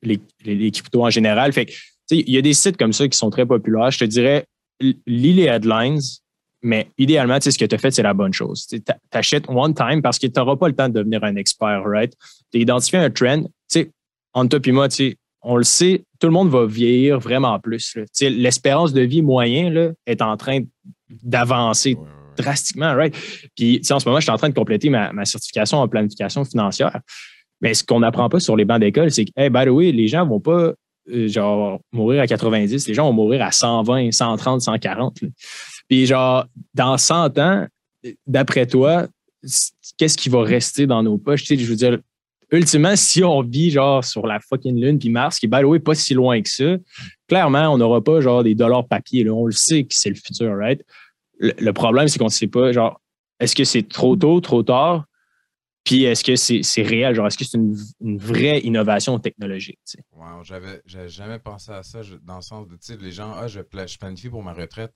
les, 0.01 0.19
les, 0.45 0.71
cryptos 0.71 1.03
en 1.03 1.09
général. 1.09 1.53
Fait 1.53 1.65
que, 1.65 1.71
il 2.11 2.29
y 2.29 2.37
a 2.37 2.41
des 2.41 2.53
sites 2.53 2.77
comme 2.77 2.93
ça 2.93 3.07
qui 3.07 3.17
sont 3.17 3.29
très 3.29 3.45
populaires. 3.45 3.91
Je 3.91 3.99
te 3.99 4.05
dirais, 4.05 4.45
lis 4.79 5.33
les 5.33 5.43
headlines, 5.43 5.99
mais 6.61 6.87
idéalement, 6.97 7.39
ce 7.39 7.57
que 7.57 7.65
tu 7.65 7.75
as 7.75 7.77
fait, 7.77 7.91
c'est 7.91 8.03
la 8.03 8.13
bonne 8.13 8.33
chose. 8.33 8.67
Tu 8.67 8.81
achètes 9.11 9.45
one 9.47 9.73
time 9.73 10.01
parce 10.01 10.19
que 10.19 10.27
tu 10.27 10.33
n'auras 10.37 10.55
pas 10.55 10.67
le 10.67 10.75
temps 10.75 10.89
de 10.89 10.93
devenir 10.93 11.23
un 11.23 11.35
expert, 11.35 11.83
right? 11.85 12.13
Tu 12.51 12.59
identifié 12.59 12.99
un 12.99 13.09
trend. 13.09 13.43
Entre 14.33 14.59
toi 14.59 14.69
et 14.69 14.71
moi, 14.71 14.87
on 15.41 15.57
le 15.57 15.63
sait, 15.63 16.03
tout 16.19 16.27
le 16.27 16.33
monde 16.33 16.49
va 16.49 16.65
vieillir 16.65 17.19
vraiment 17.19 17.57
plus. 17.59 17.97
L'espérance 18.21 18.93
de 18.93 19.01
vie 19.01 19.21
moyenne 19.21 19.73
là, 19.73 19.91
est 20.05 20.21
en 20.21 20.35
train 20.37 20.59
d'avancer 21.09 21.97
drastiquement, 22.37 22.93
right? 22.93 23.15
Puis, 23.55 23.81
en 23.89 23.99
ce 23.99 24.07
moment, 24.07 24.19
je 24.19 24.25
suis 24.25 24.31
en 24.31 24.37
train 24.37 24.49
de 24.49 24.53
compléter 24.53 24.89
ma, 24.89 25.25
certification 25.25 25.79
en 25.79 25.87
planification 25.87 26.43
financière. 26.45 26.99
Mais 27.61 27.73
ce 27.73 27.83
qu'on 27.83 27.99
n'apprend 27.99 28.29
pas 28.29 28.39
sur 28.39 28.55
les 28.55 28.65
bancs 28.65 28.79
d'école, 28.79 29.11
c'est 29.11 29.25
que, 29.25 29.31
hey, 29.35 29.49
by 29.49 29.65
the 29.65 29.69
way, 29.69 29.91
les 29.91 30.07
gens 30.07 30.25
ne 30.25 30.29
vont 30.29 30.39
pas 30.39 30.73
euh, 31.11 31.27
genre 31.27 31.79
mourir 31.91 32.21
à 32.21 32.27
90, 32.27 32.87
les 32.87 32.93
gens 32.93 33.05
vont 33.07 33.13
mourir 33.13 33.41
à 33.41 33.51
120, 33.51 34.11
130, 34.11 34.61
140. 34.61 35.19
Puis 35.87 36.05
genre, 36.05 36.45
dans 36.73 36.97
100 36.97 37.37
ans, 37.39 37.67
d'après 38.27 38.67
toi, 38.67 39.07
qu'est-ce 39.97 40.17
qui 40.17 40.29
va 40.29 40.43
rester 40.43 40.87
dans 40.87 41.03
nos 41.03 41.17
poches? 41.17 41.43
Tu 41.43 41.57
sais, 41.57 41.63
je 41.63 41.69
veux 41.69 41.75
dire, 41.75 41.99
ultimement, 42.51 42.95
si 42.95 43.23
on 43.23 43.41
vit 43.41 43.71
genre 43.71 44.03
sur 44.03 44.25
la 44.27 44.39
fucking 44.39 44.79
Lune 44.79 44.99
puis 44.99 45.09
Mars, 45.09 45.39
qui 45.39 45.47
by 45.47 45.61
the 45.61 45.65
way, 45.65 45.79
pas 45.79 45.95
si 45.95 46.13
loin 46.13 46.41
que 46.41 46.49
ça, 46.49 46.77
clairement, 47.27 47.69
on 47.69 47.77
n'aura 47.77 48.03
pas 48.03 48.21
genre 48.21 48.43
des 48.43 48.55
dollars 48.55 48.87
papier. 48.87 49.29
On 49.29 49.45
le 49.45 49.51
sait 49.51 49.83
que 49.83 49.93
c'est 49.93 50.09
le 50.09 50.15
futur, 50.15 50.55
right? 50.57 50.81
Le, 51.39 51.71
problème, 51.71 52.07
c'est 52.07 52.19
qu'on 52.19 52.25
ne 52.25 52.29
sait 52.29 52.47
pas, 52.47 52.71
genre, 52.73 52.99
est-ce 53.39 53.55
que 53.55 53.63
c'est 53.63 53.87
trop 53.87 54.15
tôt, 54.17 54.41
trop 54.41 54.61
tard? 54.61 55.05
Puis 55.89 56.03
est-ce 56.03 56.23
que 56.23 56.35
c'est 56.35 56.83
réel? 56.83 57.15
Genre, 57.15 57.25
est-ce 57.25 57.37
que 57.39 57.43
c'est 57.43 57.57
une, 57.57 57.75
vraie 58.19 58.59
innovation 58.59 59.17
technologique? 59.17 59.79
Wow, 60.11 60.43
j'avais 60.43 60.83
jamais 61.07 61.39
pensé 61.39 61.71
à 61.71 61.81
ça 61.81 62.01
dans 62.21 62.35
le 62.35 62.41
sens 62.43 62.67
de, 62.67 62.75
tu 62.75 62.93
sais, 62.93 62.97
les 62.97 63.11
gens, 63.11 63.33
ah, 63.35 63.47
je, 63.47 63.59
je 63.59 63.97
planifie 63.97 64.29
pour 64.29 64.43
ma 64.43 64.53
retraite. 64.53 64.93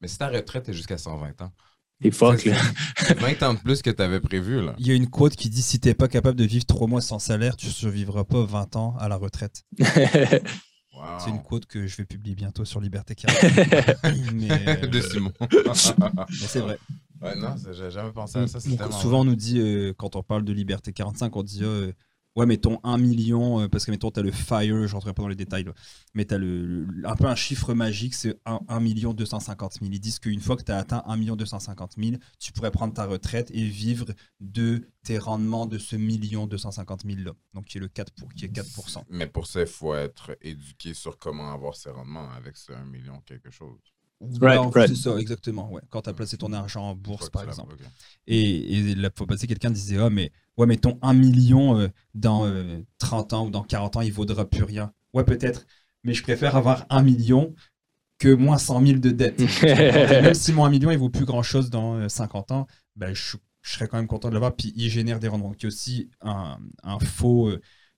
Mais 0.00 0.08
si 0.08 0.18
ta 0.18 0.26
retraite 0.26 0.68
est 0.68 0.72
jusqu'à 0.72 0.98
120 0.98 1.42
ans. 1.42 1.52
T'es 2.00 2.10
fuck, 2.10 2.44
là. 2.44 2.56
20 3.20 3.42
ans 3.44 3.54
de 3.54 3.60
plus 3.60 3.82
que 3.82 3.90
tu 3.90 4.02
avais 4.02 4.18
prévu, 4.18 4.60
là. 4.60 4.74
Il 4.80 4.88
y 4.88 4.90
a 4.90 4.94
une 4.94 5.08
quote 5.08 5.36
qui 5.36 5.48
dit 5.48 5.62
si 5.62 5.78
t'es 5.78 5.94
pas 5.94 6.08
capable 6.08 6.36
de 6.36 6.44
vivre 6.44 6.66
trois 6.66 6.88
mois 6.88 7.02
sans 7.02 7.20
salaire, 7.20 7.56
tu 7.56 7.68
survivras 7.68 8.24
pas 8.24 8.42
20 8.42 8.74
ans 8.74 8.96
à 8.98 9.08
la 9.08 9.14
retraite. 9.14 9.62
C'est 11.20 11.30
une 11.30 11.42
quote 11.42 11.66
que 11.66 11.86
je 11.86 11.96
vais 11.96 12.04
publier 12.04 12.34
bientôt 12.34 12.64
sur 12.64 12.80
Liberté 12.80 13.14
40. 13.14 14.04
mais, 14.34 14.76
de 14.76 15.00
Simon. 15.00 15.32
mais 15.40 16.46
c'est 16.46 16.60
vrai. 16.60 16.78
Ouais, 17.22 17.36
non, 17.36 17.54
j'ai 17.72 17.90
jamais 17.90 18.12
pensé 18.12 18.38
à 18.38 18.46
ça. 18.46 18.60
Souvent, 18.90 19.20
on 19.20 19.24
nous 19.24 19.36
dit, 19.36 19.60
euh, 19.60 19.92
quand 19.96 20.16
on 20.16 20.22
parle 20.22 20.44
de 20.44 20.52
Liberté 20.52 20.92
45, 20.92 21.36
on 21.36 21.42
dit 21.42 21.60
euh, 21.62 21.92
Ouais, 22.34 22.46
mettons 22.46 22.80
1 22.82 22.96
million, 22.96 23.60
euh, 23.60 23.68
parce 23.68 23.84
que 23.84 23.90
mettons, 23.90 24.10
tu 24.10 24.20
as 24.20 24.22
le 24.22 24.32
FIRE, 24.32 24.86
je 24.86 24.94
rentrerai 24.94 25.12
pas 25.12 25.22
dans 25.22 25.28
les 25.28 25.36
détails, 25.36 25.66
mais 26.14 26.24
tu 26.24 26.32
as 26.32 26.38
le, 26.38 26.86
un 27.04 27.14
peu 27.14 27.26
un 27.26 27.34
chiffre 27.34 27.74
magique, 27.74 28.14
c'est 28.14 28.40
1, 28.46 28.80
million 28.80 29.12
250 29.12 29.74
000. 29.80 29.92
Ils 29.92 30.00
disent 30.00 30.18
qu'une 30.18 30.40
fois 30.40 30.56
que 30.56 30.62
tu 30.62 30.72
as 30.72 30.78
atteint 30.78 31.02
1 31.06 31.16
million 31.18 31.36
250 31.36 31.92
000, 31.98 32.16
tu 32.38 32.52
pourrais 32.52 32.70
prendre 32.70 32.94
ta 32.94 33.04
retraite 33.04 33.50
et 33.52 33.62
vivre 33.64 34.06
de 34.40 34.88
tes 35.04 35.18
rendements 35.18 35.66
de 35.66 35.76
ce 35.76 35.94
million 35.96 36.46
250 36.46 37.02
000 37.04 37.18
là, 37.20 37.32
donc 37.52 37.66
qui 37.66 37.76
est 37.76 37.82
le 37.82 37.88
4 37.88 38.12
pour, 38.14 38.32
qui 38.32 38.46
est 38.46 38.48
4 38.48 38.66
Mais 39.10 39.26
pour 39.26 39.46
ça, 39.46 39.60
il 39.60 39.66
faut 39.66 39.94
être 39.94 40.34
éduqué 40.40 40.94
sur 40.94 41.18
comment 41.18 41.52
avoir 41.52 41.74
ces 41.74 41.90
rendements 41.90 42.30
avec 42.30 42.56
ce 42.56 42.72
1 42.72 42.84
million 42.84 43.20
quelque 43.26 43.50
chose. 43.50 43.91
C'est 44.86 44.96
ça, 44.96 45.16
exactement. 45.18 45.70
Ouais. 45.70 45.82
Quand 45.90 46.02
tu 46.02 46.10
as 46.10 46.12
placé 46.12 46.36
ton 46.36 46.52
argent 46.52 46.90
en 46.90 46.94
bourse, 46.94 47.30
par 47.30 47.44
exemple. 47.44 47.76
Et, 48.26 48.90
et 48.90 48.94
la 48.94 49.10
fois 49.14 49.26
passée, 49.26 49.46
quelqu'un 49.46 49.70
disait 49.70 49.98
oh, 49.98 50.10
mais 50.10 50.32
ouais, 50.56 50.66
mettons 50.66 50.98
1 51.02 51.14
million 51.14 51.78
euh, 51.78 51.88
dans 52.14 52.50
30 52.98 53.32
euh, 53.32 53.36
ans 53.36 53.46
ou 53.46 53.50
dans 53.50 53.62
40 53.62 53.96
ans, 53.96 54.00
il 54.00 54.12
vaudra 54.12 54.48
plus 54.48 54.64
rien. 54.64 54.92
Ouais, 55.12 55.24
peut-être, 55.24 55.66
mais 56.04 56.14
je 56.14 56.22
préfère 56.22 56.56
avoir 56.56 56.86
1 56.90 57.02
million 57.02 57.54
que 58.18 58.32
moins 58.32 58.58
100 58.58 58.86
000 58.86 58.98
de 58.98 59.10
dettes. 59.10 59.40
même 59.62 60.34
si 60.34 60.52
mon 60.52 60.64
1 60.64 60.70
million, 60.70 60.90
il 60.90 60.98
vaut 60.98 61.10
plus 61.10 61.24
grand-chose 61.24 61.70
dans 61.70 62.08
50 62.08 62.50
euh, 62.50 62.54
ans, 62.54 62.66
ben, 62.96 63.14
je, 63.14 63.36
serais 63.64 63.88
quand 63.88 63.96
même 63.96 64.06
content 64.06 64.28
de 64.28 64.34
l'avoir. 64.34 64.54
Puis 64.54 64.72
il 64.76 64.90
génère 64.90 65.18
des 65.18 65.28
rendements. 65.28 65.48
Donc, 65.48 65.60
il 65.60 65.64
y 65.64 65.66
a 65.66 65.68
aussi 65.68 66.10
un, 66.20 66.58
un 66.82 66.98
faux 66.98 67.50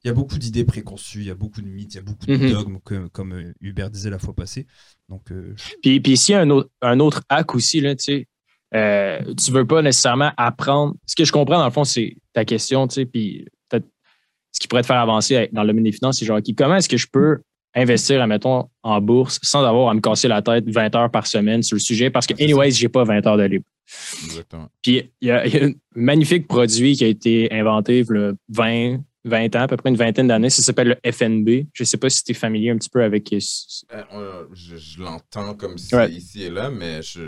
il 0.05 0.09
y 0.09 0.11
a 0.11 0.15
beaucoup 0.15 0.39
d'idées 0.39 0.65
préconçues, 0.65 1.21
il 1.21 1.27
y 1.27 1.31
a 1.31 1.35
beaucoup 1.35 1.63
de 1.63 1.67
mythes, 1.67 1.95
il 1.95 1.97
y 1.97 2.01
a 2.01 2.03
beaucoup 2.03 2.27
de 2.27 2.37
mhm. 2.37 2.51
dogmes, 2.51 3.09
comme 3.11 3.55
Hubert 3.63 3.91
disait 3.91 4.11
la 4.11 4.19
fois 4.19 4.35
passée. 4.35 4.67
Donc, 5.09 5.23
puis, 5.83 6.01
puis 6.01 6.13
ici, 6.13 6.35
un 6.35 6.49
autre, 6.51 6.71
un 6.81 6.99
autre 7.01 7.23
hack 7.29 7.55
aussi, 7.55 7.81
là, 7.81 7.95
tu 7.95 8.05
sais, 8.05 8.27
euh, 8.75 9.21
tu 9.35 9.53
veux 9.53 9.67
pas 9.67 9.83
nécessairement 9.83 10.33
apprendre. 10.37 10.95
Ce 11.07 11.15
que 11.15 11.25
je 11.25 11.33
comprends, 11.33 11.59
dans 11.59 11.67
le 11.67 11.71
fond, 11.71 11.85
c'est 11.85 12.17
ta 12.33 12.45
question, 12.45 12.89
tu 12.89 12.95
sais, 12.95 13.07
puis 13.07 13.47
ce 14.55 14.61
qui 14.61 14.69
pourrait 14.69 14.83
te 14.83 14.87
faire 14.87 15.01
avancer 15.01 15.49
dans 15.53 15.63
le 15.63 15.69
domaine 15.69 15.85
des 15.85 15.93
finances, 15.93 16.19
c'est 16.19 16.25
genre, 16.25 16.39
comment 16.57 16.77
est-ce 16.77 16.89
que 16.89 16.97
je 16.97 17.09
peux 17.09 17.41
investir, 17.75 18.23
admettons, 18.23 18.69
en 18.85 19.01
bourse 19.01 19.41
sans 19.43 19.65
avoir 19.65 19.89
à 19.89 19.95
me 19.95 20.01
casser 20.01 20.29
la 20.29 20.43
tête 20.43 20.65
20 20.69 20.95
heures 20.95 21.11
par 21.11 21.27
semaine 21.27 21.63
sur 21.63 21.75
le 21.75 21.81
sujet? 21.81 22.09
Parce 22.09 22.27
que, 22.27 22.41
anyways, 22.41 22.71
j'ai 22.71 22.89
pas 22.89 23.03
20 23.03 23.27
heures 23.27 23.37
de 23.37 23.43
libre. 23.43 23.65
Exactement. 24.25 24.69
Puis, 24.81 25.11
il 25.21 25.29
y, 25.29 25.31
a 25.33 25.43
un 25.43 25.73
magnifique 25.97 26.47
produit 26.47 26.95
qui 26.97 27.05
a 27.05 27.09
été 27.09 27.53
inventé 27.53 28.05
le 28.09 28.37
20, 28.49 28.99
20 29.25 29.57
ans, 29.57 29.61
à 29.61 29.69
peu 29.69 29.77
près 29.77 29.89
une 29.89 29.97
vingtaine 29.97 30.29
d'années. 30.29 30.51
Ça 30.51 30.63
s'appelle 30.63 30.99
le 31.03 31.13
FNB. 31.13 31.67
Je 31.73 31.83
ne 31.83 31.87
sais 31.87 31.97
pas 31.97 32.11
si 32.11 32.23
tu 32.23 32.33
es 32.33 32.35
familier 32.35 32.71
un 32.71 32.77
petit 32.77 32.91
peu 32.91 33.03
avec. 33.03 33.33
Euh, 33.33 33.39
euh, 34.13 34.45
je, 34.53 35.01
l'entends 35.01 35.55
comme 35.55 35.79
si 35.79 35.95
ici 36.11 36.45
et 36.45 36.51
là, 36.51 36.71
mais 36.71 37.01
je, 37.03 37.21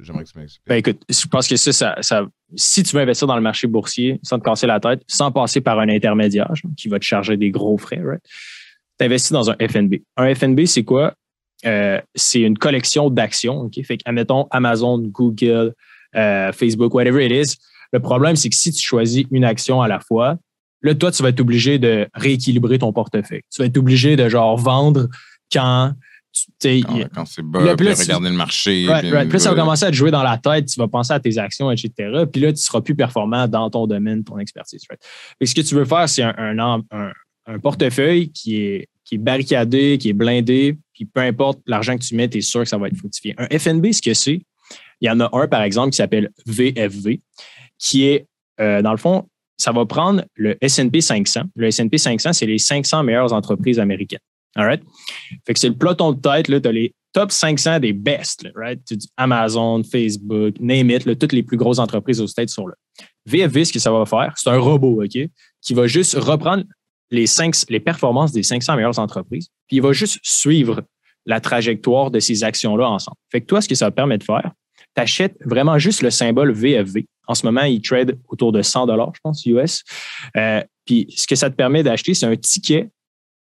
j'aimerais 0.00 0.24
que 0.24 0.30
tu 0.30 0.38
m'expliques. 0.38 0.62
Ben, 0.66 0.76
écoute, 0.76 1.00
je 1.08 1.26
pense 1.26 1.48
que 1.48 1.56
ça, 1.56 1.96
ça, 2.00 2.26
si 2.54 2.82
tu 2.82 2.94
veux 2.94 3.02
investir 3.02 3.26
dans 3.26 3.36
le 3.36 3.42
marché 3.42 3.66
boursier 3.66 4.20
sans 4.22 4.38
te 4.38 4.44
casser 4.44 4.66
la 4.66 4.78
tête, 4.78 5.02
sans 5.06 5.32
passer 5.32 5.60
par 5.60 5.78
un 5.78 5.88
intermédiaire 5.88 6.52
qui 6.76 6.88
va 6.88 6.98
te 6.98 7.04
charger 7.04 7.36
des 7.36 7.50
gros 7.50 7.78
frais, 7.78 8.02
tu 8.98 9.04
investis 9.04 9.32
dans 9.32 9.50
un 9.50 9.56
FNB. 9.56 9.94
Un 10.16 10.34
FNB, 10.34 10.66
c'est 10.66 10.84
quoi? 10.84 11.14
Euh, 11.64 11.98
c'est 12.14 12.40
une 12.40 12.58
collection 12.58 13.08
d'actions. 13.08 13.70
Fait 13.84 13.98
admettons 14.04 14.48
Amazon, 14.50 14.98
Google, 14.98 15.72
Facebook, 16.52 16.92
whatever 16.92 17.24
it 17.24 17.32
is. 17.32 17.56
Le 17.92 18.00
problème, 18.00 18.36
c'est 18.36 18.50
que 18.50 18.56
si 18.56 18.70
tu 18.72 18.84
choisis 18.84 19.24
une 19.30 19.44
action 19.44 19.80
à 19.80 19.88
la 19.88 20.00
fois, 20.00 20.36
Là, 20.84 20.94
toi, 20.94 21.10
tu 21.10 21.22
vas 21.22 21.30
être 21.30 21.40
obligé 21.40 21.78
de 21.78 22.06
rééquilibrer 22.14 22.78
ton 22.78 22.92
portefeuille. 22.92 23.42
Tu 23.50 23.62
vas 23.62 23.66
être 23.66 23.78
obligé 23.78 24.16
de 24.16 24.28
genre 24.28 24.56
vendre 24.56 25.08
quand 25.50 25.94
tu 26.60 26.82
quand, 26.82 27.00
quand 27.14 27.24
c'est 27.26 27.42
bas, 27.42 27.76
puis 27.76 27.88
regarder 27.88 28.28
le 28.28 28.34
marché. 28.34 28.86
Puis 29.30 29.40
ça 29.40 29.50
va 29.50 29.60
commencer 29.60 29.84
à 29.84 29.90
te 29.90 29.96
jouer 29.96 30.10
dans 30.10 30.22
la 30.22 30.36
tête, 30.36 30.66
tu 30.66 30.78
vas 30.78 30.88
penser 30.88 31.12
à 31.12 31.20
tes 31.20 31.38
actions, 31.38 31.70
etc. 31.70 31.90
Puis 32.30 32.40
là, 32.40 32.52
tu 32.52 32.60
seras 32.60 32.80
plus 32.80 32.94
performant 32.94 33.48
dans 33.48 33.70
ton 33.70 33.86
domaine, 33.86 34.24
ton 34.24 34.38
expertise. 34.38 34.84
Et 35.40 35.46
ce 35.46 35.54
que 35.54 35.60
tu 35.60 35.74
veux 35.74 35.84
faire, 35.84 36.08
c'est 36.08 36.22
un, 36.22 36.82
un, 36.90 37.58
portefeuille 37.62 38.30
qui 38.32 38.56
est, 38.56 38.88
qui 39.04 39.14
est 39.14 39.18
barricadé, 39.18 39.96
qui 39.98 40.08
est 40.08 40.14
blindé, 40.14 40.76
puis 40.92 41.04
peu 41.04 41.20
importe 41.20 41.60
l'argent 41.66 41.96
que 41.96 42.02
tu 42.02 42.14
mets, 42.16 42.28
tu 42.28 42.38
es 42.38 42.40
sûr 42.40 42.62
que 42.62 42.68
ça 42.68 42.78
va 42.78 42.88
être 42.88 42.96
fructifié. 42.96 43.34
Un 43.38 43.46
FNB, 43.58 43.92
ce 43.92 44.02
que 44.02 44.14
c'est, 44.14 44.42
il 45.00 45.06
y 45.06 45.10
en 45.10 45.20
a 45.20 45.30
un, 45.32 45.46
par 45.46 45.62
exemple, 45.62 45.90
qui 45.90 45.96
s'appelle 45.96 46.30
VFV, 46.46 47.20
qui 47.78 48.04
est, 48.06 48.26
euh, 48.60 48.82
dans 48.82 48.92
le 48.92 48.96
fond, 48.98 49.28
ça 49.56 49.72
va 49.72 49.86
prendre 49.86 50.24
le 50.34 50.56
S&P 50.60 51.00
500. 51.00 51.42
Le 51.54 51.68
S&P 51.68 51.98
500, 51.98 52.32
c'est 52.32 52.46
les 52.46 52.58
500 52.58 53.02
meilleures 53.02 53.32
entreprises 53.32 53.78
américaines. 53.78 54.20
All? 54.56 54.80
Fait 55.46 55.56
c'est 55.56 55.68
le 55.68 55.74
peloton 55.74 56.12
de 56.12 56.20
tête, 56.20 56.48
là, 56.48 56.60
tu 56.60 56.72
les 56.72 56.94
top 57.12 57.30
500 57.30 57.80
des 57.80 57.92
best, 57.92 58.46
right? 58.54 58.80
Amazon, 59.16 59.82
Facebook, 59.84 60.54
name 60.60 60.90
it, 60.90 61.18
toutes 61.18 61.32
les 61.32 61.42
plus 61.42 61.56
grosses 61.56 61.78
entreprises 61.78 62.20
aux 62.20 62.26
States 62.26 62.50
sont 62.50 62.66
là. 62.66 62.74
VFV, 63.26 63.64
ce 63.64 63.72
que 63.72 63.78
ça 63.78 63.90
va 63.90 64.04
faire, 64.04 64.34
c'est 64.36 64.50
un 64.50 64.58
robot, 64.58 65.02
OK, 65.02 65.18
qui 65.62 65.74
va 65.74 65.86
juste 65.86 66.14
reprendre 66.14 66.64
les, 67.10 67.24
les 67.68 67.80
performances 67.80 68.32
des 68.32 68.42
500 68.42 68.76
meilleures 68.76 68.98
entreprises, 68.98 69.48
puis 69.66 69.76
il 69.76 69.82
va 69.82 69.92
juste 69.92 70.18
suivre 70.22 70.82
la 71.24 71.40
trajectoire 71.40 72.10
de 72.10 72.20
ces 72.20 72.44
actions-là 72.44 72.88
ensemble. 72.88 73.16
Fait 73.30 73.40
que 73.40 73.46
toi, 73.46 73.60
ce 73.60 73.68
que 73.68 73.74
ça 73.74 73.86
va 73.86 73.90
permettre 73.92 74.26
de 74.26 74.32
faire, 74.32 74.52
tu 74.94 75.02
achètes 75.02 75.36
vraiment 75.44 75.78
juste 75.78 76.02
le 76.02 76.10
symbole 76.10 76.52
VFV. 76.52 77.06
En 77.26 77.34
ce 77.34 77.46
moment, 77.46 77.62
il 77.62 77.80
trade 77.80 78.18
autour 78.28 78.52
de 78.52 78.62
100 78.62 78.86
dollars, 78.86 79.12
je 79.14 79.20
pense, 79.22 79.44
US. 79.46 79.82
Euh, 80.36 80.62
puis 80.84 81.06
ce 81.16 81.26
que 81.26 81.34
ça 81.34 81.50
te 81.50 81.56
permet 81.56 81.82
d'acheter, 81.82 82.14
c'est 82.14 82.26
un 82.26 82.36
ticket 82.36 82.90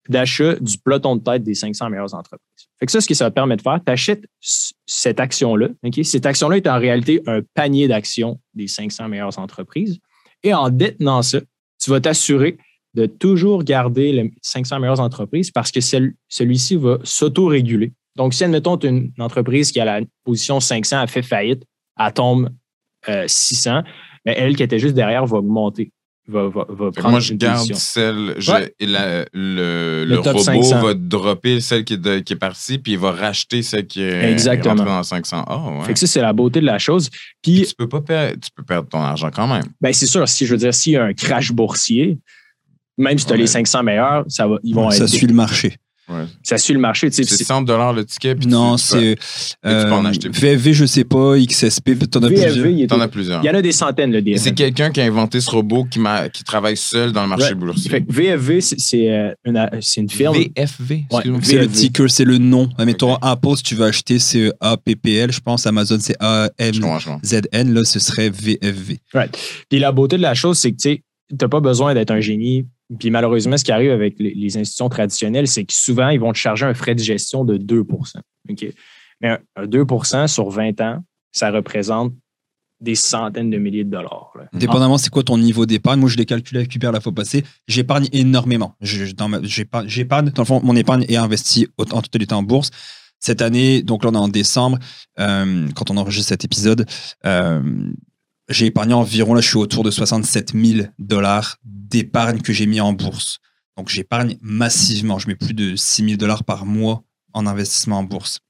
d'achat 0.09 0.55
du 0.57 0.79
peloton 0.79 1.17
de 1.17 1.23
tête 1.23 1.43
des 1.43 1.55
500 1.55 1.91
meilleures 1.91 2.15
entreprises. 2.15 2.69
Fait 2.79 2.87
que 2.87 2.93
ça, 2.93 3.01
ce 3.01 3.07
que 3.07 3.15
ça 3.15 3.31
te 3.31 3.35
permet 3.35 3.57
de 3.57 3.63
faire, 3.63 3.81
tu 3.85 3.93
achètes 3.93 4.25
cette 4.41 5.21
action-là. 5.21 5.69
Cette 6.03 6.27
action-là 6.27 6.57
est 6.57 6.67
en 6.67 6.79
réalité 6.79 7.23
un 7.27 7.41
panier 7.55 7.87
d'actions 7.87 8.41
des 8.55 8.67
500 8.67 9.09
meilleures 9.09 9.39
entreprises. 9.39 10.01
Et 10.43 10.53
en 10.53 10.71
détenant 10.71 11.23
ça, 11.23 11.41
tu 11.81 11.91
vas 11.91 12.01
t'assurer 12.01 12.59
de 12.95 13.07
toujours 13.07 13.63
garder 13.63 14.13
les 14.13 14.35
500 14.43 14.81
meilleures 14.81 15.01
entreprises 15.01 15.51
parce 15.51 15.71
que 15.71 15.81
celui-ci 15.81 16.77
va 16.77 16.99
s'auto-réguler. 17.05 17.93
Donc, 18.17 18.35
si, 18.35 18.45
admettons, 18.45 18.77
tu 18.77 18.89
une 18.89 19.13
entreprise 19.19 19.73
qui 19.73 19.81
a 19.81 19.85
la 19.85 20.01
position 20.25 20.61
500 20.61 20.99
a 21.01 21.07
fait 21.07 21.23
faillite, 21.23 21.63
elle 21.99 22.13
tombe 22.13 22.51
600, 23.27 23.77
euh, 23.79 23.83
mais 24.25 24.35
elle 24.39 24.55
qui 24.57 24.63
était 24.63 24.79
juste 24.79 24.95
derrière 24.95 25.27
va 25.27 25.39
augmenter. 25.39 25.93
va, 26.29 26.45
va, 26.49 26.65
va 26.69 26.91
prendre 26.93 27.11
Moi, 27.11 27.19
je 27.21 27.33
une 27.33 27.39
garde 27.39 27.57
position. 27.69 27.77
celle. 27.77 28.35
je- 28.39 28.53
Ouais. 28.53 28.73
et 28.79 28.87
la- 28.87 29.25
le, 29.33 30.05
Le 30.05 30.05
le 30.05 30.19
robot 30.21 30.39
500. 30.39 30.81
va 30.81 30.95
dropper 30.95 31.61
celle 31.61 31.85
qui 31.85 31.95
est, 31.95 31.97
de- 31.97 32.21
qui 32.21 32.35
est 32.35 32.37
partie, 32.37 32.79
puis 32.79 32.93
il 32.93 32.99
va 32.99 33.11
racheter 33.11 33.61
celle 33.63 33.87
qui 33.89 34.03
est 34.03 34.31
Exactement. 34.31 34.75
rentrée 34.77 34.87
dans 34.87 35.03
500. 35.03 35.45
Ah, 35.49 35.59
ouais. 35.79 35.85
Fait 35.87 35.93
que 35.95 35.99
ça, 35.99 36.07
c'est 36.07 36.21
la 36.23 36.33
beauté 36.33 36.61
de 36.61 36.67
la 36.67 36.79
chose. 36.79 37.11
Puis, 37.43 37.63
Puis 37.63 37.67
tu 37.67 37.75
peux 37.75 37.89
pas 37.89 38.01
perdre, 38.03 38.39
tu 38.41 38.51
peux 38.55 38.63
perdre 38.63 38.89
ton 38.89 39.01
argent 39.01 39.31
quand 39.35 39.49
même. 39.49 39.65
ben, 39.81 39.93
c'est 39.93 40.07
sûr, 40.07 40.27
si 40.29 40.47
je 40.47 40.53
veux 40.53 40.59
dire, 40.59 40.73
s'il 40.73 40.93
y 40.93 40.97
a 40.97 41.03
un 41.05 41.13
crash 41.13 41.51
boursier, 41.51 42.19
même 42.97 43.19
si 43.19 43.27
tu 43.27 43.33
as 43.33 43.35
Ouais. 43.35 43.41
les 43.41 43.47
500 43.49 43.83
meilleurs, 43.83 44.25
ça 44.29 44.47
va, 44.47 44.59
ils 44.63 44.75
vont 44.77 44.91
ça 44.93 45.05
être- 45.05 45.11
suit 45.11 45.27
le 45.27 45.35
marché. 45.35 45.75
Ouais. 46.13 46.25
ça 46.43 46.59
suit 46.59 46.73
le 46.75 46.79
marché. 46.81 47.11
C'est 47.11 47.23
puis 47.25 47.45
100 47.45 47.63
le 47.95 48.05
ticket. 48.05 48.35
puis 48.35 48.47
Non, 48.47 48.77
tu- 48.77 48.83
tu 48.83 48.95
peux- 48.97 49.17
c'est 49.21 49.57
en 49.65 50.05
euh, 50.05 50.09
acheter 50.09 50.29
plus. 50.31 50.41
VFV, 50.41 50.73
je 50.75 50.85
sais 50.85 51.05
pas, 51.05 51.37
XSP, 51.39 52.09
t'en 52.11 52.23
as 52.23 52.29
VFV, 52.29 52.61
plusieurs. 52.63 52.89
T'en 52.89 53.01
as 53.01 53.09
plusieurs. 53.09 53.43
il 53.43 53.47
y 53.47 53.51
en 53.51 53.55
a 53.55 53.63
des 53.63 53.73
centaines, 53.73 54.13
le 54.13 54.37
c'est 54.37 54.53
quelqu'un 54.55 54.91
qui 54.91 55.01
a 55.01 55.05
inventé 55.05 55.41
ce 55.41 55.51
robot 55.51 55.85
qui, 55.85 55.99
m'a- 55.99 56.29
qui 56.29 56.45
travaille 56.45 56.77
seul 56.77 57.13
dans 57.13 57.23
le 57.23 57.29
marché 57.29 57.47
Ouais. 57.49 57.55
boursier. 57.55 57.91
Fait 57.91 58.03
que 58.03 58.13
VFV, 58.13 58.61
c'est- 58.61 58.79
c'est 58.81 59.11
euh, 59.11 59.33
une, 59.45 59.69
c'est 59.81 60.01
une 60.01 60.11
firme. 60.11 60.35
VFV. 60.37 61.05
C'est 61.11 61.25
le 61.29 61.39
VFV. 61.39 61.69
ticker, 61.69 62.09
c'est 62.11 62.25
le 62.25 62.39
nom. 62.39 62.69
Admettons, 62.79 63.13
Ok. 63.15 63.19
Apple, 63.23 63.57
si 63.57 63.63
tu 63.63 63.75
veux 63.75 63.87
acheter, 63.87 64.19
c'est 64.19 64.53
APPL, 64.61 65.33
je 65.33 65.41
pense. 65.41 65.67
Amazon, 65.67 65.99
c'est. 66.01 66.17
AMZN. 66.21 67.73
Là, 67.75 67.85
ce 67.85 67.99
serait 67.99 68.31
VFV. 68.31 68.99
Right. 69.15 69.37
Puis 69.69 69.79
la 69.79 69.93
beauté 69.93 70.17
de 70.17 70.23
la 70.23 70.35
chose, 70.35 70.59
c'est 70.59 70.73
que 70.73 70.77
tu 70.77 71.03
n'as 71.41 71.49
pas 71.49 71.61
besoin 71.61 71.95
d'être 71.95 72.11
un 72.11 72.21
génie. 72.21 72.67
Puis 72.99 73.11
malheureusement, 73.11 73.57
ce 73.57 73.65
qui 73.65 73.73
arrive 73.73 73.91
avec 73.91 74.17
les, 74.19 74.57
institutions 74.57 74.89
traditionnelles, 74.89 75.49
c'est 75.49 75.65
que 75.65 75.73
souvent, 75.73 76.09
ils 76.09 76.21
vont 76.21 76.33
te 76.33 76.39
charger 76.39 76.67
un 76.67 76.75
frais 76.75 76.95
de 76.95 77.01
gestion 77.01 77.45
de 77.45 77.57
2 77.57 77.81
OK? 77.81 78.67
Mais 79.21 79.29
un, 79.29 79.39
un 79.57 79.67
2% 79.67 80.27
sur 80.27 80.51
20 80.51 80.81
ans, 80.81 81.05
ça 81.33 81.51
représente 81.51 82.13
des 82.83 82.97
centaines 82.97 83.49
de 83.49 83.59
milliers 83.59 83.85
de 83.85 83.91
dollars. 83.91 84.33
là. 84.37 84.45
Dépendamment, 84.53 84.99
c'est 84.99 85.11
quoi 85.11 85.23
ton 85.23 85.39
niveau 85.39 85.67
d'épargne? 85.67 86.01
Moi, 86.01 86.11
je 86.11 86.17
l'ai 86.17 86.27
calculé 86.27 86.61
avec 86.61 86.75
Hubert 86.75 86.91
la 86.91 87.01
fois 87.01 87.13
passée. 87.13 87.45
J'épargne 87.69 88.09
énormément. 88.13 88.75
J'épargne, 88.81 90.31
dans 90.31 90.43
le 90.43 90.47
fond, 90.47 90.61
mon 90.63 90.75
épargne 90.75 91.05
est 91.09 91.17
investie 91.17 91.69
en 91.79 92.03
totalité 92.03 92.35
en 92.35 92.43
bourse. 92.43 92.71
Cette 93.21 93.41
année, 93.41 93.83
donc 93.83 94.03
là, 94.03 94.11
on 94.11 94.15
est 94.15 94.19
en 94.19 94.29
décembre, 94.29 94.81
euh, 95.21 95.69
quand 95.77 95.93
on 95.93 95.97
enregistre 95.97 96.31
cet 96.31 96.45
épisode, 96.45 96.87
euh, 97.25 97.63
j'ai 98.49 98.67
épargné 98.67 98.95
environ, 98.95 99.35
là, 99.35 99.41
je 99.41 99.49
suis 99.49 99.57
autour 99.59 99.85
de 99.85 99.91
67 99.91 100.53
000 100.55 100.87
dollars 100.99 101.57
d'épargne 101.65 102.41
que 102.41 102.53
j'ai 102.53 102.67
mis 102.67 102.81
en 102.81 102.93
bourse. 102.93 103.39
Donc, 103.77 103.89
j'épargne 103.89 104.37
massivement. 104.43 105.19
Je 105.19 105.29
mets 105.29 105.35
plus 105.37 105.55
de 105.55 105.77
6 105.77 106.05
000 106.05 106.17
dollars 106.17 106.45
par 106.45 106.67
mois 106.67 107.03
en 107.33 107.47
investissement 107.47 107.99
en 107.99 108.03
bourse. 108.05 108.41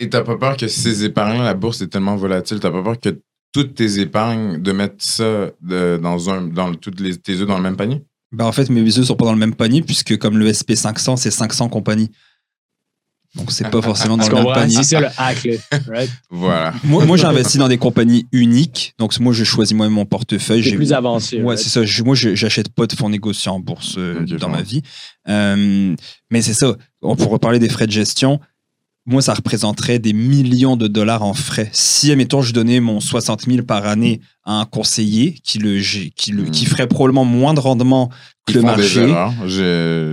Et 0.00 0.08
t'as 0.08 0.22
pas 0.22 0.36
peur 0.36 0.56
que 0.56 0.66
ces 0.68 1.04
épargnes, 1.04 1.42
la 1.42 1.54
bourse 1.54 1.80
est 1.82 1.88
tellement 1.88 2.16
volatile, 2.16 2.58
t'as 2.58 2.70
pas 2.70 2.82
peur 2.82 2.98
que 2.98 3.20
toutes 3.52 3.74
tes 3.74 4.00
épargnes, 4.00 4.60
de 4.60 4.72
mettre 4.72 4.96
ça 5.04 5.50
de- 5.60 6.00
dans 6.02 6.30
un, 6.30 6.42
dans 6.48 6.68
le- 6.70 6.76
toutes 6.76 6.98
les, 7.00 7.16
tes 7.16 7.34
œufs 7.40 7.46
dans 7.46 7.58
le 7.58 7.62
même 7.62 7.76
panier? 7.76 8.02
Ben, 8.32 8.46
en 8.46 8.52
fait, 8.52 8.70
mes 8.70 8.98
œufs 8.98 9.04
sont 9.06 9.14
pas 9.14 9.26
dans 9.26 9.34
le 9.34 9.38
même 9.38 9.54
panier, 9.54 9.82
puisque 9.82 10.16
comme 10.18 10.38
le 10.38 10.48
SP500, 10.48 11.16
c'est 11.16 11.30
500 11.30 11.68
compagnies. 11.68 12.10
Donc, 13.34 13.50
c'est 13.50 13.70
pas 13.70 13.80
forcément 13.80 14.18
dans 14.18 14.28
le 14.28 14.34
même 14.34 14.44
panier. 14.52 14.74
C'est 14.76 14.82
ça 14.82 15.00
le 15.00 15.06
hack. 15.16 15.48
Right? 15.88 16.10
Voilà. 16.30 16.74
Moi, 16.84 17.06
moi 17.06 17.16
j'ai 17.16 17.24
investi 17.24 17.56
dans 17.56 17.68
des 17.68 17.78
compagnies 17.78 18.26
uniques. 18.30 18.94
Donc, 18.98 19.18
moi, 19.20 19.32
je 19.32 19.42
choisis 19.44 19.74
moi-même 19.74 19.94
mon 19.94 20.04
portefeuille. 20.04 20.62
C'est 20.62 20.70
J'ai- 20.70 20.76
plus 20.76 20.92
avancé. 20.92 21.38
Ouais, 21.38 21.54
right? 21.54 21.58
c'est 21.58 21.70
ça. 21.70 21.82
Je- 21.84 22.02
moi, 22.02 22.14
je- 22.14 22.34
j'achète 22.34 22.68
pas 22.68 22.86
de 22.86 22.94
fonds 22.94 23.08
négociés 23.08 23.50
en 23.50 23.58
bourse 23.58 23.94
euh, 23.96 24.24
dans 24.38 24.50
ma 24.50 24.60
vie. 24.60 24.82
Euh, 25.30 25.94
mais 26.30 26.42
c'est 26.42 26.52
ça. 26.52 26.74
On 27.00 27.16
pourrait 27.16 27.38
parler 27.38 27.58
des 27.58 27.68
frais 27.70 27.86
de 27.86 27.92
gestion. 27.92 28.38
Moi, 29.06 29.20
ça 29.22 29.34
représenterait 29.34 29.98
des 29.98 30.12
millions 30.12 30.76
de 30.76 30.86
dollars 30.86 31.22
en 31.24 31.34
frais. 31.34 31.70
Si, 31.72 32.12
admettons, 32.12 32.40
je 32.42 32.52
donnais 32.52 32.78
mon 32.80 33.00
60 33.00 33.46
000 33.46 33.62
par 33.64 33.84
année 33.86 34.20
à 34.44 34.60
un 34.60 34.64
conseiller 34.64 35.38
qui, 35.42 35.58
le, 35.58 35.80
qui, 36.14 36.30
le, 36.32 36.42
Hmm. 36.44 36.50
qui 36.50 36.66
ferait 36.66 36.86
probablement 36.86 37.24
moins 37.24 37.54
de 37.54 37.60
rendement 37.60 38.10
que 38.46 38.52
Ils 38.52 38.56
le 38.56 38.62
marché. 38.62 39.14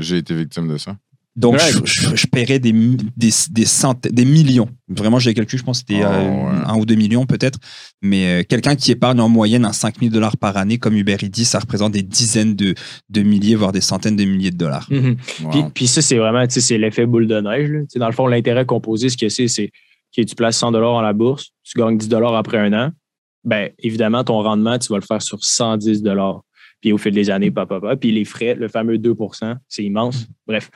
j'ai 0.02 0.18
été 0.18 0.34
victime 0.34 0.68
de 0.70 0.78
ça. 0.78 0.96
Donc, 1.36 1.54
Ouais. 1.54 1.60
je, 1.72 1.80
je- 1.86 2.16
je 2.16 2.28
paierais 2.28 2.60
des, 2.60 2.74
des, 2.74 3.30
des 3.52 3.66
centaines, 3.66 4.12
des 4.12 4.26
millions. 4.26 4.68
Vraiment, 4.90 5.20
j'ai 5.20 5.34
calculé, 5.34 5.58
je 5.60 5.64
pense 5.64 5.84
que 5.84 5.88
c'était 5.88 6.04
Oh, 6.04 6.10
euh, 6.10 6.28
ouais. 6.28 6.62
un 6.66 6.76
ou 6.78 6.86
deux 6.86 6.96
millions 6.96 7.26
peut-être. 7.26 7.60
Mais 8.02 8.42
euh, 8.42 8.44
quelqu'un 8.44 8.76
qui 8.76 8.92
épargne 8.92 9.20
en 9.22 9.30
moyenne 9.30 9.64
un 9.64 9.72
5 9.72 10.00
000 10.00 10.12
dollars 10.12 10.36
par 10.38 10.58
année, 10.58 10.78
comme 10.80 10.96
Uber 10.98 11.16
dit, 11.30 11.46
ça 11.46 11.60
représente 11.60 11.94
des 11.94 12.02
dizaines 12.02 12.56
de, 12.56 12.74
de 13.10 13.22
milliers, 13.22 13.56
voire 13.56 13.72
des 13.72 13.80
centaines 13.82 14.16
de 14.18 14.26
milliers 14.26 14.52
de 14.52 14.58
dollars. 14.58 14.88
Mhm. 14.92 15.16
Wow. 15.44 15.50
Puis, 15.52 15.64
puis 15.76 15.88
ça, 15.88 16.02
c'est 16.02 16.18
vraiment, 16.18 16.44
c'est 16.50 16.78
l'effet 16.78 17.06
boule 17.06 17.28
de 17.28 17.40
neige. 17.40 17.70
là. 17.70 17.80
Dans 17.96 18.08
le 18.08 18.14
fond, 18.14 18.28
l'intérêt 18.28 18.66
composé, 18.66 19.08
ce 19.10 19.16
que 19.18 19.30
c'est, 19.30 19.48
c'est 19.48 19.72
que 20.16 20.22
tu 20.24 20.36
places 20.36 20.58
100 20.58 20.72
dans 20.72 21.02
la 21.02 21.14
bourse, 21.14 21.52
tu 21.64 21.78
gagnes 21.80 21.98
10 21.98 22.10
après 22.36 22.58
un 22.58 22.74
an. 22.74 22.92
Ben, 23.46 23.70
évidemment, 23.80 24.24
ton 24.26 24.42
rendement, 24.42 24.78
tu 24.80 24.92
vas 24.92 24.98
le 25.00 25.06
faire 25.06 25.22
sur 25.22 25.42
110 25.44 26.04
Puis 26.82 26.92
au 26.92 26.98
fil 26.98 27.14
des 27.14 27.30
années, 27.30 27.52
papa, 27.52 27.80
papa. 27.80 27.96
Puis 27.96 28.12
les 28.12 28.26
frais, 28.26 28.56
le 28.56 28.68
fameux 28.68 28.98
2 28.98 29.14
c'est 29.68 29.84
immense. 29.84 30.28
Bref. 30.48 30.70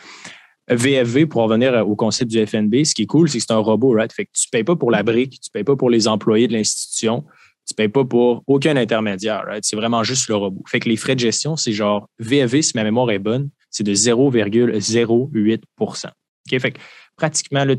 VFV, 0.76 1.26
pour 1.26 1.44
revenir 1.44 1.74
au 1.88 1.96
concept 1.96 2.32
du 2.32 2.46
FNB, 2.46 2.84
ce 2.84 2.94
qui 2.94 3.04
est 3.04 3.06
cool, 3.08 3.30
c'est 3.30 3.38
que 3.40 3.46
c'est 3.48 3.54
un 3.54 3.58
robot, 3.58 3.94
right? 3.96 4.12
Fait 4.14 4.26
que 4.26 4.32
tu 4.34 4.48
ne 4.48 4.52
payes 4.52 4.64
pas 4.64 4.76
pour 4.76 4.92
la 4.92 5.04
brique, 5.04 5.40
tu 5.42 5.50
ne 5.50 5.52
payes 5.60 5.64
pas 5.64 5.76
pour 5.76 5.90
les 5.90 6.08
employés 6.08 6.48
de 6.48 6.54
l'institution, 6.54 7.24
tu 7.68 7.74
ne 7.74 7.76
payes 7.76 7.88
pas 7.90 8.04
pour 8.06 8.44
aucun 8.48 8.76
intermédiaire, 8.78 9.44
right? 9.48 9.64
C'est 9.64 9.76
vraiment 9.76 10.04
juste 10.04 10.28
le 10.28 10.36
robot. 10.36 10.64
Fait 10.68 10.80
que 10.80 10.90
les 10.90 10.98
frais 10.98 11.16
de 11.16 11.20
gestion, 11.22 11.56
c'est 11.56 11.74
genre 11.74 12.08
VFV, 12.20 12.62
si 12.62 12.72
ma 12.76 12.84
mémoire 12.84 13.10
est 13.12 13.20
bonne, 13.20 13.50
c'est 13.70 13.84
de 13.84 13.94
0,08 13.94 15.62
OK? 15.80 16.60
Fait 16.60 16.72
que 16.72 16.80
pratiquement, 17.16 17.66
n'as 17.66 17.76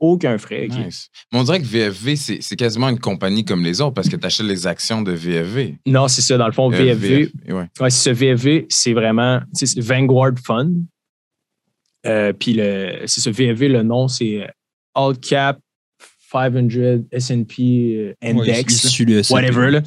aucun 0.00 0.38
frais. 0.38 0.66
Nice. 0.68 1.08
Mais 1.32 1.38
on 1.38 1.44
dirait 1.44 1.60
que 1.60 1.66
VFV, 1.66 2.16
c'est 2.16 2.56
quasiment 2.56 2.88
une 2.88 2.98
compagnie 2.98 3.44
comme 3.44 3.62
les 3.62 3.80
autres 3.80 3.94
parce 3.94 4.08
que 4.08 4.16
tu 4.16 4.26
achètes 4.26 4.46
les 4.46 4.66
actions 4.66 5.02
de 5.02 5.12
VFV. 5.12 5.76
Non, 5.86 6.08
c'est 6.08 6.22
ça. 6.22 6.36
Dans 6.36 6.46
le 6.46 6.52
fond, 6.52 6.72
Euh, 6.72 6.76
VFV, 6.76 7.30
Ouais. 7.48 7.66
Ouais, 7.80 7.90
c'est 7.90 8.10
ça. 8.10 8.12
VFV, 8.12 8.66
c'est 8.68 8.92
vraiment 8.92 9.40
Vanguard 9.76 10.32
Fund. 10.44 10.74
Euh, 12.08 12.32
puis 12.32 12.54
le- 12.54 13.02
c'est 13.06 13.20
ce 13.20 13.30
VFV, 13.30 13.68
le 13.68 13.82
nom, 13.82 14.08
c'est 14.08 14.42
euh, 14.42 14.46
All 14.94 15.18
Cap 15.18 15.58
500 16.30 17.04
S&P 17.10 17.94
euh, 17.96 18.12
Index. 18.22 19.00
whatever. 19.30 19.70
Là. 19.70 19.80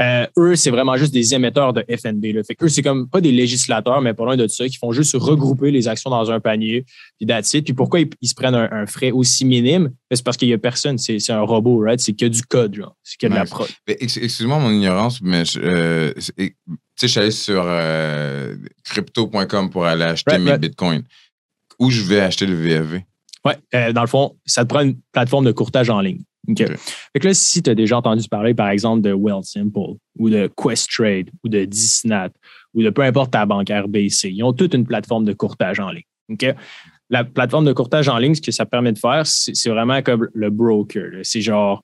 Euh, 0.00 0.26
eux, 0.38 0.54
c'est 0.54 0.70
vraiment 0.70 0.96
juste 0.96 1.12
des 1.12 1.34
émetteurs 1.34 1.72
de 1.72 1.84
FNB. 1.88 2.26
Là. 2.34 2.42
Fait 2.44 2.54
que 2.54 2.64
eux, 2.66 2.68
c'est 2.68 2.82
comme 2.82 3.08
pas 3.08 3.20
des 3.20 3.32
législateurs, 3.32 4.00
mais 4.00 4.14
pas 4.14 4.24
loin 4.24 4.36
de 4.36 4.46
ça, 4.46 4.68
qui 4.68 4.76
font 4.76 4.92
juste 4.92 5.16
regrouper 5.18 5.72
les 5.72 5.88
actions 5.88 6.10
dans 6.10 6.30
un 6.30 6.38
panier, 6.38 6.84
puis 7.18 7.26
that's 7.26 7.52
it. 7.54 7.64
Puis 7.64 7.74
pourquoi 7.74 7.98
ils, 7.98 8.08
ils 8.20 8.28
se 8.28 8.34
prennent 8.36 8.54
un, 8.54 8.68
un 8.70 8.86
frais 8.86 9.10
aussi 9.10 9.44
minime? 9.44 9.84
Ben, 10.08 10.16
C'est 10.16 10.24
parce 10.24 10.36
qu'il 10.36 10.48
y 10.48 10.52
a 10.52 10.58
personne, 10.58 10.98
c'est 10.98 11.18
un 11.30 11.40
robot, 11.40 11.80
right? 11.82 11.98
C'est 11.98 12.12
que 12.14 12.26
du 12.26 12.42
code, 12.42 12.76
genre. 12.76 12.94
C'est 13.02 13.18
que 13.20 13.26
de 13.26 13.34
la 13.34 13.44
prod. 13.44 13.66
Ex- 13.88 14.16
Excuse-moi 14.18 14.58
mon 14.60 14.70
ignorance, 14.70 15.20
mais 15.20 15.44
je, 15.44 15.58
euh, 15.60 16.12
c'est- 16.18 16.32
tu 16.36 16.52
sais, 16.94 17.06
je 17.06 17.12
suis 17.12 17.20
allé 17.20 17.30
sur 17.32 17.64
euh, 17.66 18.54
crypto.com 18.84 19.70
pour 19.70 19.84
aller 19.84 20.04
acheter 20.04 20.30
Right, 20.32 20.42
mes 20.44 20.50
right. 20.50 20.60
bitcoins. 20.62 21.02
Où 21.78 21.90
je 21.90 22.02
vais 22.02 22.20
acheter 22.20 22.46
le 22.46 22.54
VFV? 22.54 23.04
Ouais, 23.44 23.56
euh, 23.74 23.92
dans 23.92 24.00
le 24.00 24.08
fond, 24.08 24.36
ça 24.44 24.64
te 24.64 24.68
prend 24.68 24.80
une 24.80 24.96
plateforme 25.12 25.44
de 25.44 25.52
courtage 25.52 25.90
en 25.90 26.00
ligne. 26.00 26.22
OK. 26.48 26.62
OK. 26.62 26.76
Fait 27.12 27.20
que 27.20 27.28
là, 27.28 27.34
si 27.34 27.62
tu 27.62 27.70
as 27.70 27.74
déjà 27.74 27.96
entendu 27.98 28.28
parler, 28.28 28.54
par 28.54 28.68
exemple, 28.68 29.02
de 29.02 29.12
Wealthsimple 29.12 29.96
ou 30.18 30.30
de 30.30 30.50
Questrade 30.56 31.30
ou 31.44 31.48
de 31.48 31.64
Disnat 31.64 32.30
ou 32.74 32.82
de 32.82 32.90
peu 32.90 33.02
importe 33.02 33.32
ta 33.32 33.46
banque 33.46 33.70
RBC, 33.70 34.30
ils 34.30 34.42
ont 34.42 34.52
toute 34.52 34.74
une 34.74 34.86
plateforme 34.86 35.24
de 35.24 35.32
courtage 35.32 35.80
en 35.80 35.90
ligne. 35.90 36.02
OK? 36.30 36.46
La 37.10 37.24
plateforme 37.24 37.64
de 37.64 37.72
courtage 37.72 38.08
en 38.08 38.18
ligne, 38.18 38.34
ce 38.34 38.42
que 38.42 38.52
ça 38.52 38.66
permet 38.66 38.92
de 38.92 38.98
faire, 38.98 39.26
c'est 39.26 39.70
vraiment 39.70 40.02
comme 40.02 40.28
le 40.32 40.50
broker. 40.50 41.20
C'est 41.22 41.40
genre 41.40 41.82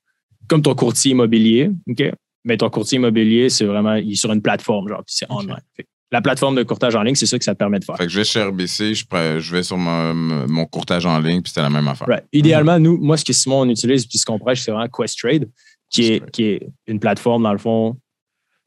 comme 0.49 0.63
ton 0.63 0.75
courtier 0.75 1.13
immobilier. 1.13 1.71
OK? 1.89 2.03
Mais 2.45 2.59
ton 2.59 2.69
courtier 2.69 2.97
immobilier, 2.97 3.49
c'est 3.49 3.65
vraiment, 3.65 3.95
il 3.95 4.13
est 4.13 4.17
sur 4.17 4.31
une 4.33 4.43
plateforme, 4.43 4.89
genre, 4.89 5.03
puis 5.05 5.15
c'est 5.17 5.31
online. 5.31 5.63
Fait 5.77 5.87
la 6.13 6.21
plateforme 6.23 6.55
de 6.55 6.63
courtage 6.63 6.95
en 6.95 7.03
ligne, 7.03 7.15
c'est 7.17 7.27
ça 7.27 7.39
que 7.39 7.45
ça 7.45 7.55
te 7.55 7.59
permet 7.59 7.79
de 7.81 7.85
faire. 7.85 7.97
Fait 7.97 8.05
que 8.05 8.11
je 8.11 8.19
vais 8.19 8.25
chez 8.25 8.43
RBC, 8.43 8.95
je, 8.95 9.05
prends- 9.07 9.39
je 9.41 9.53
vais 9.53 9.63
sur 9.63 9.77
mon, 9.77 10.15
mon 10.15 10.65
courtage 10.67 11.07
en 11.07 11.19
ligne, 11.19 11.43
puis 11.43 11.51
c'était 11.51 11.63
la 11.63 11.71
même 11.71 11.89
affaire. 11.89 12.07
Right. 12.07 12.25
Idéalement, 12.33 12.79
nous, 12.79 12.99
moi, 12.99 13.17
ce 13.17 13.25
que 13.25 13.33
Simon 13.33 13.61
on 13.63 13.69
utilise 13.69 14.07
puis 14.07 14.19
ce 14.19 14.25
qu'on 14.27 14.39
prêche, 14.39 14.61
c'est 14.63 14.71
vraiment 14.71 14.89
Questrade, 14.89 15.49
qui 15.91 16.03
est, 16.05 16.09
Questrade. 16.11 16.31
qui 16.31 16.45
est 16.45 16.69
une 16.87 17.01
plateforme, 17.01 17.43
dans 17.43 17.53
le 17.53 17.59
fond, 17.59 17.97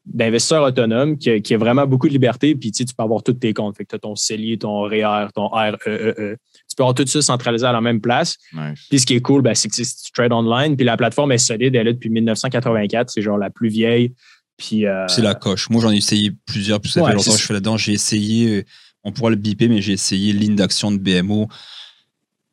d'investisseurs 0.04 0.62
autonomes 0.64 1.18
qui 1.18 1.30
a, 1.30 1.40
qui 1.40 1.54
a 1.54 1.58
vraiment 1.58 1.86
beaucoup 1.86 2.08
de 2.08 2.12
liberté. 2.12 2.54
Puis 2.54 2.70
tu 2.70 2.78
sais, 2.78 2.84
tu 2.86 2.94
peux 2.94 3.02
avoir 3.02 3.22
tous 3.22 3.34
tes 3.34 3.52
comptes. 3.52 3.76
Fait 3.76 3.84
que 3.84 3.90
tu 3.90 3.96
as 3.96 3.98
ton 3.98 4.14
CELI, 4.16 4.58
ton 4.58 4.80
REER, 4.82 5.26
ton 5.34 5.48
REEE. 5.48 5.72
Tu 5.84 6.74
peux 6.76 6.82
avoir 6.82 6.94
tout 6.94 7.06
ça 7.06 7.20
centralisé 7.20 7.66
à 7.66 7.72
la 7.72 7.80
même 7.82 8.00
place. 8.00 8.36
Nice. 8.54 8.86
Puis 8.88 9.00
ce 9.00 9.06
qui 9.06 9.14
est 9.14 9.20
cool, 9.20 9.42
ben, 9.42 9.54
c'est 9.54 9.68
que 9.68 9.74
tu 9.74 9.82
tu 9.82 10.12
trades 10.12 10.32
online. 10.32 10.76
Puis 10.76 10.86
la 10.86 10.96
plateforme 10.96 11.32
est 11.32 11.38
solide. 11.38 11.74
Elle 11.74 11.82
est 11.82 11.84
là 11.84 11.92
depuis 11.92 12.08
1984. 12.08 13.10
C'est 13.10 13.20
genre 13.22 13.36
la 13.38 13.50
plus 13.50 13.68
vieille. 13.68 14.14
Puis. 14.58 14.84
euh, 14.86 15.06
C'est 15.08 15.22
la 15.22 15.34
coche. 15.34 15.70
Moi, 15.70 15.80
j'en 15.80 15.90
ai 15.90 15.96
essayé 15.96 16.32
plusieurs, 16.44 16.80
puis 16.80 16.90
ça 16.92 17.00
Ouais, 17.00 17.08
fait 17.10 17.14
longtemps 17.14 17.30
c'est 17.30 17.36
que 17.36 17.40
je 17.42 17.46
fais 17.46 17.54
là-dedans. 17.54 17.76
J'ai 17.78 17.92
essayé, 17.92 18.56
euh, 18.58 18.64
on 19.04 19.12
pourra 19.12 19.30
le 19.30 19.36
biper, 19.36 19.68
mais 19.68 19.80
j'ai 19.80 19.92
essayé 19.94 20.32
ligne 20.34 20.56
d'action 20.56 20.90
de 20.92 20.98
BMO. 20.98 21.48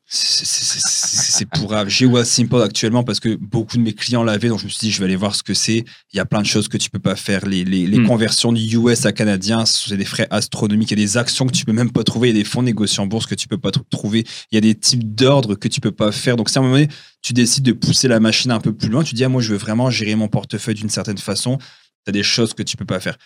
C'est- 0.07 0.45
c'est- 0.45 0.79
C'est 0.85 1.31
c'est 1.31 1.49
pourrave. 1.49 1.89
J'ai 1.89 2.05
Simple 2.23 2.61
actuellement 2.61 3.03
parce 3.03 3.19
que 3.19 3.35
beaucoup 3.35 3.75
de 3.77 3.81
mes 3.81 3.91
clients 3.93 4.23
l'avaient, 4.23 4.49
donc 4.49 4.59
je 4.59 4.65
me 4.65 4.69
suis 4.69 4.79
dit, 4.79 4.91
je 4.91 4.99
vais 4.99 5.05
aller 5.05 5.15
voir 5.15 5.33
ce 5.35 5.41
que 5.41 5.55
c'est. 5.55 5.83
Il 6.13 6.17
y 6.17 6.19
a 6.19 6.25
plein 6.25 6.41
de 6.41 6.45
choses 6.45 6.67
que 6.67 6.77
tu 6.77 6.89
peux 6.91 6.99
pas 6.99 7.15
faire. 7.15 7.45
Les, 7.47 7.65
les, 7.65 7.87
les 7.87 7.97
Hmm. 7.97 8.05
conversions 8.07 8.53
du 8.53 8.61
US 8.77 9.05
à 9.07 9.11
canadien, 9.11 9.65
c'est 9.65 9.97
des 9.97 10.05
frais 10.05 10.27
astronomiques. 10.29 10.91
Il 10.91 10.99
y 10.99 11.01
a 11.01 11.05
des 11.05 11.17
actions 11.17 11.47
que 11.47 11.51
tu 11.53 11.65
peux 11.65 11.73
même 11.73 11.91
pas 11.91 12.03
trouver. 12.03 12.29
Il 12.29 12.37
y 12.37 12.39
a 12.39 12.43
des 12.43 12.47
fonds 12.47 12.61
négociés 12.61 12.99
en 13.01 13.07
bourse 13.07 13.25
que 13.25 13.33
tu 13.35 13.47
peux 13.47 13.57
pas 13.57 13.69
tr- 13.71 13.81
trouver. 13.89 14.25
Il 14.51 14.55
y 14.55 14.57
a 14.59 14.61
des 14.61 14.75
types 14.75 15.15
d'ordres 15.15 15.55
que 15.55 15.67
tu 15.67 15.81
peux 15.81 15.91
pas 15.91 16.11
faire. 16.11 16.35
Donc, 16.37 16.49
si 16.49 16.57
à 16.57 16.61
un 16.61 16.63
moment 16.65 16.75
donné, 16.75 16.87
tu 17.23 17.33
décides 17.33 17.63
de 17.65 17.73
pousser 17.73 18.07
la 18.07 18.19
machine 18.19 18.51
un 18.51 18.59
peu 18.59 18.73
plus 18.73 18.89
loin, 18.89 19.03
tu 19.03 19.15
dis, 19.15 19.23
ah, 19.23 19.29
moi, 19.29 19.41
je 19.41 19.51
veux 19.51 19.57
vraiment 19.57 19.89
gérer 19.89 20.15
mon 20.15 20.27
portefeuille 20.27 20.75
d'une 20.75 20.89
certaine 20.89 21.17
façon, 21.17 21.57
tu 22.05 22.09
as 22.09 22.11
des 22.11 22.23
choses 22.23 22.53
que 22.53 22.63
tu 22.63 22.77
peux 22.77 22.85
pas 22.85 22.99
faire. 22.99 23.17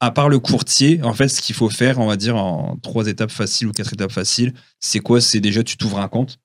à 0.00 0.10
part 0.10 0.28
le 0.28 0.38
courtier, 0.38 1.02
en 1.02 1.14
fait, 1.14 1.28
ce 1.28 1.40
qu'il 1.40 1.54
faut 1.54 1.70
faire, 1.70 1.98
on 1.98 2.06
va 2.06 2.16
dire, 2.16 2.36
en 2.36 2.76
trois 2.82 3.06
étapes 3.06 3.30
faciles 3.30 3.68
ou 3.68 3.72
quatre 3.72 3.92
étapes 3.92 4.12
faciles, 4.12 4.52
c'est 4.80 5.00
quoi? 5.00 5.20
C'est 5.20 5.40
déjà, 5.40 5.62
tu 5.62 5.76
t'ouvres 5.76 5.98
un 5.98 6.08
compte 6.08 6.38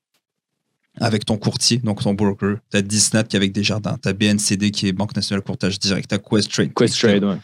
avec 1.01 1.25
ton 1.25 1.37
courtier, 1.37 1.77
donc 1.77 2.01
ton 2.01 2.13
broker. 2.13 2.57
Tu 2.71 2.77
as 2.77 2.81
Disnat 2.81 3.23
qui 3.23 3.35
est 3.35 3.37
avec 3.37 3.51
Desjardins, 3.51 3.97
tu 4.01 4.07
as 4.09 4.13
BNCD 4.13 4.71
qui 4.71 4.87
est 4.87 4.93
Banque 4.93 5.15
Nationale 5.15 5.41
Courtage 5.43 5.79
Direct, 5.79 6.09
tu 6.09 6.15
as 6.15 6.19
Questrade. 6.19 6.73
Questrade, 6.73 7.23
ouais. 7.23 7.37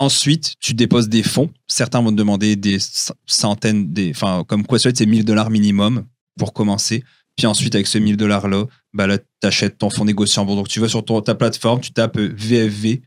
Ensuite, 0.00 0.54
tu 0.60 0.74
déposes 0.74 1.08
des 1.08 1.24
fonds. 1.24 1.50
Certains 1.66 2.00
vont 2.02 2.10
te 2.10 2.16
demander 2.16 2.54
des 2.54 2.78
centaines, 3.26 3.92
des, 3.92 4.10
enfin, 4.10 4.44
comme 4.46 4.64
Questrade, 4.66 4.96
c'est 4.96 5.06
1000 5.06 5.24
dollars 5.24 5.50
minimum 5.50 6.04
pour 6.38 6.52
commencer. 6.52 7.02
Puis 7.36 7.46
ensuite, 7.46 7.74
avec 7.74 7.86
ce 7.86 7.98
1000 7.98 8.16
dollars-là, 8.16 8.64
bah 8.92 9.06
là, 9.06 9.18
tu 9.18 9.46
achètes 9.46 9.78
ton 9.78 9.90
fonds 9.90 10.04
négociant. 10.04 10.44
Bon, 10.44 10.56
donc 10.56 10.68
tu 10.68 10.80
vas 10.80 10.88
sur 10.88 11.04
ta 11.24 11.34
plateforme, 11.34 11.80
tu 11.80 11.92
tapes 11.92 12.18
VFV. 12.18 13.02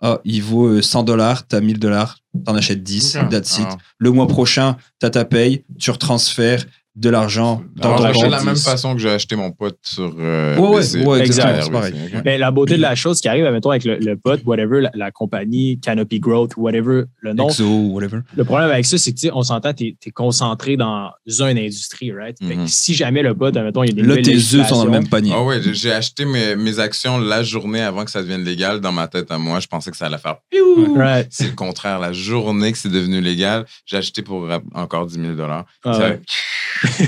Ah, 0.00 0.20
il 0.24 0.42
vaut 0.42 0.80
100 0.80 1.02
dollars, 1.02 1.46
tu 1.46 1.56
as 1.56 1.60
1000 1.60 1.80
dollars, 1.80 2.18
tu 2.32 2.50
en 2.50 2.54
achètes 2.54 2.82
10, 2.82 3.18
that's 3.30 3.58
it. 3.58 3.66
Ah. 3.68 3.76
Le 3.98 4.12
mois 4.12 4.28
prochain, 4.28 4.76
tu 5.00 5.06
as 5.06 5.10
ta 5.10 5.24
paye, 5.24 5.64
tu 5.78 5.90
retransfères 5.90 6.64
de 6.98 7.10
l'argent 7.10 7.62
dans 7.76 7.94
Alors, 7.94 7.96
ton 7.98 8.02
j'ai 8.02 8.08
acheté 8.08 8.20
compte. 8.22 8.30
de 8.32 8.36
la 8.36 8.42
même 8.44 8.56
façon 8.56 8.94
que 8.94 9.00
j'ai 9.00 9.10
acheté 9.10 9.36
mon 9.36 9.52
pote 9.52 9.78
sur 9.82 10.12
euh, 10.18 10.56
Ouais, 10.56 11.04
ouais, 11.06 11.20
exact, 11.24 11.70
pareil. 11.70 11.94
Mais 12.24 12.38
la 12.38 12.50
beauté 12.50 12.76
de 12.76 12.82
la 12.82 12.94
chose 12.96 13.20
qui 13.20 13.28
arrive, 13.28 13.44
mettons, 13.44 13.70
avec 13.70 13.84
le, 13.84 13.98
le 13.98 14.16
pote, 14.16 14.40
whatever, 14.44 14.80
la, 14.80 14.90
la 14.94 15.10
compagnie, 15.12 15.78
Canopy 15.80 16.18
Growth, 16.18 16.56
whatever 16.56 17.04
le 17.20 17.32
nom, 17.34 17.48
Exo, 17.48 17.64
whatever. 17.92 18.18
Le 18.36 18.44
problème 18.44 18.70
avec 18.70 18.84
ça, 18.84 18.98
c'est 18.98 19.12
que 19.12 19.16
tu 19.18 19.26
sais, 19.28 19.32
on 19.32 19.42
s'entend, 19.42 19.72
tu 19.72 19.96
es, 20.04 20.10
concentré 20.10 20.76
dans 20.76 21.10
une 21.26 21.58
industrie, 21.58 22.10
right? 22.12 22.36
Fait 22.40 22.54
que 22.54 22.60
Mhm. 22.60 22.66
si 22.66 22.94
jamais 22.94 23.22
le 23.22 23.34
pote, 23.34 23.54
mettons, 23.54 23.84
il 23.84 23.90
y 23.90 23.92
a 23.92 23.94
des 23.94 24.02
Là, 24.02 24.16
tes 24.20 24.34
œufs 24.56 24.66
sont 24.68 24.78
dans 24.78 24.84
le 24.86 24.90
même 24.90 25.08
panier. 25.08 25.32
Ah 25.34 25.42
ouais, 25.44 25.60
j'ai- 25.62 25.92
acheté 25.92 26.24
mes, 26.24 26.56
mes 26.56 26.78
actions 26.80 27.18
la 27.18 27.42
journée 27.42 27.80
avant 27.80 28.04
que 28.04 28.10
ça 28.10 28.22
devienne 28.22 28.42
légal. 28.44 28.80
Dans 28.80 28.92
ma 28.92 29.06
tête 29.08 29.30
à 29.30 29.38
moi, 29.38 29.60
je 29.60 29.66
pensais 29.68 29.90
que 29.90 29.96
ça 29.96 30.06
allait 30.06 30.18
faire 30.18 30.36
piou. 30.50 30.94
Right. 30.96 31.28
C'est 31.30 31.46
le 31.46 31.52
contraire. 31.54 31.98
La 32.00 32.12
journée 32.12 32.72
que 32.72 32.78
c'est 32.78 32.88
devenu 32.90 33.20
légal, 33.20 33.64
j'ai 33.86 33.96
acheté 33.98 34.22
pour 34.22 34.48
encore 34.74 35.06
10 35.06 35.14
000 35.14 35.34
Ah 35.50 35.64
ouais. 35.98 36.20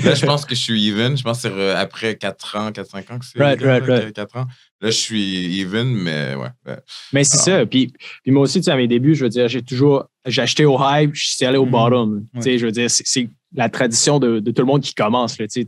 Là, 0.03 0.13
je 0.15 0.25
pense 0.25 0.45
que 0.45 0.55
je 0.55 0.59
suis 0.61 0.87
even. 0.89 1.17
Je 1.17 1.23
pense 1.23 1.41
que 1.43 1.49
c'est 1.49 1.71
après 1.71 2.15
4 2.15 2.55
ans, 2.57 2.71
4-5 2.71 3.11
ans 3.13 3.19
que 3.19 3.25
c'est. 3.25 3.39
Right, 3.39 3.59
légal, 3.59 3.71
right, 3.81 3.87
là, 3.87 3.95
right. 3.99 4.13
4 4.15 4.37
ans. 4.37 4.45
Là, 4.81 4.89
je 4.89 4.95
suis 4.97 5.59
even, 5.61 5.87
mais 5.93 6.35
ouais. 6.35 6.47
ouais. 6.67 6.77
Mais 7.13 7.23
c'est 7.23 7.35
Alors. 7.49 7.61
ça. 7.61 7.65
Puis, 7.65 7.93
puis 8.23 8.31
moi 8.31 8.43
aussi, 8.43 8.59
tu 8.59 8.65
sais, 8.65 8.71
à 8.71 8.75
mes 8.75 8.87
débuts, 8.87 9.15
je 9.15 9.23
veux 9.23 9.29
dire, 9.29 9.47
j'ai 9.47 9.61
toujours, 9.61 10.05
j'ai 10.25 10.41
acheté 10.41 10.65
au 10.65 10.77
hype, 10.81 11.11
je 11.13 11.27
suis 11.27 11.45
allé 11.45 11.57
au 11.57 11.65
Mhm. 11.65 11.71
bottom. 11.71 12.25
Tu 12.35 12.41
sais, 12.41 12.57
je 12.57 12.65
veux 12.65 12.71
dire, 12.71 12.89
c'est- 12.89 13.03
c'est 13.05 13.29
la 13.53 13.69
tradition 13.69 14.19
de, 14.19 14.39
de 14.39 14.51
tout 14.51 14.61
le 14.61 14.67
monde 14.67 14.81
qui 14.81 14.93
commence. 14.93 15.37
là, 15.39 15.47
tu 15.47 15.61
sais. 15.61 15.67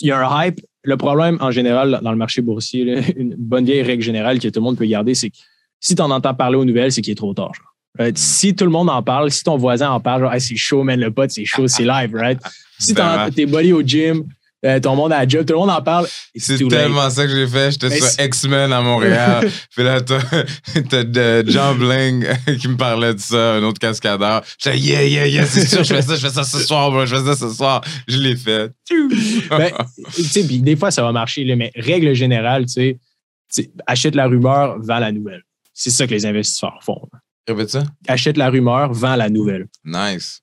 Il 0.00 0.08
y 0.08 0.10
a 0.12 0.18
un 0.26 0.44
hype. 0.46 0.60
Le 0.82 0.96
problème, 0.96 1.36
en 1.40 1.50
général, 1.50 2.00
dans 2.02 2.10
le 2.12 2.16
marché 2.16 2.40
boursier, 2.42 2.84
là, 2.84 3.00
une 3.16 3.34
bonne 3.36 3.64
vieille 3.64 3.82
règle 3.82 4.02
générale 4.02 4.38
que 4.38 4.48
tout 4.48 4.60
le 4.60 4.64
monde 4.64 4.78
peut 4.78 4.86
garder, 4.86 5.14
c'est 5.14 5.30
que 5.30 5.36
si 5.78 5.94
tu 5.94 6.02
en 6.02 6.10
entends 6.10 6.34
parler 6.34 6.56
aux 6.56 6.64
nouvelles, 6.64 6.92
c'est 6.92 7.02
qu'il 7.02 7.12
est 7.12 7.16
trop 7.16 7.34
tard. 7.34 7.52
genre. 7.54 7.69
Right? 7.98 8.16
Si 8.16 8.54
tout 8.54 8.64
le 8.64 8.70
monde 8.70 8.88
en 8.88 9.02
parle, 9.02 9.30
si 9.30 9.42
ton 9.42 9.56
voisin 9.56 9.90
en 9.90 10.00
parle, 10.00 10.22
genre, 10.22 10.32
Hey, 10.32 10.40
c'est 10.40 10.56
chaud, 10.56 10.82
man, 10.84 11.00
le 11.00 11.10
pote, 11.10 11.30
c'est 11.30 11.44
chaud, 11.44 11.66
c'est 11.66 11.84
live, 11.84 12.14
right? 12.14 12.38
Si 12.78 12.94
t'es 13.34 13.46
buddy 13.46 13.72
au 13.72 13.82
gym, 13.82 14.24
euh, 14.64 14.78
ton 14.78 14.94
monde 14.94 15.10
à 15.12 15.20
la 15.20 15.28
job, 15.28 15.46
tout 15.46 15.54
le 15.54 15.58
monde 15.58 15.70
en 15.70 15.80
parle. 15.80 16.06
C'est 16.36 16.60
late. 16.60 16.68
tellement 16.68 17.08
ça 17.08 17.26
que 17.26 17.34
j'ai 17.34 17.46
fait. 17.46 17.70
J'étais 17.70 17.98
sur 17.98 18.24
X-Men 18.24 18.70
à 18.72 18.82
Montréal. 18.82 19.50
Puis 19.74 19.84
là, 19.84 20.02
t'as 20.02 21.42
John 21.46 21.78
Bling 21.78 22.26
qui 22.60 22.68
me 22.68 22.76
parlait 22.76 23.14
de 23.14 23.20
ça, 23.20 23.54
un 23.54 23.62
autre 23.62 23.78
cascadeur. 23.78 24.42
J'étais, 24.62 24.78
yeah, 24.78 25.04
yeah, 25.04 25.26
yeah, 25.26 25.46
c'est 25.46 25.66
sûr, 25.66 25.82
je 25.82 25.94
fais 25.94 26.02
ça, 26.02 26.14
je 26.14 26.20
fais 26.20 26.32
ça 26.32 26.44
ce 26.44 26.58
soir, 26.58 26.90
bro, 26.90 27.06
je 27.06 27.16
fais 27.16 27.24
ça 27.24 27.36
ce 27.36 27.54
soir. 27.54 27.80
Je 28.06 28.18
l'ai 28.18 28.36
fait. 28.36 28.70
Ben, 29.48 29.72
tu 30.14 30.24
sais, 30.24 30.46
puis 30.46 30.58
des 30.58 30.76
fois, 30.76 30.90
ça 30.90 31.02
va 31.02 31.12
marcher, 31.12 31.44
là, 31.44 31.56
mais 31.56 31.72
règle 31.74 32.12
générale, 32.14 32.66
tu 32.66 32.98
sais, 33.48 33.70
achète 33.86 34.14
la 34.14 34.26
rumeur, 34.26 34.78
vend 34.80 34.98
la 34.98 35.10
nouvelle. 35.10 35.42
C'est 35.72 35.90
ça 35.90 36.06
que 36.06 36.12
les 36.12 36.26
investisseurs 36.26 36.78
font. 36.82 37.00
Répète 37.46 37.70
ça. 37.70 37.82
Achète 38.06 38.36
la 38.36 38.50
rumeur, 38.50 38.92
vend 38.92 39.16
la 39.16 39.28
nouvelle. 39.28 39.66
Nice. 39.84 40.42